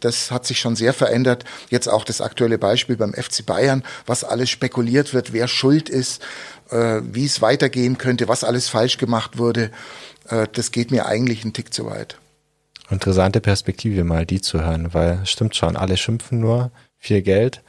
das 0.00 0.30
hat 0.30 0.46
sich 0.46 0.60
schon 0.60 0.76
sehr 0.76 0.92
verändert. 0.92 1.44
Jetzt 1.68 1.88
auch 1.88 2.04
das 2.04 2.20
aktuelle 2.20 2.58
Beispiel 2.58 2.96
beim 2.96 3.14
FC 3.14 3.44
Bayern, 3.44 3.82
was 4.06 4.24
alles 4.24 4.48
spekuliert 4.48 5.12
wird, 5.12 5.32
wer 5.32 5.48
schuld 5.48 5.88
ist, 5.88 6.22
äh, 6.70 7.00
wie 7.02 7.26
es 7.26 7.42
weitergehen 7.42 7.98
könnte, 7.98 8.28
was 8.28 8.44
alles 8.44 8.68
falsch 8.68 8.96
gemacht 8.98 9.38
wurde. 9.38 9.70
Äh, 10.28 10.46
das 10.52 10.72
geht 10.72 10.90
mir 10.90 11.06
eigentlich 11.06 11.42
einen 11.42 11.52
Tick 11.52 11.72
zu 11.72 11.86
weit. 11.86 12.18
Interessante 12.90 13.40
Perspektive 13.40 14.04
mal 14.04 14.26
die 14.26 14.40
zu 14.40 14.60
hören, 14.60 14.92
weil 14.92 15.24
stimmt 15.24 15.56
schon, 15.56 15.76
alle 15.76 15.96
schimpfen 15.96 16.40
nur, 16.40 16.70
viel 16.98 17.22
Geld, 17.22 17.62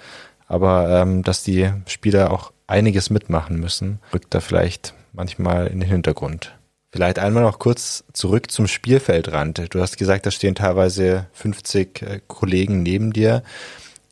aber 0.48 1.02
ähm, 1.02 1.24
dass 1.24 1.44
die 1.44 1.72
Spieler 1.88 2.32
auch 2.32 2.52
einiges 2.68 3.10
mitmachen 3.10 3.60
müssen, 3.60 4.00
rückt 4.14 4.34
da 4.34 4.40
vielleicht 4.42 4.94
manchmal 5.14 5.68
in 5.68 5.80
den 5.80 5.90
Hintergrund. 5.90 6.56
Vielleicht 6.92 7.18
einmal 7.18 7.42
noch 7.42 7.58
kurz 7.58 8.04
zurück 8.14 8.52
zum 8.52 8.68
Spielfeldrand. 8.68 9.74
Du 9.74 9.82
hast 9.82 9.98
gesagt, 9.98 10.26
da 10.28 10.32
stehen 10.32 10.54
teilweise 10.54 11.26
50 11.34 12.02
äh, 12.02 12.22
Kollegen 12.28 12.84
neben 12.84 13.14
dir. 13.14 13.44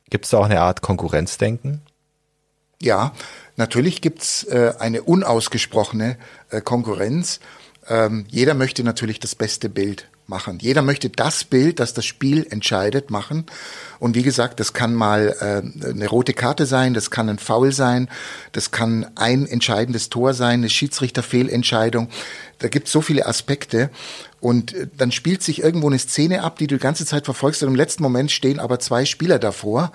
Gibt 0.10 0.26
es 0.26 0.32
da 0.32 0.39
auch 0.39 0.46
eine 0.46 0.62
Art 0.62 0.82
Konkurrenzdenken? 0.82 1.82
Ja, 2.82 3.14
natürlich 3.56 4.02
gibt's 4.02 4.44
äh, 4.46 4.74
eine 4.80 5.04
unausgesprochene 5.04 6.18
äh, 6.50 6.62
Konkurrenz. 6.62 7.39
Ähm, 7.92 8.26
jeder 8.30 8.54
möchte 8.54 8.86
natürlich 8.86 9.20
das 9.20 9.36
beste 9.36 9.68
Bild 9.68 10.08
machen. 10.26 10.60
Jeder 10.62 10.82
möchte 10.82 11.10
das 11.10 11.44
Bild, 11.44 11.82
das 11.82 11.94
das 11.94 12.06
Spiel 12.06 12.48
entscheidet, 12.50 13.12
machen. 13.12 13.48
Und 14.00 14.16
wie 14.16 14.24
gesagt, 14.24 14.62
das 14.62 14.72
kann 14.72 14.96
mal 14.96 15.36
äh, 15.42 15.89
eine 15.89 16.08
rote 16.08 16.32
Karte 16.32 16.66
sein, 16.66 16.94
das 16.94 17.12
kann 17.12 17.28
ein 17.28 17.38
Foul 17.38 17.74
sein, 17.74 18.10
das 18.54 18.72
kann 18.72 19.12
ein 19.16 19.46
entscheidendes 19.46 20.08
Tor 20.08 20.34
sein, 20.34 20.62
eine 20.62 20.70
Schiedsrichterfehlentscheidung. 20.70 22.08
Da 22.60 22.70
gibt 22.70 22.88
es 22.88 22.94
so 22.94 23.02
viele 23.02 23.26
Aspekte. 23.26 23.89
Und 24.42 24.74
äh, 24.74 24.88
dann 24.98 25.12
spielt 25.12 25.44
sich 25.44 25.62
irgendwo 25.62 25.88
eine 25.88 26.00
Szene 26.00 26.44
ab, 26.44 26.58
die 26.58 26.68
du 26.68 26.76
die 26.76 26.82
ganze 26.82 27.06
Zeit 27.06 27.26
verfolgst 27.26 27.62
und 27.64 27.70
im 27.70 27.76
letzten 27.76 28.04
Moment 28.04 28.32
stehen 28.32 28.60
aber 28.60 28.80
zwei 28.80 29.06
Spieler 29.06 29.39
davor 29.39 29.92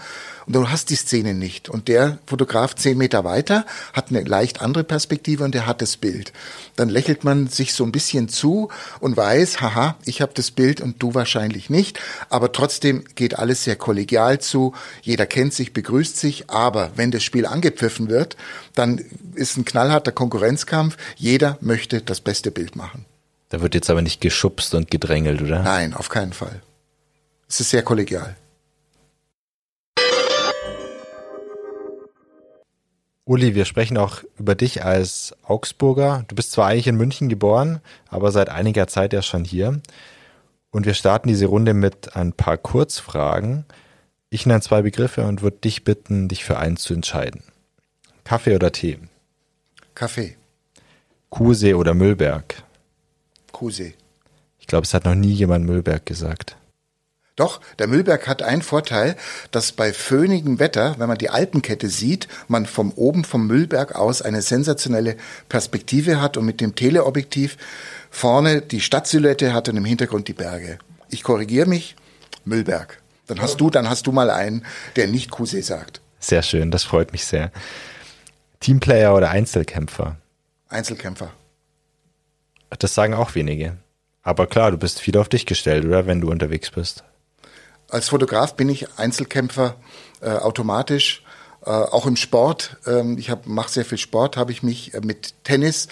und 0.47 0.55
du 0.55 0.71
hast 0.71 0.91
die 0.91 0.97
Szene 0.97 1.35
nicht. 1.35 1.69
Und 1.69 1.89
der 1.89 2.19
Fotograf 2.27 2.77
zehn 2.77 2.97
Meter 2.97 3.25
weiter 3.25 3.67
hat 3.93 4.11
eine 4.11 4.23
leicht 4.23 4.63
andere 4.63 4.85
Perspektive 4.85 5.43
und 5.43 5.55
der 5.55 5.67
hat 5.67 5.83
das 5.83 5.97
Bild. 5.97 6.33
Dann 6.77 6.89
lächelt 6.89 7.25
man 7.25 7.49
sich 7.49 7.75
so 7.75 7.85
ein 7.85 7.91
bisschen 7.91 8.29
zu 8.29 8.69
und 9.01 9.17
weiß, 9.17 9.61
haha, 9.61 9.97
ich 10.05 10.23
habe 10.23 10.33
das 10.35 10.53
Bild 10.53 10.81
und 10.81 11.03
du 11.03 11.15
wahrscheinlich 11.15 11.69
nicht. 11.69 11.99
Aber 12.31 12.53
trotzdem 12.53 13.03
geht 13.17 13.39
alles 13.39 13.65
sehr 13.65 13.77
kollegial 13.77 14.39
zu. 14.39 14.75
Jeder 15.03 15.27
kennt 15.27 15.55
sich, 15.55 15.73
begrüßt 15.73 16.17
sich. 16.17 16.49
Aber 16.49 16.93
wenn 16.95 17.11
das 17.11 17.25
Spiel 17.25 17.47
angepfiffen 17.47 18.09
wird, 18.09 18.37
dann 18.77 19.05
ist 19.35 19.57
ein 19.57 19.65
knallharter 19.65 20.13
Konkurrenzkampf. 20.13 20.97
Jeder 21.17 21.59
möchte 21.61 22.01
das 22.01 22.21
beste 22.21 22.53
Bild 22.53 22.77
machen. 22.77 23.05
Da 23.49 23.61
wird 23.61 23.75
jetzt 23.75 23.91
aber 23.91 24.03
nicht 24.03 24.21
geschubst 24.21 24.75
und 24.75 24.91
gedrängelt, 24.91 25.41
oder? 25.41 25.63
Nein, 25.63 25.95
auf 25.95 26.09
keinen 26.09 26.33
Fall. 26.33 26.63
Es 27.49 27.61
ist 27.61 27.71
sehr 27.71 27.83
kollegial. 27.83 28.37
Uli, 33.25 33.57
wir 33.57 33.65
sprechen 33.65 33.99
auch 33.99 34.23
über 34.39 34.55
dich 34.55 34.85
als 34.85 35.35
Augsburger. 35.43 36.25
Du 36.29 36.37
bist 36.37 36.53
zwar 36.53 36.69
eigentlich 36.69 36.87
in 36.87 36.97
München 36.97 37.29
geboren, 37.29 37.81
aber 38.09 38.31
seit 38.31 38.51
einiger 38.51 38.87
Zeit 38.87 39.13
ja 39.13 39.21
schon 39.21 39.45
hier. 39.45 39.81
Und 40.71 40.87
wir 40.87 40.95
starten 40.95 41.29
diese 41.29 41.47
Runde 41.47 41.75
mit 41.75 42.15
ein 42.15 42.33
paar 42.33 42.57
Kurzfragen. 42.57 43.65
Ich 44.31 44.47
nenne 44.47 44.61
zwei 44.61 44.83
Begriffe 44.83 45.25
und 45.25 45.43
würde 45.43 45.57
dich 45.59 45.83
bitten, 45.83 46.29
dich 46.29 46.45
für 46.45 46.59
einen 46.59 46.77
zu 46.77 46.95
entscheiden. 46.95 47.43
Kaffee 48.23 48.55
oder 48.55 48.71
Tee? 48.71 48.99
Kaffee. 49.95 50.37
Kuhsee 51.29 51.75
oder 51.75 51.95
Müllberg? 51.95 52.63
Kuhsee. 53.57 53.95
Ich 54.59 54.67
glaube, 54.67 54.85
es 54.85 54.93
hat 54.93 55.07
noch 55.07 55.15
nie 55.15 55.33
jemand 55.33 55.65
Müllberg 55.65 56.05
gesagt. 56.05 56.59
Doch, 57.37 57.63
der 57.79 57.87
Müllberg 57.87 58.29
hat 58.29 58.43
einen 58.43 58.61
Vorteil, 58.61 59.17
dass 59.51 59.73
bei 59.73 59.95
föhnigem 59.95 60.59
Wetter, 60.59 60.97
wenn 60.99 61.09
man 61.09 61.17
die 61.17 61.31
Alpenkette 61.31 61.89
sieht, 61.89 62.29
man 62.49 62.67
vom 62.67 62.93
oben 62.93 63.25
vom 63.25 63.47
Müllberg 63.47 63.95
aus 63.95 64.21
eine 64.21 64.43
sensationelle 64.43 65.17
Perspektive 65.49 66.21
hat 66.21 66.37
und 66.37 66.45
mit 66.45 66.61
dem 66.61 66.75
Teleobjektiv 66.75 67.57
vorne 68.11 68.61
die 68.61 68.83
Stadtsilhouette 68.83 69.55
hat 69.55 69.71
und 69.71 69.79
im 69.79 69.87
Hintergrund 69.87 70.29
die 70.29 70.35
Berge. 70.35 70.79
Ich 71.09 71.23
korrigiere 71.23 71.67
mich, 71.67 71.97
Müllberg. 72.45 73.01
Dann 73.27 73.41
hast 73.41 73.59
du, 73.59 73.71
dann 73.71 73.89
hast 73.89 74.07
du 74.07 74.13
mal 74.13 74.29
einen, 74.29 74.67
der 74.97 75.07
nicht 75.07 75.31
Kuhsee 75.31 75.63
sagt. 75.63 76.03
Sehr 76.21 76.43
schön, 76.43 76.71
das 76.71 76.85
freut 76.85 77.13
mich 77.13 77.25
sehr. 77.25 77.51
Teamplayer 78.61 79.15
oder 79.15 79.31
Einzelkämpfer? 79.31 80.17
Einzelkämpfer. 80.69 81.33
Das 82.79 82.95
sagen 82.95 83.14
auch 83.14 83.35
wenige. 83.35 83.77
Aber 84.22 84.47
klar, 84.47 84.70
du 84.70 84.77
bist 84.77 85.01
viel 85.01 85.16
auf 85.16 85.29
dich 85.29 85.47
gestellt, 85.47 85.85
oder, 85.85 86.07
wenn 86.07 86.20
du 86.20 86.31
unterwegs 86.31 86.70
bist? 86.70 87.05
Als 87.89 88.09
Fotograf 88.09 88.57
bin 88.57 88.68
ich 88.68 88.99
Einzelkämpfer 88.99 89.77
äh, 90.20 90.31
automatisch, 90.31 91.22
äh, 91.64 91.70
auch 91.70 92.07
im 92.07 92.16
Sport. 92.16 92.77
Ähm, 92.87 93.18
ich 93.18 93.33
mache 93.45 93.70
sehr 93.70 93.85
viel 93.85 93.99
Sport, 93.99 94.37
habe 94.37 94.51
ich 94.51 94.62
mich 94.64 94.95
äh, 94.95 95.01
mit 95.01 95.35
Tennis 95.45 95.87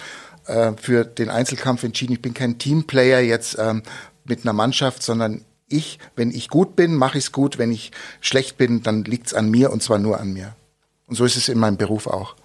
äh, 0.47 0.73
für 0.75 1.05
den 1.05 1.29
Einzelkampf 1.29 1.83
entschieden. 1.83 2.13
Ich 2.13 2.21
bin 2.21 2.33
kein 2.33 2.57
Teamplayer 2.57 3.21
jetzt 3.21 3.57
ähm, 3.57 3.83
mit 4.25 4.43
einer 4.43 4.53
Mannschaft, 4.53 5.03
sondern 5.03 5.45
ich, 5.67 5.99
wenn 6.15 6.31
ich 6.31 6.49
gut 6.49 6.75
bin, 6.75 6.93
mache 6.93 7.17
ich 7.17 7.25
es 7.25 7.31
gut. 7.31 7.57
Wenn 7.57 7.71
ich 7.71 7.91
schlecht 8.19 8.57
bin, 8.57 8.83
dann 8.83 9.03
liegt 9.03 9.27
es 9.27 9.33
an 9.33 9.49
mir 9.49 9.71
und 9.71 9.81
zwar 9.81 9.99
nur 9.99 10.19
an 10.19 10.33
mir. 10.33 10.55
Und 11.07 11.15
so 11.15 11.25
ist 11.25 11.37
es 11.37 11.49
in 11.49 11.59
meinem 11.59 11.77
Beruf 11.77 12.07
auch. 12.07 12.35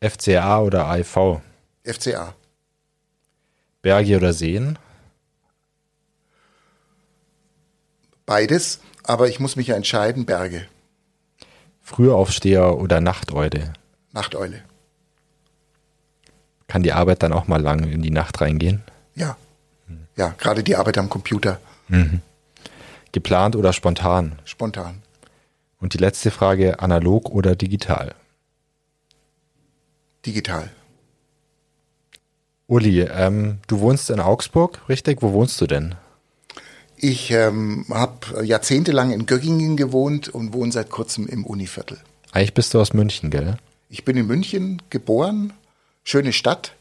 FCA 0.00 0.60
oder 0.60 0.86
AIV? 0.88 1.40
FCA. 1.84 2.34
Berge 3.82 4.16
oder 4.16 4.32
Seen? 4.32 4.78
Beides, 8.26 8.80
aber 9.02 9.28
ich 9.28 9.40
muss 9.40 9.56
mich 9.56 9.68
ja 9.68 9.76
entscheiden, 9.76 10.26
Berge. 10.26 10.66
Frühaufsteher 11.82 12.78
oder 12.78 13.00
Nachteule? 13.00 13.72
Nachteule. 14.12 14.62
Kann 16.68 16.82
die 16.82 16.92
Arbeit 16.92 17.22
dann 17.22 17.32
auch 17.32 17.48
mal 17.48 17.60
lang 17.60 17.90
in 17.90 18.02
die 18.02 18.12
Nacht 18.12 18.40
reingehen? 18.40 18.82
Ja. 19.14 19.36
Ja, 20.16 20.34
gerade 20.38 20.62
die 20.62 20.76
Arbeit 20.76 20.98
am 20.98 21.08
Computer. 21.08 21.60
Mhm. 21.88 22.20
Geplant 23.10 23.56
oder 23.56 23.72
spontan? 23.72 24.38
Spontan. 24.44 25.02
Und 25.80 25.94
die 25.94 25.98
letzte 25.98 26.30
Frage, 26.30 26.78
analog 26.80 27.30
oder 27.30 27.56
digital? 27.56 28.14
Digital. 30.24 30.70
Uli, 32.70 33.00
ähm, 33.00 33.58
du 33.66 33.80
wohnst 33.80 34.10
in 34.10 34.20
Augsburg, 34.20 34.80
richtig? 34.88 35.22
Wo 35.22 35.32
wohnst 35.32 35.60
du 35.60 35.66
denn? 35.66 35.96
Ich 36.96 37.32
ähm, 37.32 37.84
habe 37.90 38.44
jahrzehntelang 38.44 39.10
in 39.10 39.26
Göggingen 39.26 39.76
gewohnt 39.76 40.28
und 40.28 40.52
wohne 40.52 40.70
seit 40.70 40.88
kurzem 40.88 41.26
im 41.26 41.44
Univiertel. 41.44 41.98
Eigentlich 42.30 42.54
bist 42.54 42.72
du 42.72 42.80
aus 42.80 42.92
München, 42.92 43.30
gell? 43.30 43.56
Ich 43.88 44.04
bin 44.04 44.16
in 44.16 44.28
München 44.28 44.82
geboren, 44.88 45.52
schöne 46.04 46.32
Stadt, 46.32 46.76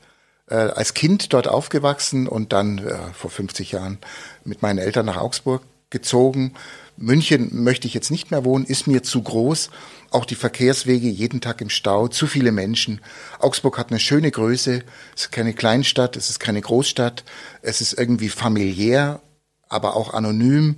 äh, 0.47 0.53
als 0.53 0.93
Kind 0.93 1.33
dort 1.33 1.47
aufgewachsen 1.47 2.27
und 2.27 2.53
dann 2.53 2.77
äh, 2.77 2.95
vor 3.13 3.31
50 3.31 3.71
Jahren 3.71 3.97
mit 4.43 4.61
meinen 4.61 4.77
Eltern 4.77 5.07
nach 5.07 5.17
Augsburg 5.17 5.63
gezogen. 5.89 6.53
München 7.01 7.63
möchte 7.63 7.87
ich 7.87 7.93
jetzt 7.93 8.11
nicht 8.11 8.29
mehr 8.29 8.43
wohnen, 8.43 8.65
ist 8.65 8.85
mir 8.85 9.03
zu 9.03 9.21
groß. 9.21 9.69
Auch 10.11 10.25
die 10.25 10.35
Verkehrswege 10.35 11.07
jeden 11.07 11.39
Tag 11.39 11.61
im 11.61 11.69
Stau, 11.69 12.07
zu 12.09 12.27
viele 12.27 12.51
Menschen. 12.51 12.99
Augsburg 13.39 13.77
hat 13.77 13.89
eine 13.89 13.99
schöne 13.99 14.29
Größe. 14.29 14.83
Es 15.15 15.23
ist 15.23 15.31
keine 15.31 15.53
Kleinstadt, 15.53 16.17
es 16.17 16.29
ist 16.29 16.39
keine 16.39 16.61
Großstadt. 16.61 17.23
Es 17.61 17.79
ist 17.79 17.93
irgendwie 17.93 18.29
familiär, 18.29 19.21
aber 19.69 19.95
auch 19.95 20.13
anonym. 20.13 20.77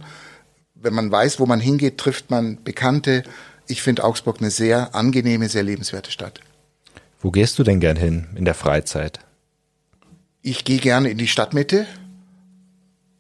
Wenn 0.76 0.94
man 0.94 1.12
weiß, 1.12 1.40
wo 1.40 1.46
man 1.46 1.60
hingeht, 1.60 1.98
trifft 1.98 2.30
man 2.30 2.64
Bekannte. 2.64 3.24
Ich 3.68 3.82
finde 3.82 4.04
Augsburg 4.04 4.38
eine 4.40 4.52
sehr 4.52 4.94
angenehme, 4.94 5.50
sehr 5.50 5.64
lebenswerte 5.64 6.12
Stadt. 6.12 6.40
Wo 7.20 7.32
gehst 7.32 7.58
du 7.58 7.64
denn 7.64 7.80
gern 7.80 7.98
hin 7.98 8.28
in 8.36 8.46
der 8.46 8.56
Freizeit? 8.56 9.20
Ich 10.42 10.66
gehe 10.66 10.80
gerne 10.80 11.10
in 11.10 11.18
die 11.18 11.28
Stadtmitte. 11.28 11.86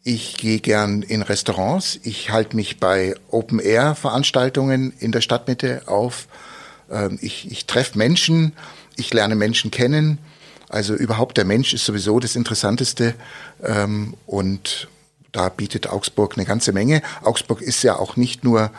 Ich 0.04 0.38
gehe 0.38 0.60
gern 0.60 1.04
in 1.04 1.22
Restaurants. 1.22 2.00
Ich 2.02 2.32
halte 2.32 2.56
mich 2.56 2.80
bei 2.80 3.14
Open-Air-Veranstaltungen 3.30 4.94
in 4.98 5.12
der 5.12 5.22
Stadtmitte 5.22 5.84
auf. 5.86 6.28
Ähm, 6.90 7.20
ich, 7.22 7.52
ich 7.52 7.68
treffe 7.68 8.00
Menschen. 8.00 8.54
Ich 8.96 9.14
lerne 9.14 9.36
Menschen 9.36 9.70
kennen. 9.70 10.18
Also 10.70 10.96
überhaupt 10.96 11.38
der 11.38 11.46
Mensch 11.46 11.76
ist 11.76 11.86
sowieso 11.86 12.20
das 12.20 12.36
Interessanteste. 12.36 13.14
Ähm, 13.64 14.16
und 14.26 14.88
da 15.32 15.50
bietet 15.50 15.88
Augsburg 15.88 16.36
eine 16.36 16.48
ganze 16.48 16.72
Menge. 16.72 17.04
Augsburg 17.22 17.62
ist 17.62 17.84
ja 17.84 17.96
auch 17.98 18.16
nicht 18.16 18.44
nur, 18.44 18.72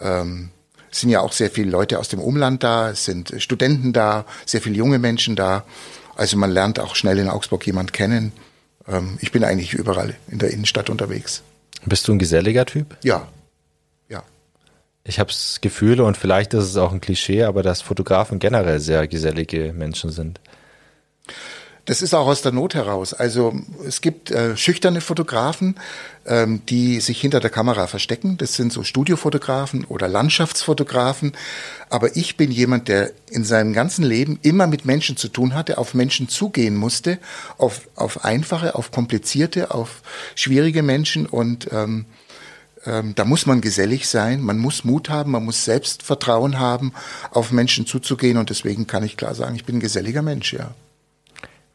ähm, 0.00 0.50
es 0.92 1.00
sind 1.00 1.10
ja 1.10 1.22
auch 1.22 1.32
sehr 1.32 1.50
viele 1.50 1.72
Leute 1.72 1.98
aus 1.98 2.08
dem 2.08 2.20
Umland 2.20 2.62
da, 2.62 2.90
es 2.90 3.04
sind 3.04 3.34
Studenten 3.38 3.92
da, 3.92 4.26
sehr 4.46 4.60
viele 4.60 4.76
junge 4.76 5.00
Menschen 5.00 5.34
da. 5.34 5.64
Also 6.14 6.36
man 6.36 6.52
lernt 6.52 6.78
auch 6.78 6.94
schnell 6.94 7.18
in 7.18 7.28
Augsburg 7.28 7.66
jemand 7.66 7.92
kennen. 7.92 8.30
Ähm, 8.88 9.18
ich 9.20 9.32
bin 9.32 9.44
eigentlich 9.44 9.74
überall 9.74 10.14
in 10.28 10.38
der 10.38 10.50
Innenstadt 10.50 10.90
unterwegs. 10.90 11.42
Bist 11.84 12.06
du 12.06 12.12
ein 12.12 12.18
geselliger 12.18 12.66
Typ? 12.66 12.96
Ja. 13.02 13.28
Ja. 14.08 14.22
Ich 15.04 15.18
habe 15.18 15.30
das 15.30 15.60
Gefühl, 15.60 16.00
und 16.00 16.16
vielleicht 16.16 16.54
ist 16.54 16.64
es 16.64 16.76
auch 16.76 16.92
ein 16.92 17.00
Klischee, 17.00 17.44
aber 17.44 17.62
dass 17.62 17.82
Fotografen 17.82 18.38
generell 18.38 18.78
sehr 18.78 19.06
gesellige 19.08 19.72
Menschen 19.72 20.10
sind. 20.10 20.40
Das 21.84 22.00
ist 22.00 22.14
auch 22.14 22.28
aus 22.28 22.42
der 22.42 22.52
Not 22.52 22.76
heraus. 22.76 23.12
Also 23.12 23.54
es 23.84 24.00
gibt 24.00 24.30
äh, 24.30 24.56
schüchterne 24.56 25.00
Fotografen, 25.00 25.74
ähm, 26.24 26.64
die 26.66 27.00
sich 27.00 27.20
hinter 27.20 27.40
der 27.40 27.50
Kamera 27.50 27.88
verstecken. 27.88 28.36
Das 28.38 28.54
sind 28.54 28.72
so 28.72 28.84
Studiofotografen 28.84 29.84
oder 29.86 30.06
Landschaftsfotografen. 30.06 31.32
Aber 31.90 32.14
ich 32.14 32.36
bin 32.36 32.52
jemand, 32.52 32.86
der 32.86 33.10
in 33.30 33.42
seinem 33.42 33.72
ganzen 33.72 34.04
Leben 34.04 34.38
immer 34.42 34.68
mit 34.68 34.84
Menschen 34.84 35.16
zu 35.16 35.26
tun 35.26 35.54
hatte, 35.54 35.76
auf 35.76 35.92
Menschen 35.92 36.28
zugehen 36.28 36.76
musste, 36.76 37.18
auf, 37.58 37.88
auf 37.96 38.24
einfache, 38.24 38.76
auf 38.76 38.92
komplizierte, 38.92 39.72
auf 39.72 40.02
schwierige 40.36 40.84
Menschen. 40.84 41.26
Und 41.26 41.66
ähm, 41.72 42.06
ähm, 42.86 43.16
da 43.16 43.24
muss 43.24 43.44
man 43.46 43.60
gesellig 43.60 44.06
sein, 44.06 44.40
man 44.40 44.58
muss 44.58 44.84
Mut 44.84 45.08
haben, 45.08 45.32
man 45.32 45.44
muss 45.44 45.64
Selbstvertrauen 45.64 46.60
haben, 46.60 46.92
auf 47.32 47.50
Menschen 47.50 47.86
zuzugehen. 47.86 48.36
Und 48.36 48.50
deswegen 48.50 48.86
kann 48.86 49.02
ich 49.02 49.16
klar 49.16 49.34
sagen, 49.34 49.56
ich 49.56 49.64
bin 49.64 49.78
ein 49.78 49.80
geselliger 49.80 50.22
Mensch, 50.22 50.52
ja. 50.52 50.76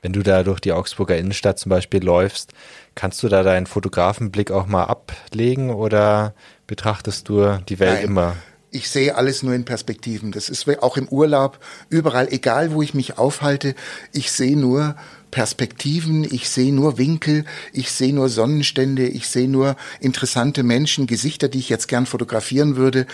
Wenn 0.02 0.14
du 0.14 0.22
da 0.22 0.43
durch 0.43 0.60
die 0.60 0.72
Augsburger 0.72 1.18
Innenstadt 1.18 1.60
zum 1.60 1.70
Beispiel 1.70 2.04
läufst, 2.04 2.54
kannst 2.95 3.22
du 3.24 3.30
da 3.30 3.43
deinen 3.43 3.66
Fotografenblick 3.66 4.52
auch 4.52 4.68
mal 4.68 4.86
ablegen 4.86 5.70
oder 5.70 6.34
betrachtest 6.68 7.30
du 7.30 7.60
die 7.68 7.80
Welt 7.80 8.02
Nein. 8.02 8.06
immer? 8.06 8.36
Ich 8.70 8.89
sehe 8.89 9.16
alles 9.16 9.43
nur 9.43 9.54
in 9.54 9.64
Perspektiven. 9.64 10.32
Das 10.32 10.50
ist 10.50 10.68
auch 10.84 10.98
im 10.98 11.08
Urlaub, 11.08 11.58
überall, 11.89 12.28
egal 12.32 12.74
wo 12.74 12.82
ich 12.82 12.93
mich 12.93 13.18
aufhalte, 13.18 13.76
ich 14.12 14.32
sehe 14.32 14.58
nur 14.58 14.95
Perspektiven, 15.32 16.24
ich 16.24 16.50
sehe 16.50 16.74
nur 16.74 16.98
Winkel, 16.98 17.45
ich 17.72 17.91
sehe 17.91 18.14
nur 18.14 18.28
Sonnenstände, 18.28 19.08
ich 19.08 19.28
sehe 19.30 19.48
nur 19.48 19.76
interessante 20.00 20.64
Menschen, 20.64 21.08
Gesichter, 21.08 21.48
die 21.48 21.60
ich 21.60 21.70
jetzt 21.70 21.88
gern 21.88 22.06
fotografieren 22.06 22.76
würde. 22.76 23.08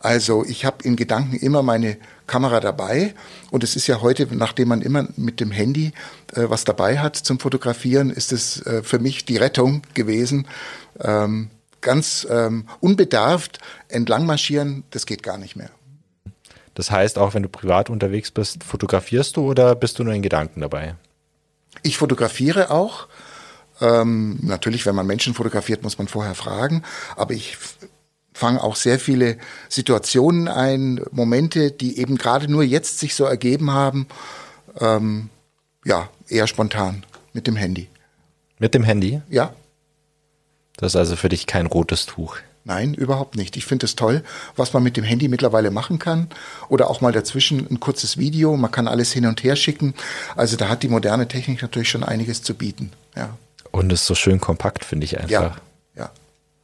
Also 0.00 0.44
ich 0.44 0.64
habe 0.64 0.84
in 0.84 0.96
Gedanken 0.96 1.36
immer 1.36 1.62
meine 1.62 1.96
Kamera 2.30 2.60
dabei 2.60 3.14
und 3.50 3.64
es 3.64 3.74
ist 3.74 3.88
ja 3.88 4.00
heute, 4.00 4.28
nachdem 4.30 4.68
man 4.68 4.82
immer 4.82 5.08
mit 5.16 5.40
dem 5.40 5.50
Handy 5.50 5.92
äh, 6.34 6.44
was 6.48 6.64
dabei 6.64 7.00
hat 7.00 7.16
zum 7.16 7.40
Fotografieren, 7.40 8.10
ist 8.10 8.32
es 8.32 8.64
äh, 8.64 8.84
für 8.84 9.00
mich 9.00 9.24
die 9.24 9.36
Rettung 9.36 9.82
gewesen. 9.94 10.46
Ähm, 11.00 11.50
ganz 11.80 12.26
ähm, 12.30 12.66
unbedarft 12.80 13.58
entlang 13.88 14.26
marschieren, 14.26 14.84
das 14.90 15.06
geht 15.06 15.22
gar 15.22 15.38
nicht 15.38 15.56
mehr. 15.56 15.70
Das 16.74 16.90
heißt, 16.90 17.18
auch 17.18 17.34
wenn 17.34 17.42
du 17.42 17.48
privat 17.48 17.90
unterwegs 17.90 18.30
bist, 18.30 18.62
fotografierst 18.62 19.36
du 19.36 19.42
oder 19.42 19.74
bist 19.74 19.98
du 19.98 20.04
nur 20.04 20.14
in 20.14 20.22
Gedanken 20.22 20.60
dabei? 20.60 20.94
Ich 21.82 21.98
fotografiere 21.98 22.70
auch. 22.70 23.08
Ähm, 23.80 24.38
natürlich, 24.42 24.86
wenn 24.86 24.94
man 24.94 25.06
Menschen 25.06 25.34
fotografiert, 25.34 25.82
muss 25.82 25.98
man 25.98 26.06
vorher 26.06 26.34
fragen. 26.34 26.82
Aber 27.16 27.32
ich 27.34 27.56
fange 28.40 28.62
auch 28.62 28.74
sehr 28.74 28.98
viele 28.98 29.36
Situationen 29.68 30.48
ein, 30.48 31.00
Momente, 31.12 31.70
die 31.70 31.98
eben 31.98 32.16
gerade 32.16 32.50
nur 32.50 32.64
jetzt 32.64 32.98
sich 32.98 33.14
so 33.14 33.24
ergeben 33.24 33.70
haben. 33.70 34.06
Ähm, 34.78 35.28
ja, 35.84 36.08
eher 36.26 36.46
spontan 36.46 37.04
mit 37.34 37.46
dem 37.46 37.56
Handy. 37.56 37.88
Mit 38.58 38.74
dem 38.74 38.82
Handy? 38.82 39.20
Ja. 39.28 39.52
Das 40.78 40.92
ist 40.92 40.96
also 40.96 41.16
für 41.16 41.28
dich 41.28 41.46
kein 41.46 41.66
rotes 41.66 42.06
Tuch. 42.06 42.38
Nein, 42.64 42.94
überhaupt 42.94 43.36
nicht. 43.36 43.56
Ich 43.56 43.66
finde 43.66 43.84
es 43.86 43.96
toll, 43.96 44.22
was 44.56 44.72
man 44.72 44.82
mit 44.82 44.96
dem 44.96 45.04
Handy 45.04 45.28
mittlerweile 45.28 45.70
machen 45.70 45.98
kann. 45.98 46.28
Oder 46.68 46.88
auch 46.88 47.00
mal 47.00 47.12
dazwischen 47.12 47.66
ein 47.70 47.80
kurzes 47.80 48.16
Video. 48.16 48.56
Man 48.56 48.70
kann 48.70 48.88
alles 48.88 49.12
hin 49.12 49.26
und 49.26 49.42
her 49.44 49.56
schicken. 49.56 49.94
Also 50.34 50.56
da 50.56 50.68
hat 50.68 50.82
die 50.82 50.88
moderne 50.88 51.28
Technik 51.28 51.60
natürlich 51.62 51.90
schon 51.90 52.04
einiges 52.04 52.42
zu 52.42 52.54
bieten. 52.54 52.92
Ja. 53.16 53.36
Und 53.70 53.92
es 53.92 54.02
ist 54.02 54.06
so 54.06 54.14
schön 54.14 54.40
kompakt, 54.40 54.84
finde 54.84 55.04
ich 55.04 55.18
einfach. 55.18 55.30
Ja. 55.30 55.56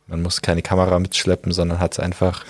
Man 0.07 0.23
muss 0.23 0.43
keine 0.43 0.63
Kamera 0.63 0.99
mitschleppen, 0.99 1.53
sondern 1.53 1.81
hat 1.81 1.93
es 1.95 2.01
einfach 2.01 2.45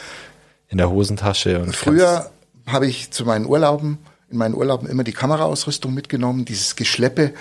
in 0.68 0.78
der 0.78 0.90
Hosentasche. 0.90 1.60
Und 1.60 1.74
Früher 1.74 2.30
habe 2.66 2.86
ich 2.86 3.10
zu 3.10 3.24
meinen 3.24 3.46
Urlauben, 3.46 3.98
in 4.30 4.38
meinen 4.38 4.54
Urlauben 4.54 4.88
immer 4.88 5.04
die 5.04 5.12
Kameraausrüstung 5.12 5.94
mitgenommen, 5.94 6.44
dieses 6.44 6.76
Geschleppe 6.76 7.32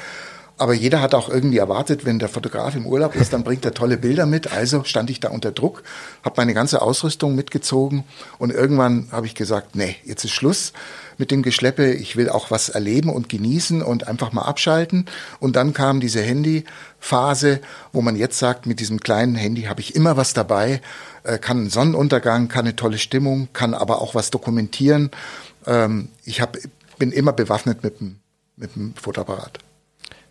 aber 0.57 0.73
jeder 0.73 1.01
hat 1.01 1.13
auch 1.13 1.27
irgendwie 1.27 1.57
erwartet, 1.57 2.05
wenn 2.05 2.17
der 2.17 2.29
Fotograf 2.29 2.75
im 2.75 2.85
Urlaub 2.85 3.15
ist, 3.15 3.33
dann 3.33 3.43
bringt 3.43 3.65
er 3.65 3.73
tolle 3.73 3.97
Bilder 3.97 4.25
mit. 4.25 4.53
Also 4.53 4.85
stand 4.85 5.09
ich 5.09 5.19
da 5.19 5.29
unter 5.29 5.51
Druck, 5.51 5.83
habe 6.23 6.35
meine 6.37 6.53
ganze 6.53 6.81
Ausrüstung 6.81 7.35
mitgezogen 7.35 8.05
und 8.37 8.51
irgendwann 8.51 9.09
habe 9.11 9.25
ich 9.25 9.35
gesagt, 9.35 9.75
nee, 9.75 9.97
jetzt 10.05 10.23
ist 10.23 10.31
Schluss 10.31 10.71
mit 11.17 11.31
dem 11.31 11.43
Geschleppe. 11.43 11.91
Ich 11.91 12.15
will 12.15 12.29
auch 12.29 12.51
was 12.51 12.69
erleben 12.69 13.09
und 13.09 13.27
genießen 13.27 13.81
und 13.81 14.07
einfach 14.07 14.31
mal 14.31 14.43
abschalten. 14.43 15.07
Und 15.39 15.57
dann 15.57 15.73
kam 15.73 15.99
diese 15.99 16.21
Handyphase, 16.21 17.59
wo 17.91 18.01
man 18.01 18.15
jetzt 18.15 18.39
sagt, 18.39 18.65
mit 18.65 18.79
diesem 18.79 19.01
kleinen 19.01 19.35
Handy 19.35 19.63
habe 19.63 19.81
ich 19.81 19.93
immer 19.93 20.15
was 20.15 20.33
dabei, 20.33 20.81
äh, 21.23 21.37
kann 21.37 21.57
einen 21.57 21.69
Sonnenuntergang, 21.69 22.47
kann 22.47 22.65
eine 22.65 22.77
tolle 22.77 22.97
Stimmung, 22.97 23.49
kann 23.51 23.73
aber 23.73 24.01
auch 24.01 24.15
was 24.15 24.31
dokumentieren. 24.31 25.11
Ähm, 25.67 26.09
ich 26.23 26.39
hab, 26.39 26.57
bin 26.97 27.11
immer 27.11 27.33
bewaffnet 27.33 27.83
mit 27.83 27.99
dem, 27.99 28.19
mit 28.55 28.75
dem 28.75 28.93
Fotoapparat. 28.95 29.59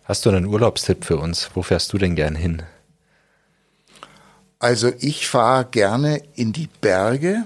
Hast 0.07 0.23
du 0.23 0.29
einen 0.29 0.45
Urlaubstipp 0.45 1.03
für 1.03 1.17
uns? 1.17 1.49
Wo 1.55 1.63
fährst 1.63 1.91
du 1.91 1.97
denn 1.97 2.15
gern 2.15 2.35
hin? 2.35 2.61
Also 4.59 4.91
ich 4.99 5.27
fahre 5.27 5.65
gerne 5.65 6.21
in 6.35 6.53
die 6.53 6.69
Berge. 6.79 7.45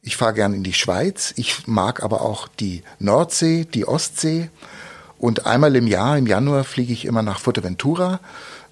Ich 0.00 0.16
fahre 0.16 0.34
gerne 0.34 0.54
in 0.54 0.62
die 0.62 0.72
Schweiz. 0.72 1.34
Ich 1.36 1.66
mag 1.66 2.04
aber 2.04 2.22
auch 2.22 2.46
die 2.46 2.84
Nordsee, 3.00 3.64
die 3.64 3.88
Ostsee. 3.88 4.50
Und 5.18 5.46
einmal 5.46 5.74
im 5.74 5.88
Jahr, 5.88 6.16
im 6.16 6.28
Januar, 6.28 6.62
fliege 6.62 6.92
ich 6.92 7.04
immer 7.04 7.22
nach 7.22 7.40
Fuerteventura 7.40 8.20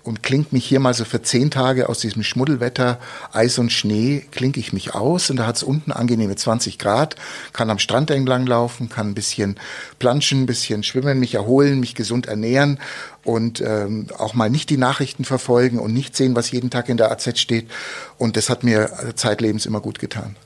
und 0.07 0.23
klingt 0.23 0.53
mich 0.53 0.65
hier 0.65 0.81
mal 0.81 0.95
so 0.95 1.05
für 1.05 1.23
zehn 1.23 1.51
Tage 1.51 1.89
aus 1.89 1.99
diesem 1.99 2.23
Schmuddelwetter, 2.23 3.01
Eis 3.33 3.59
und 3.59 3.73
Schnee, 3.73 4.25
klinke 4.31 4.61
ich 4.61 4.73
mich 4.73 4.95
aus 4.95 5.31
und 5.31 5.37
da 5.37 5.47
hat 5.47 5.57
es 5.57 5.63
unten 5.63 5.91
angenehme 5.93 6.37
20 6.37 6.79
Grad, 6.79 7.17
kann 7.53 7.71
am 7.71 7.79
Strand 7.79 8.11
entlang 8.11 8.47
laufen, 8.47 8.89
kann 8.89 9.09
ein 9.09 9.15
bisschen 9.15 9.59
planschen, 9.99 10.43
ein 10.43 10.47
bisschen 10.47 10.83
schwimmen, 10.83 11.19
mich 11.19 11.35
erholen, 11.35 11.81
mich 11.81 11.95
gesund 11.95 12.27
ernähren 12.27 12.79
und 13.25 13.61
ähm, 13.61 14.07
auch 14.17 14.35
mal 14.35 14.49
nicht 14.49 14.71
die 14.71 14.77
Nachrichten 14.77 15.25
verfolgen 15.25 15.79
und 15.81 15.93
nicht 15.93 16.17
sehen, 16.17 16.37
was 16.37 16.51
jeden 16.51 16.71
Tag 16.71 16.89
in 16.89 16.97
der 16.97 17.11
AZ 17.11 17.39
steht. 17.39 17.69
Und 18.17 18.37
das 18.37 18.49
hat 18.49 18.63
mir 18.63 18.91
zeitlebens 19.17 19.67
immer 19.67 19.81
gut 19.81 19.99
getan. 19.99 20.37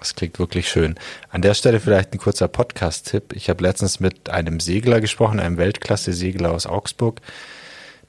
Das 0.00 0.14
klingt 0.14 0.38
wirklich 0.38 0.68
schön. 0.68 0.96
An 1.28 1.42
der 1.42 1.54
Stelle 1.54 1.78
vielleicht 1.78 2.12
ein 2.14 2.18
kurzer 2.18 2.48
Podcast-Tipp. 2.48 3.34
Ich 3.34 3.50
habe 3.50 3.62
letztens 3.62 4.00
mit 4.00 4.30
einem 4.30 4.58
Segler 4.58 5.00
gesprochen, 5.00 5.38
einem 5.38 5.58
Weltklasse-Segler 5.58 6.50
aus 6.50 6.66
Augsburg 6.66 7.20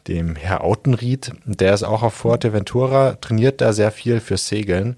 dem 0.08 0.36
Herr 0.36 0.64
Autenried. 0.64 1.32
Der 1.46 1.74
ist 1.74 1.84
auch 1.84 2.04
auf 2.04 2.14
Fuerteventura, 2.14 3.14
trainiert 3.22 3.62
da 3.62 3.74
sehr 3.74 3.92
viel 3.92 4.20
für 4.20 4.38
Segeln. 4.38 4.98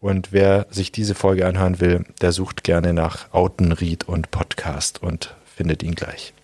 Und 0.00 0.32
wer 0.32 0.66
sich 0.70 0.92
diese 0.92 1.14
Folge 1.14 1.46
anhören 1.46 1.80
will, 1.80 2.04
der 2.20 2.32
sucht 2.32 2.62
gerne 2.62 2.92
nach 2.92 3.32
Autenried 3.32 4.04
und 4.04 4.30
Podcast 4.30 5.02
und 5.02 5.34
findet 5.44 5.82
ihn 5.82 5.94
gleich. 5.94 6.34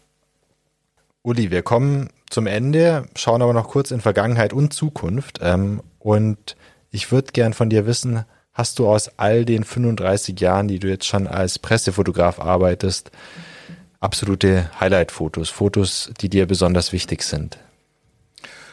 Uli, 1.22 1.50
wir 1.50 1.62
kommen 1.62 2.08
zum 2.30 2.46
Ende, 2.46 3.04
schauen 3.16 3.42
aber 3.42 3.52
noch 3.52 3.68
kurz 3.68 3.90
in 3.90 4.00
Vergangenheit 4.00 4.52
und 4.54 4.72
Zukunft. 4.72 5.40
Ähm, 5.42 5.82
und 5.98 6.56
ich 6.90 7.12
würde 7.12 7.32
gern 7.32 7.52
von 7.52 7.68
dir 7.68 7.84
wissen, 7.84 8.24
hast 8.52 8.78
du 8.78 8.88
aus 8.88 9.18
all 9.18 9.44
den 9.44 9.64
35 9.64 10.40
Jahren, 10.40 10.68
die 10.68 10.78
du 10.78 10.88
jetzt 10.88 11.06
schon 11.06 11.26
als 11.26 11.58
Pressefotograf 11.58 12.40
arbeitest, 12.40 13.10
absolute 14.00 14.70
Highlight-Fotos, 14.80 15.50
Fotos, 15.50 16.10
die 16.20 16.30
dir 16.30 16.46
besonders 16.46 16.92
wichtig 16.92 17.22
sind? 17.22 17.58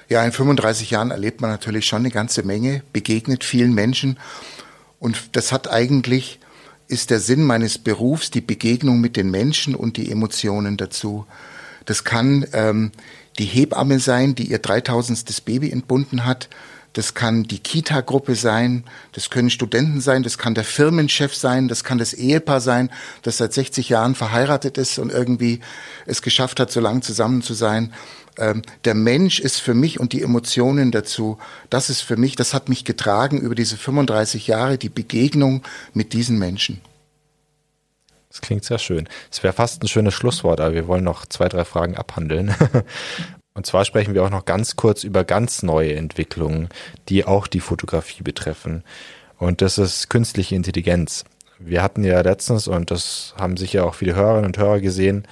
Ja, 0.10 0.24
in 0.24 0.32
35 0.32 0.92
Jahren 0.92 1.12
erlebt 1.12 1.42
man 1.42 1.50
natürlich 1.50 1.86
schon 1.86 2.00
eine 2.00 2.12
ganze 2.12 2.44
Menge, 2.44 2.82
begegnet 2.94 3.44
vielen 3.44 3.74
Menschen. 3.74 4.18
Und 5.00 5.36
das 5.36 5.52
hat 5.52 5.70
eigentlich, 5.70 6.40
ist 6.88 7.10
der 7.10 7.20
Sinn 7.20 7.44
meines 7.44 7.78
Berufs, 7.78 8.32
die 8.32 8.42
Begegnung 8.42 9.02
mit 9.02 9.18
den 9.18 9.30
Menschen 9.30 9.76
und 9.76 9.98
die 9.98 10.10
Emotionen 10.10 10.78
dazu. 10.78 11.26
Das 11.86 12.06
kann 12.06 12.46
ähm, 12.54 12.92
die 13.38 13.46
Hebamme 13.46 14.00
sein, 14.00 14.34
die 14.34 14.50
ihr 14.50 14.60
3000. 14.60 15.44
Baby 15.44 15.72
entbunden 15.72 16.26
hat. 16.26 16.48
Das 16.94 17.14
kann 17.14 17.44
die 17.44 17.60
Kita-Gruppe 17.60 18.34
sein, 18.34 18.84
das 19.12 19.30
können 19.30 19.52
Studenten 19.52 20.02
sein, 20.02 20.24
das 20.24 20.40
kann 20.40 20.56
der 20.56 20.64
Firmenchef 20.64 21.36
sein, 21.36 21.68
das 21.68 21.84
kann 21.84 22.00
das 22.00 22.14
Ehepaar 22.14 22.60
sein, 22.60 22.90
das 23.22 23.38
seit 23.38 23.54
60 23.54 23.90
Jahren 23.90 24.16
verheiratet 24.16 24.80
ist 24.80 24.98
und 24.98 25.12
irgendwie 25.12 25.60
es 26.08 26.24
geschafft 26.24 26.60
hat, 26.60 26.72
so 26.72 26.80
lange 26.80 27.02
zusammen 27.02 27.44
zu 27.44 27.54
sein 27.54 27.94
ähm, 28.38 28.62
der 28.86 28.94
Mensch 28.94 29.40
ist 29.40 29.60
für 29.60 29.74
mich 29.74 30.00
und 30.00 30.14
die 30.14 30.22
Emotionen 30.22 30.92
dazu, 30.92 31.38
das 31.70 31.90
ist 31.90 32.02
für 32.02 32.18
mich, 32.18 32.36
das 32.36 32.54
hat 32.54 32.70
mich 32.70 32.86
getragen 32.86 33.40
über 33.40 33.56
diese 33.56 33.78
35 33.78 34.48
Jahre, 34.48 34.78
die 34.78 34.90
Begegnung 34.90 35.64
mit 35.94 36.14
diesen 36.14 36.38
Menschen. 36.38 36.82
Das 38.30 38.42
klingt 38.42 38.66
sehr 38.66 38.78
schön. 38.78 39.08
Es 39.32 39.42
wäre 39.42 39.54
fast 39.54 39.82
ein 39.82 39.88
schönes 39.88 40.14
Schlusswort, 40.14 40.60
aber 40.60 40.76
wir 40.76 40.88
wollen 40.88 41.04
noch 41.04 41.26
zwei, 41.26 41.50
drei 41.50 41.66
Fragen 41.66 41.98
abhandeln. 41.98 42.54
Und 43.56 43.66
zwar 43.66 43.86
sprechen 43.86 44.14
wir 44.14 44.24
auch 44.24 44.30
noch 44.30 44.46
ganz 44.46 44.76
kurz 44.76 45.04
über 45.04 45.24
ganz 45.24 45.64
neue 45.64 45.96
Entwicklungen, 45.96 46.70
die 47.10 47.26
auch 47.26 47.48
die 47.48 47.60
Fotografie 47.60 48.22
betreffen. 48.22 48.84
Und 49.40 49.64
das 49.64 49.80
ist 49.80 50.10
künstliche 50.10 50.54
Intelligenz. 50.54 51.26
Wir 51.58 51.82
hatten 51.82 52.04
ja 52.04 52.22
letztens, 52.22 52.68
und 52.68 52.92
das 52.92 53.34
haben 53.40 53.58
sicher 53.58 53.86
auch 53.86 53.96
viele 53.96 54.14
Hörerinnen 54.14 54.46
und 54.46 54.58
Hörer 54.60 54.80
gesehen, 54.80 55.28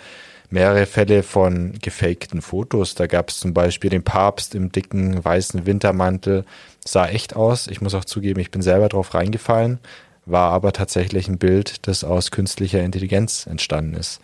mehrere 0.55 0.85
Fälle 0.85 1.21
von 1.21 1.73
gefakten 1.81 2.41
Fotos. 2.41 2.95
Da 2.95 3.05
gab 3.05 3.29
es 3.29 3.39
zum 3.39 3.53
Beispiel 3.53 3.89
den 3.89 4.03
Papst 4.03 4.55
im 4.55 4.71
dicken 4.71 5.23
weißen 5.23 5.65
Wintermantel. 5.65 6.45
Sah 6.83 7.07
echt 7.07 7.35
aus. 7.35 7.67
Ich 7.67 7.81
muss 7.81 7.93
auch 7.93 8.05
zugeben, 8.05 8.39
ich 8.39 8.51
bin 8.51 8.61
selber 8.61 8.89
drauf 8.89 9.13
reingefallen. 9.13 9.79
War 10.25 10.51
aber 10.51 10.71
tatsächlich 10.71 11.27
ein 11.27 11.37
Bild, 11.37 11.87
das 11.87 12.03
aus 12.03 12.31
künstlicher 12.31 12.81
Intelligenz 12.81 13.45
entstanden 13.45 13.95
ist. 13.95 14.21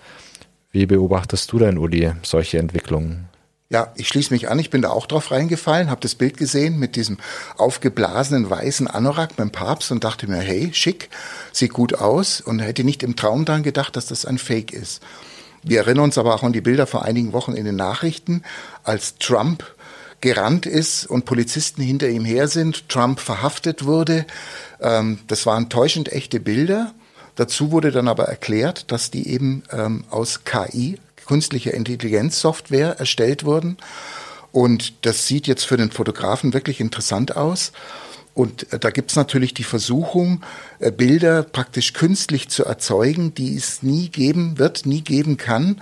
Wie 0.71 0.85
beobachtest 0.85 1.51
du 1.51 1.59
denn, 1.59 1.77
Uli, 1.77 2.13
solche 2.23 2.59
Entwicklungen? 2.59 3.27
Ja, 3.69 3.91
ich 3.95 4.07
schließe 4.07 4.33
mich 4.33 4.49
an. 4.49 4.57
Ich 4.57 4.69
bin 4.69 4.81
da 4.81 4.89
auch 4.89 5.07
drauf 5.07 5.31
reingefallen, 5.31 5.89
habe 5.89 6.01
das 6.01 6.15
Bild 6.15 6.37
gesehen 6.37 6.79
mit 6.79 6.95
diesem 6.95 7.17
aufgeblasenen 7.57 8.49
weißen 8.49 8.87
Anorak 8.87 9.35
beim 9.35 9.51
Papst 9.51 9.91
und 9.91 10.03
dachte 10.03 10.27
mir, 10.27 10.39
hey, 10.39 10.69
schick, 10.73 11.09
sieht 11.51 11.73
gut 11.73 11.93
aus 11.93 12.39
und 12.41 12.59
hätte 12.59 12.85
nicht 12.85 13.03
im 13.03 13.15
Traum 13.15 13.43
dran 13.43 13.63
gedacht, 13.63 13.95
dass 13.95 14.07
das 14.07 14.25
ein 14.25 14.37
Fake 14.37 14.71
ist. 14.71 15.01
Wir 15.63 15.79
erinnern 15.79 16.05
uns 16.05 16.17
aber 16.17 16.33
auch 16.33 16.43
an 16.43 16.53
die 16.53 16.61
Bilder 16.61 16.87
vor 16.87 17.03
einigen 17.03 17.33
Wochen 17.33 17.53
in 17.53 17.65
den 17.65 17.75
Nachrichten, 17.75 18.43
als 18.83 19.15
Trump 19.17 19.63
gerannt 20.21 20.65
ist 20.65 21.05
und 21.05 21.25
Polizisten 21.25 21.81
hinter 21.81 22.07
ihm 22.09 22.25
her 22.25 22.47
sind, 22.47 22.87
Trump 22.89 23.19
verhaftet 23.19 23.85
wurde. 23.85 24.25
Ähm, 24.79 25.19
das 25.27 25.45
waren 25.45 25.69
täuschend 25.69 26.11
echte 26.11 26.39
Bilder. 26.39 26.93
Dazu 27.35 27.71
wurde 27.71 27.91
dann 27.91 28.07
aber 28.07 28.25
erklärt, 28.25 28.91
dass 28.91 29.09
die 29.11 29.27
eben 29.27 29.63
ähm, 29.71 30.03
aus 30.09 30.43
KI 30.43 30.99
künstliche 31.25 31.71
Intelligenzsoftware 31.71 32.99
erstellt 32.99 33.45
wurden. 33.45 33.77
Und 34.51 35.05
das 35.05 35.27
sieht 35.27 35.47
jetzt 35.47 35.65
für 35.65 35.77
den 35.77 35.91
Fotografen 35.91 36.53
wirklich 36.53 36.79
interessant 36.79 37.35
aus. 37.37 37.71
Und 38.33 38.71
äh, 38.71 38.79
da 38.79 38.89
gibt's 38.89 39.15
natürlich 39.15 39.53
die 39.53 39.63
Versuchung, 39.63 40.41
äh, 40.79 40.91
Bilder 40.91 41.43
praktisch 41.43 41.93
künstlich 41.93 42.49
zu 42.49 42.65
erzeugen, 42.65 43.33
die 43.33 43.55
es 43.55 43.83
nie 43.83 44.09
geben 44.09 44.57
wird, 44.57 44.85
nie 44.85 45.01
geben 45.01 45.37
kann. 45.37 45.81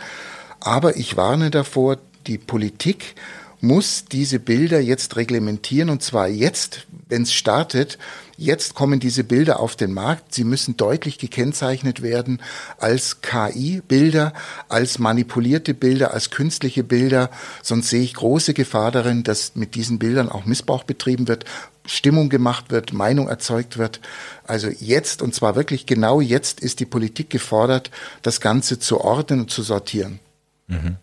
Aber 0.60 0.98
ich 0.98 1.18
warne 1.18 1.52
davor, 1.52 1.98
die 2.28 2.38
Politik 2.38 3.16
muss 3.62 4.06
diese 4.06 4.40
Bilder 4.40 4.80
jetzt 4.80 5.16
reglementieren 5.16 5.90
und 5.90 6.02
zwar 6.02 6.28
jetzt, 6.28 6.88
wenn 7.10 7.24
es 7.24 7.34
startet, 7.34 7.98
Jetzt 8.40 8.74
kommen 8.74 9.02
diese 9.02 9.26
Bilder 9.26 9.60
auf 9.60 9.76
den 9.76 9.92
Markt. 9.92 10.34
Sie 10.34 10.46
müssen 10.46 10.78
deutlich 10.78 11.18
gekennzeichnet 11.18 12.02
werden 12.02 12.42
als 12.78 13.20
KI-Bilder, 13.20 14.32
als 14.70 14.98
manipulierte 14.98 15.74
Bilder, 15.74 16.14
als 16.14 16.30
künstliche 16.30 16.86
Bilder. 16.86 17.32
Sonst 17.62 17.90
sehe 17.90 18.02
ich 18.02 18.14
große 18.14 18.54
Gefahr 18.54 18.92
darin, 18.92 19.24
dass 19.24 19.58
mit 19.58 19.76
diesen 19.76 20.00
Bildern 20.00 20.30
auch 20.30 20.46
Missbrauch 20.46 20.86
betrieben 20.86 21.28
wird, 21.28 21.44
Stimmung 21.90 22.30
gemacht 22.30 22.72
wird, 22.72 22.94
Meinung 22.94 23.28
erzeugt 23.28 23.78
wird. 23.78 24.00
Also 24.46 24.68
jetzt, 24.68 25.22
und 25.22 25.36
zwar 25.36 25.56
wirklich 25.56 25.86
genau 25.86 26.22
jetzt, 26.22 26.60
ist 26.60 26.80
die 26.80 26.86
Politik 26.86 27.30
gefordert, 27.30 27.92
das 28.22 28.42
Ganze 28.42 28.80
zu 28.80 29.02
ordnen 29.02 29.42
und 29.42 29.52
zu 29.52 29.64
sortieren. 29.64 30.20
Mhm 30.68 30.98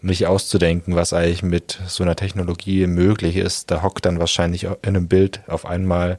nicht 0.00 0.26
auszudenken, 0.26 0.94
was 0.94 1.12
eigentlich 1.12 1.42
mit 1.42 1.80
so 1.86 2.04
einer 2.04 2.16
Technologie 2.16 2.86
möglich 2.86 3.36
ist. 3.36 3.70
Da 3.70 3.82
hockt 3.82 4.04
dann 4.06 4.20
wahrscheinlich 4.20 4.64
in 4.64 4.76
einem 4.82 5.08
Bild 5.08 5.40
auf 5.48 5.66
einmal 5.66 6.18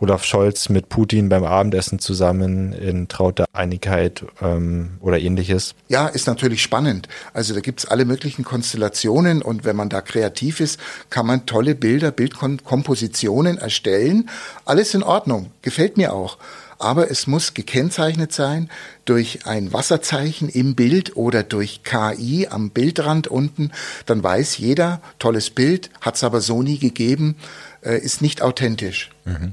Olaf 0.00 0.24
Scholz 0.24 0.70
mit 0.70 0.88
Putin 0.88 1.28
beim 1.28 1.44
Abendessen 1.44 1.98
zusammen 1.98 2.72
in 2.72 3.08
trauter 3.08 3.44
Einigkeit 3.52 4.24
ähm, 4.40 4.92
oder 5.00 5.18
ähnliches. 5.18 5.74
Ja, 5.88 6.06
ist 6.08 6.26
natürlich 6.26 6.62
spannend. 6.62 7.06
Also 7.34 7.52
da 7.52 7.60
gibt's 7.60 7.84
alle 7.84 8.06
möglichen 8.06 8.42
Konstellationen 8.42 9.42
und 9.42 9.64
wenn 9.64 9.76
man 9.76 9.90
da 9.90 10.00
kreativ 10.00 10.60
ist, 10.60 10.80
kann 11.10 11.26
man 11.26 11.44
tolle 11.44 11.74
Bilder, 11.74 12.12
Bildkompositionen 12.12 13.58
erstellen. 13.58 14.30
Alles 14.64 14.94
in 14.94 15.02
Ordnung, 15.02 15.50
gefällt 15.60 15.98
mir 15.98 16.14
auch. 16.14 16.38
Aber 16.78 17.10
es 17.10 17.26
muss 17.26 17.52
gekennzeichnet 17.52 18.32
sein 18.32 18.70
durch 19.04 19.44
ein 19.44 19.70
Wasserzeichen 19.74 20.48
im 20.48 20.74
Bild 20.74 21.14
oder 21.14 21.42
durch 21.42 21.82
KI 21.82 22.48
am 22.48 22.70
Bildrand 22.70 23.28
unten. 23.28 23.70
Dann 24.06 24.22
weiß 24.22 24.56
jeder, 24.56 25.02
tolles 25.18 25.50
Bild, 25.50 25.90
hat's 26.00 26.24
aber 26.24 26.40
so 26.40 26.62
nie 26.62 26.78
gegeben, 26.78 27.36
äh, 27.82 27.98
ist 27.98 28.22
nicht 28.22 28.40
authentisch. 28.40 29.10
Mhm. 29.26 29.52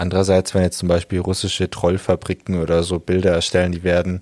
Andererseits, 0.00 0.54
wenn 0.54 0.62
jetzt 0.62 0.78
zum 0.78 0.88
Beispiel 0.88 1.20
russische 1.20 1.68
Trollfabriken 1.68 2.62
oder 2.62 2.84
so 2.84 2.98
Bilder 2.98 3.32
erstellen, 3.32 3.72
die 3.72 3.82
werden 3.82 4.20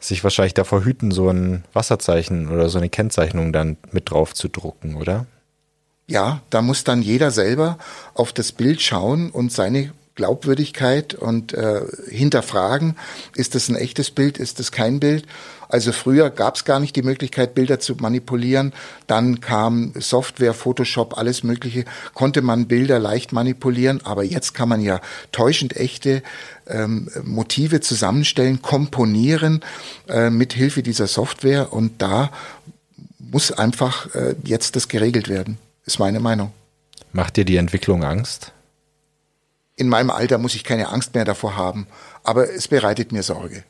sich 0.00 0.24
wahrscheinlich 0.24 0.54
davor 0.54 0.84
hüten, 0.84 1.12
so 1.12 1.28
ein 1.28 1.62
Wasserzeichen 1.72 2.50
oder 2.50 2.68
so 2.68 2.78
eine 2.78 2.88
Kennzeichnung 2.88 3.52
dann 3.52 3.76
mit 3.92 4.10
drauf 4.10 4.34
zu 4.34 4.48
drucken, 4.48 4.96
oder? 4.96 5.26
Ja, 6.08 6.42
da 6.50 6.62
muss 6.62 6.82
dann 6.82 7.00
jeder 7.00 7.30
selber 7.30 7.78
auf 8.14 8.32
das 8.32 8.50
Bild 8.50 8.82
schauen 8.82 9.30
und 9.30 9.52
seine 9.52 9.92
Glaubwürdigkeit 10.16 11.14
und 11.14 11.54
äh, 11.54 11.82
hinterfragen, 12.08 12.96
ist 13.36 13.54
das 13.54 13.68
ein 13.68 13.76
echtes 13.76 14.10
Bild, 14.10 14.38
ist 14.38 14.58
das 14.58 14.72
kein 14.72 14.98
Bild. 14.98 15.26
Also 15.74 15.90
früher 15.90 16.30
gab 16.30 16.54
es 16.54 16.64
gar 16.64 16.78
nicht 16.78 16.94
die 16.94 17.02
Möglichkeit, 17.02 17.56
Bilder 17.56 17.80
zu 17.80 17.96
manipulieren. 17.96 18.72
Dann 19.08 19.40
kam 19.40 19.92
Software, 19.98 20.54
Photoshop, 20.54 21.18
alles 21.18 21.42
Mögliche, 21.42 21.84
konnte 22.14 22.42
man 22.42 22.68
Bilder 22.68 23.00
leicht 23.00 23.32
manipulieren. 23.32 24.00
Aber 24.04 24.22
jetzt 24.22 24.54
kann 24.54 24.68
man 24.68 24.80
ja 24.80 25.00
täuschend 25.32 25.76
echte 25.76 26.22
ähm, 26.68 27.10
Motive 27.24 27.80
zusammenstellen, 27.80 28.62
komponieren 28.62 29.64
äh, 30.06 30.30
mit 30.30 30.52
Hilfe 30.52 30.84
dieser 30.84 31.08
Software. 31.08 31.72
Und 31.72 32.00
da 32.00 32.30
muss 33.18 33.50
einfach 33.50 34.14
äh, 34.14 34.36
jetzt 34.44 34.76
das 34.76 34.86
geregelt 34.86 35.28
werden, 35.28 35.58
ist 35.86 35.98
meine 35.98 36.20
Meinung. 36.20 36.52
Macht 37.12 37.36
dir 37.36 37.44
die 37.44 37.56
Entwicklung 37.56 38.04
Angst? 38.04 38.52
In 39.74 39.88
meinem 39.88 40.10
Alter 40.10 40.38
muss 40.38 40.54
ich 40.54 40.62
keine 40.62 40.90
Angst 40.90 41.16
mehr 41.16 41.24
davor 41.24 41.56
haben, 41.56 41.88
aber 42.22 42.48
es 42.48 42.68
bereitet 42.68 43.10
mir 43.10 43.24
Sorge. 43.24 43.64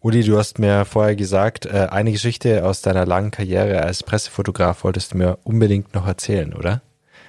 Uli, 0.00 0.22
du 0.22 0.38
hast 0.38 0.60
mir 0.60 0.84
vorher 0.84 1.16
gesagt, 1.16 1.66
äh, 1.66 1.88
eine 1.90 2.12
Geschichte 2.12 2.64
aus 2.64 2.82
deiner 2.82 3.04
langen 3.04 3.32
Karriere 3.32 3.82
als 3.82 4.04
Pressefotograf 4.04 4.84
wolltest 4.84 5.12
du 5.12 5.18
mir 5.18 5.38
unbedingt 5.42 5.92
noch 5.92 6.06
erzählen, 6.06 6.54
oder? 6.54 6.82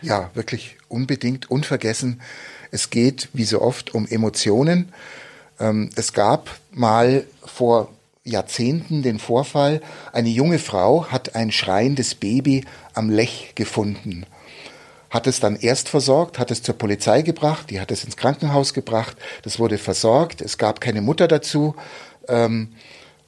Ja, 0.03 0.29
wirklich 0.35 0.77
unbedingt, 0.87 1.49
unvergessen. 1.49 2.21
Es 2.69 2.91
geht, 2.91 3.29
wie 3.33 3.43
so 3.43 3.61
oft, 3.61 3.95
um 3.95 4.07
Emotionen. 4.07 4.93
Ähm, 5.59 5.89
es 5.95 6.13
gab 6.13 6.49
mal 6.71 7.25
vor 7.43 7.89
Jahrzehnten 8.23 9.01
den 9.01 9.17
Vorfall, 9.17 9.81
eine 10.13 10.29
junge 10.29 10.59
Frau 10.59 11.07
hat 11.07 11.35
ein 11.35 11.51
schreiendes 11.51 12.13
Baby 12.13 12.65
am 12.93 13.09
Lech 13.09 13.53
gefunden, 13.55 14.25
hat 15.09 15.25
es 15.25 15.39
dann 15.39 15.55
erst 15.55 15.89
versorgt, 15.89 16.37
hat 16.37 16.51
es 16.51 16.61
zur 16.61 16.77
Polizei 16.77 17.23
gebracht, 17.23 17.71
die 17.71 17.79
hat 17.79 17.91
es 17.91 18.03
ins 18.03 18.17
Krankenhaus 18.17 18.75
gebracht, 18.75 19.17
das 19.41 19.57
wurde 19.57 19.79
versorgt, 19.79 20.41
es 20.41 20.59
gab 20.59 20.79
keine 20.81 21.01
Mutter 21.01 21.27
dazu. 21.27 21.75
Ähm, 22.29 22.69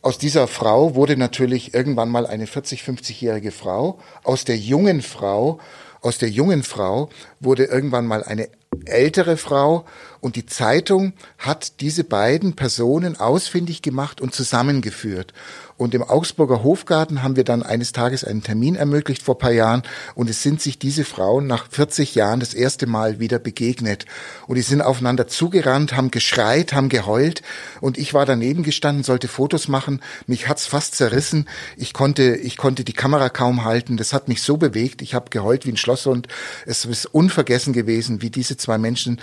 aus 0.01 0.17
dieser 0.17 0.47
Frau 0.47 0.95
wurde 0.95 1.15
natürlich 1.15 1.73
irgendwann 1.73 2.09
mal 2.09 2.25
eine 2.25 2.47
40, 2.47 2.81
50-jährige 2.81 3.51
Frau. 3.51 3.99
Aus 4.23 4.45
der 4.45 4.57
jungen 4.57 5.01
Frau, 5.01 5.59
aus 6.01 6.17
der 6.17 6.29
jungen 6.29 6.63
Frau 6.63 7.09
wurde 7.39 7.65
irgendwann 7.65 8.07
mal 8.07 8.23
eine 8.23 8.49
ältere 8.85 9.37
Frau 9.37 9.85
und 10.21 10.35
die 10.35 10.45
Zeitung 10.45 11.13
hat 11.37 11.81
diese 11.81 12.03
beiden 12.03 12.55
Personen 12.55 13.19
ausfindig 13.19 13.81
gemacht 13.81 14.21
und 14.21 14.33
zusammengeführt. 14.33 15.33
Und 15.81 15.95
im 15.95 16.03
Augsburger 16.03 16.61
Hofgarten 16.63 17.23
haben 17.23 17.35
wir 17.35 17.43
dann 17.43 17.63
eines 17.63 17.91
Tages 17.91 18.23
einen 18.23 18.43
Termin 18.43 18.75
ermöglicht 18.75 19.23
vor 19.23 19.39
paar 19.39 19.51
Jahren 19.51 19.81
und 20.13 20.29
es 20.29 20.43
sind 20.43 20.61
sich 20.61 20.77
diese 20.77 21.03
Frauen 21.03 21.47
nach 21.47 21.71
40 21.71 22.13
Jahren 22.13 22.39
das 22.39 22.53
erste 22.53 22.85
Mal 22.85 23.19
wieder 23.19 23.39
begegnet. 23.39 24.05
Und 24.45 24.57
die 24.57 24.61
sind 24.61 24.81
aufeinander 24.81 25.27
zugerannt, 25.27 25.95
haben 25.95 26.11
geschreit, 26.11 26.73
haben 26.73 26.89
geheult 26.89 27.41
und 27.79 27.97
ich 27.97 28.13
war 28.13 28.27
daneben 28.27 28.61
gestanden, 28.61 29.03
sollte 29.03 29.27
Fotos 29.27 29.67
machen. 29.67 30.01
Mich 30.27 30.47
hat's 30.47 30.67
fast 30.67 30.93
zerrissen. 30.93 31.49
Ich 31.77 31.93
konnte, 31.93 32.35
ich 32.35 32.57
konnte 32.57 32.83
die 32.83 32.93
Kamera 32.93 33.29
kaum 33.29 33.65
halten. 33.65 33.97
Das 33.97 34.13
hat 34.13 34.27
mich 34.27 34.43
so 34.43 34.57
bewegt. 34.57 35.01
Ich 35.01 35.15
habe 35.15 35.31
geheult 35.31 35.65
wie 35.65 35.71
ein 35.71 35.77
Schlosshund. 35.77 36.27
Es 36.67 36.85
ist 36.85 37.07
unvergessen 37.07 37.73
gewesen, 37.73 38.21
wie 38.21 38.29
diese 38.29 38.55
zwei 38.55 38.77
Menschen 38.77 39.19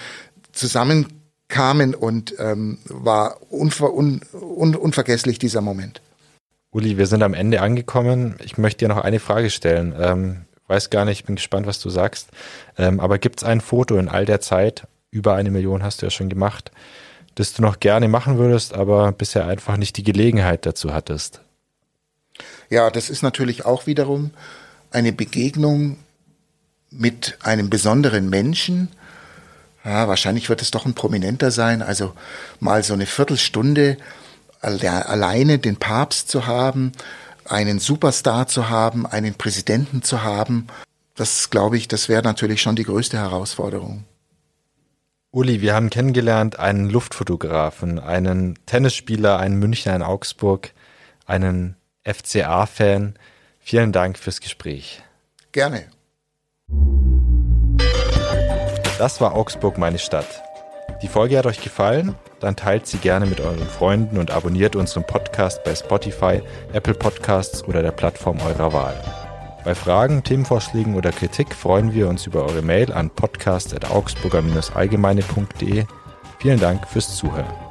zusammenkamen 0.59 1.95
und 1.95 2.35
ähm, 2.39 2.79
war 2.89 3.39
unver, 3.51 3.95
un, 3.95 4.21
un, 4.33 4.75
unvergesslich 4.75 5.39
dieser 5.39 5.61
Moment. 5.61 6.01
Uli, 6.71 6.99
wir 6.99 7.07
sind 7.07 7.23
am 7.23 7.35
Ende 7.35 7.63
angekommen. 7.63 8.37
Ich 8.45 8.59
möchte 8.59 8.85
dir 8.85 8.89
noch 8.89 9.03
eine 9.03 9.21
Frage 9.21 9.49
stellen. 9.49 9.95
Ähm, 9.99 10.45
weiß 10.67 10.91
gar 10.91 11.05
nicht, 11.05 11.25
bin 11.25 11.37
gespannt, 11.37 11.67
was 11.67 11.81
du 11.81 11.89
sagst. 11.89 12.29
Ähm, 12.77 13.01
aber 13.01 13.19
gibt 13.19 13.41
es 13.41 13.45
ein 13.45 13.61
Foto 13.61 13.97
in 13.97 14.09
all 14.09 14.27
der 14.27 14.41
Zeit, 14.41 14.87
über 15.11 15.35
eine 15.35 15.51
Million 15.51 15.83
hast 15.83 16.03
du 16.03 16.07
ja 16.07 16.11
schon 16.11 16.29
gemacht, 16.29 16.71
das 17.35 17.55
du 17.55 17.63
noch 17.63 17.81
gerne 17.81 18.09
machen 18.09 18.37
würdest, 18.37 18.75
aber 18.75 19.13
bisher 19.13 19.47
einfach 19.47 19.79
nicht 19.79 19.97
die 19.97 20.03
Gelegenheit 20.03 20.67
dazu 20.67 20.93
hattest? 20.93 21.41
Ja, 22.69 22.91
das 22.91 23.09
ist 23.09 23.23
natürlich 23.23 23.65
auch 23.65 23.87
wiederum 23.87 24.31
eine 24.91 25.13
Begegnung 25.13 25.97
mit 26.91 27.39
einem 27.43 27.71
besonderen 27.71 28.29
Menschen. 28.29 28.89
Ja, 29.89 30.07
wahrscheinlich 30.07 30.51
wird 30.51 30.61
es 30.61 30.71
doch 30.71 30.85
ein 30.85 30.93
Prominenter 30.93 31.51
sein. 31.51 31.81
Also 31.81 32.13
mal 32.61 32.83
so 32.83 32.93
eine 32.93 33.07
Viertelstunde 33.07 33.97
alleine 34.61 35.59
den 35.59 35.77
Papst 35.77 36.29
zu 36.29 36.47
haben, 36.47 36.93
einen 37.47 37.79
Superstar 37.79 38.49
zu 38.49 38.69
haben, 38.69 39.07
einen 39.07 39.35
Präsidenten 39.35 40.03
zu 40.03 40.23
haben, 40.23 40.67
das 41.15 41.49
glaube 41.49 41.79
ich, 41.79 41.89
das 41.89 42.11
wäre 42.11 42.23
natürlich 42.23 42.61
schon 42.61 42.77
die 42.77 42.85
größte 42.85 43.17
Herausforderung. 43.17 44.05
Uli, 45.31 45.63
wir 45.63 45.75
haben 45.75 45.89
kennengelernt 45.89 46.59
einen 46.59 46.91
Luftfotografen, 46.91 47.99
einen 47.99 48.59
Tennisspieler, 48.67 49.39
einen 49.39 49.59
Münchner 49.59 49.97
in 49.97 50.03
Augsburg, 50.03 50.73
einen 51.25 51.77
FCA-Fan. 52.05 53.15
Vielen 53.59 53.93
Dank 53.93 54.19
fürs 54.19 54.41
Gespräch. 54.41 55.03
Gerne. 55.53 55.87
Das 58.99 59.21
war 59.21 59.37
Augsburg, 59.37 59.79
meine 59.79 59.99
Stadt. 59.99 60.43
Die 61.03 61.09
Folge 61.09 61.37
hat 61.39 61.47
euch 61.47 61.63
gefallen? 61.63 62.17
Dann 62.41 62.57
teilt 62.57 62.89
sie 62.89 62.99
gerne 62.99 63.27
mit 63.27 63.41
euren 63.41 63.69
Freunden 63.69 64.19
und 64.19 64.33
abonniert 64.33 64.75
unseren 64.75 65.07
Podcast 65.07 65.63
bei 65.63 65.73
Spotify, 65.75 66.43
Apple 66.73 66.95
Podcasts 66.95 67.63
oder 67.63 67.83
der 67.83 67.93
Plattform 67.93 68.41
eurer 68.41 68.73
Wahl. 68.73 68.97
Bei 69.65 69.77
Fragen, 69.77 70.25
Themenvorschlägen 70.25 70.97
oder 70.97 71.13
Kritik 71.13 71.55
freuen 71.55 71.95
wir 71.95 72.09
uns 72.09 72.27
über 72.27 72.45
eure 72.45 72.63
Mail 72.63 72.93
an 72.93 73.11
podcast.augsburger-allgemeine.de. 73.11 75.85
Vielen 76.41 76.61
Dank 76.61 76.89
fürs 76.89 77.17
Zuhören. 77.17 77.68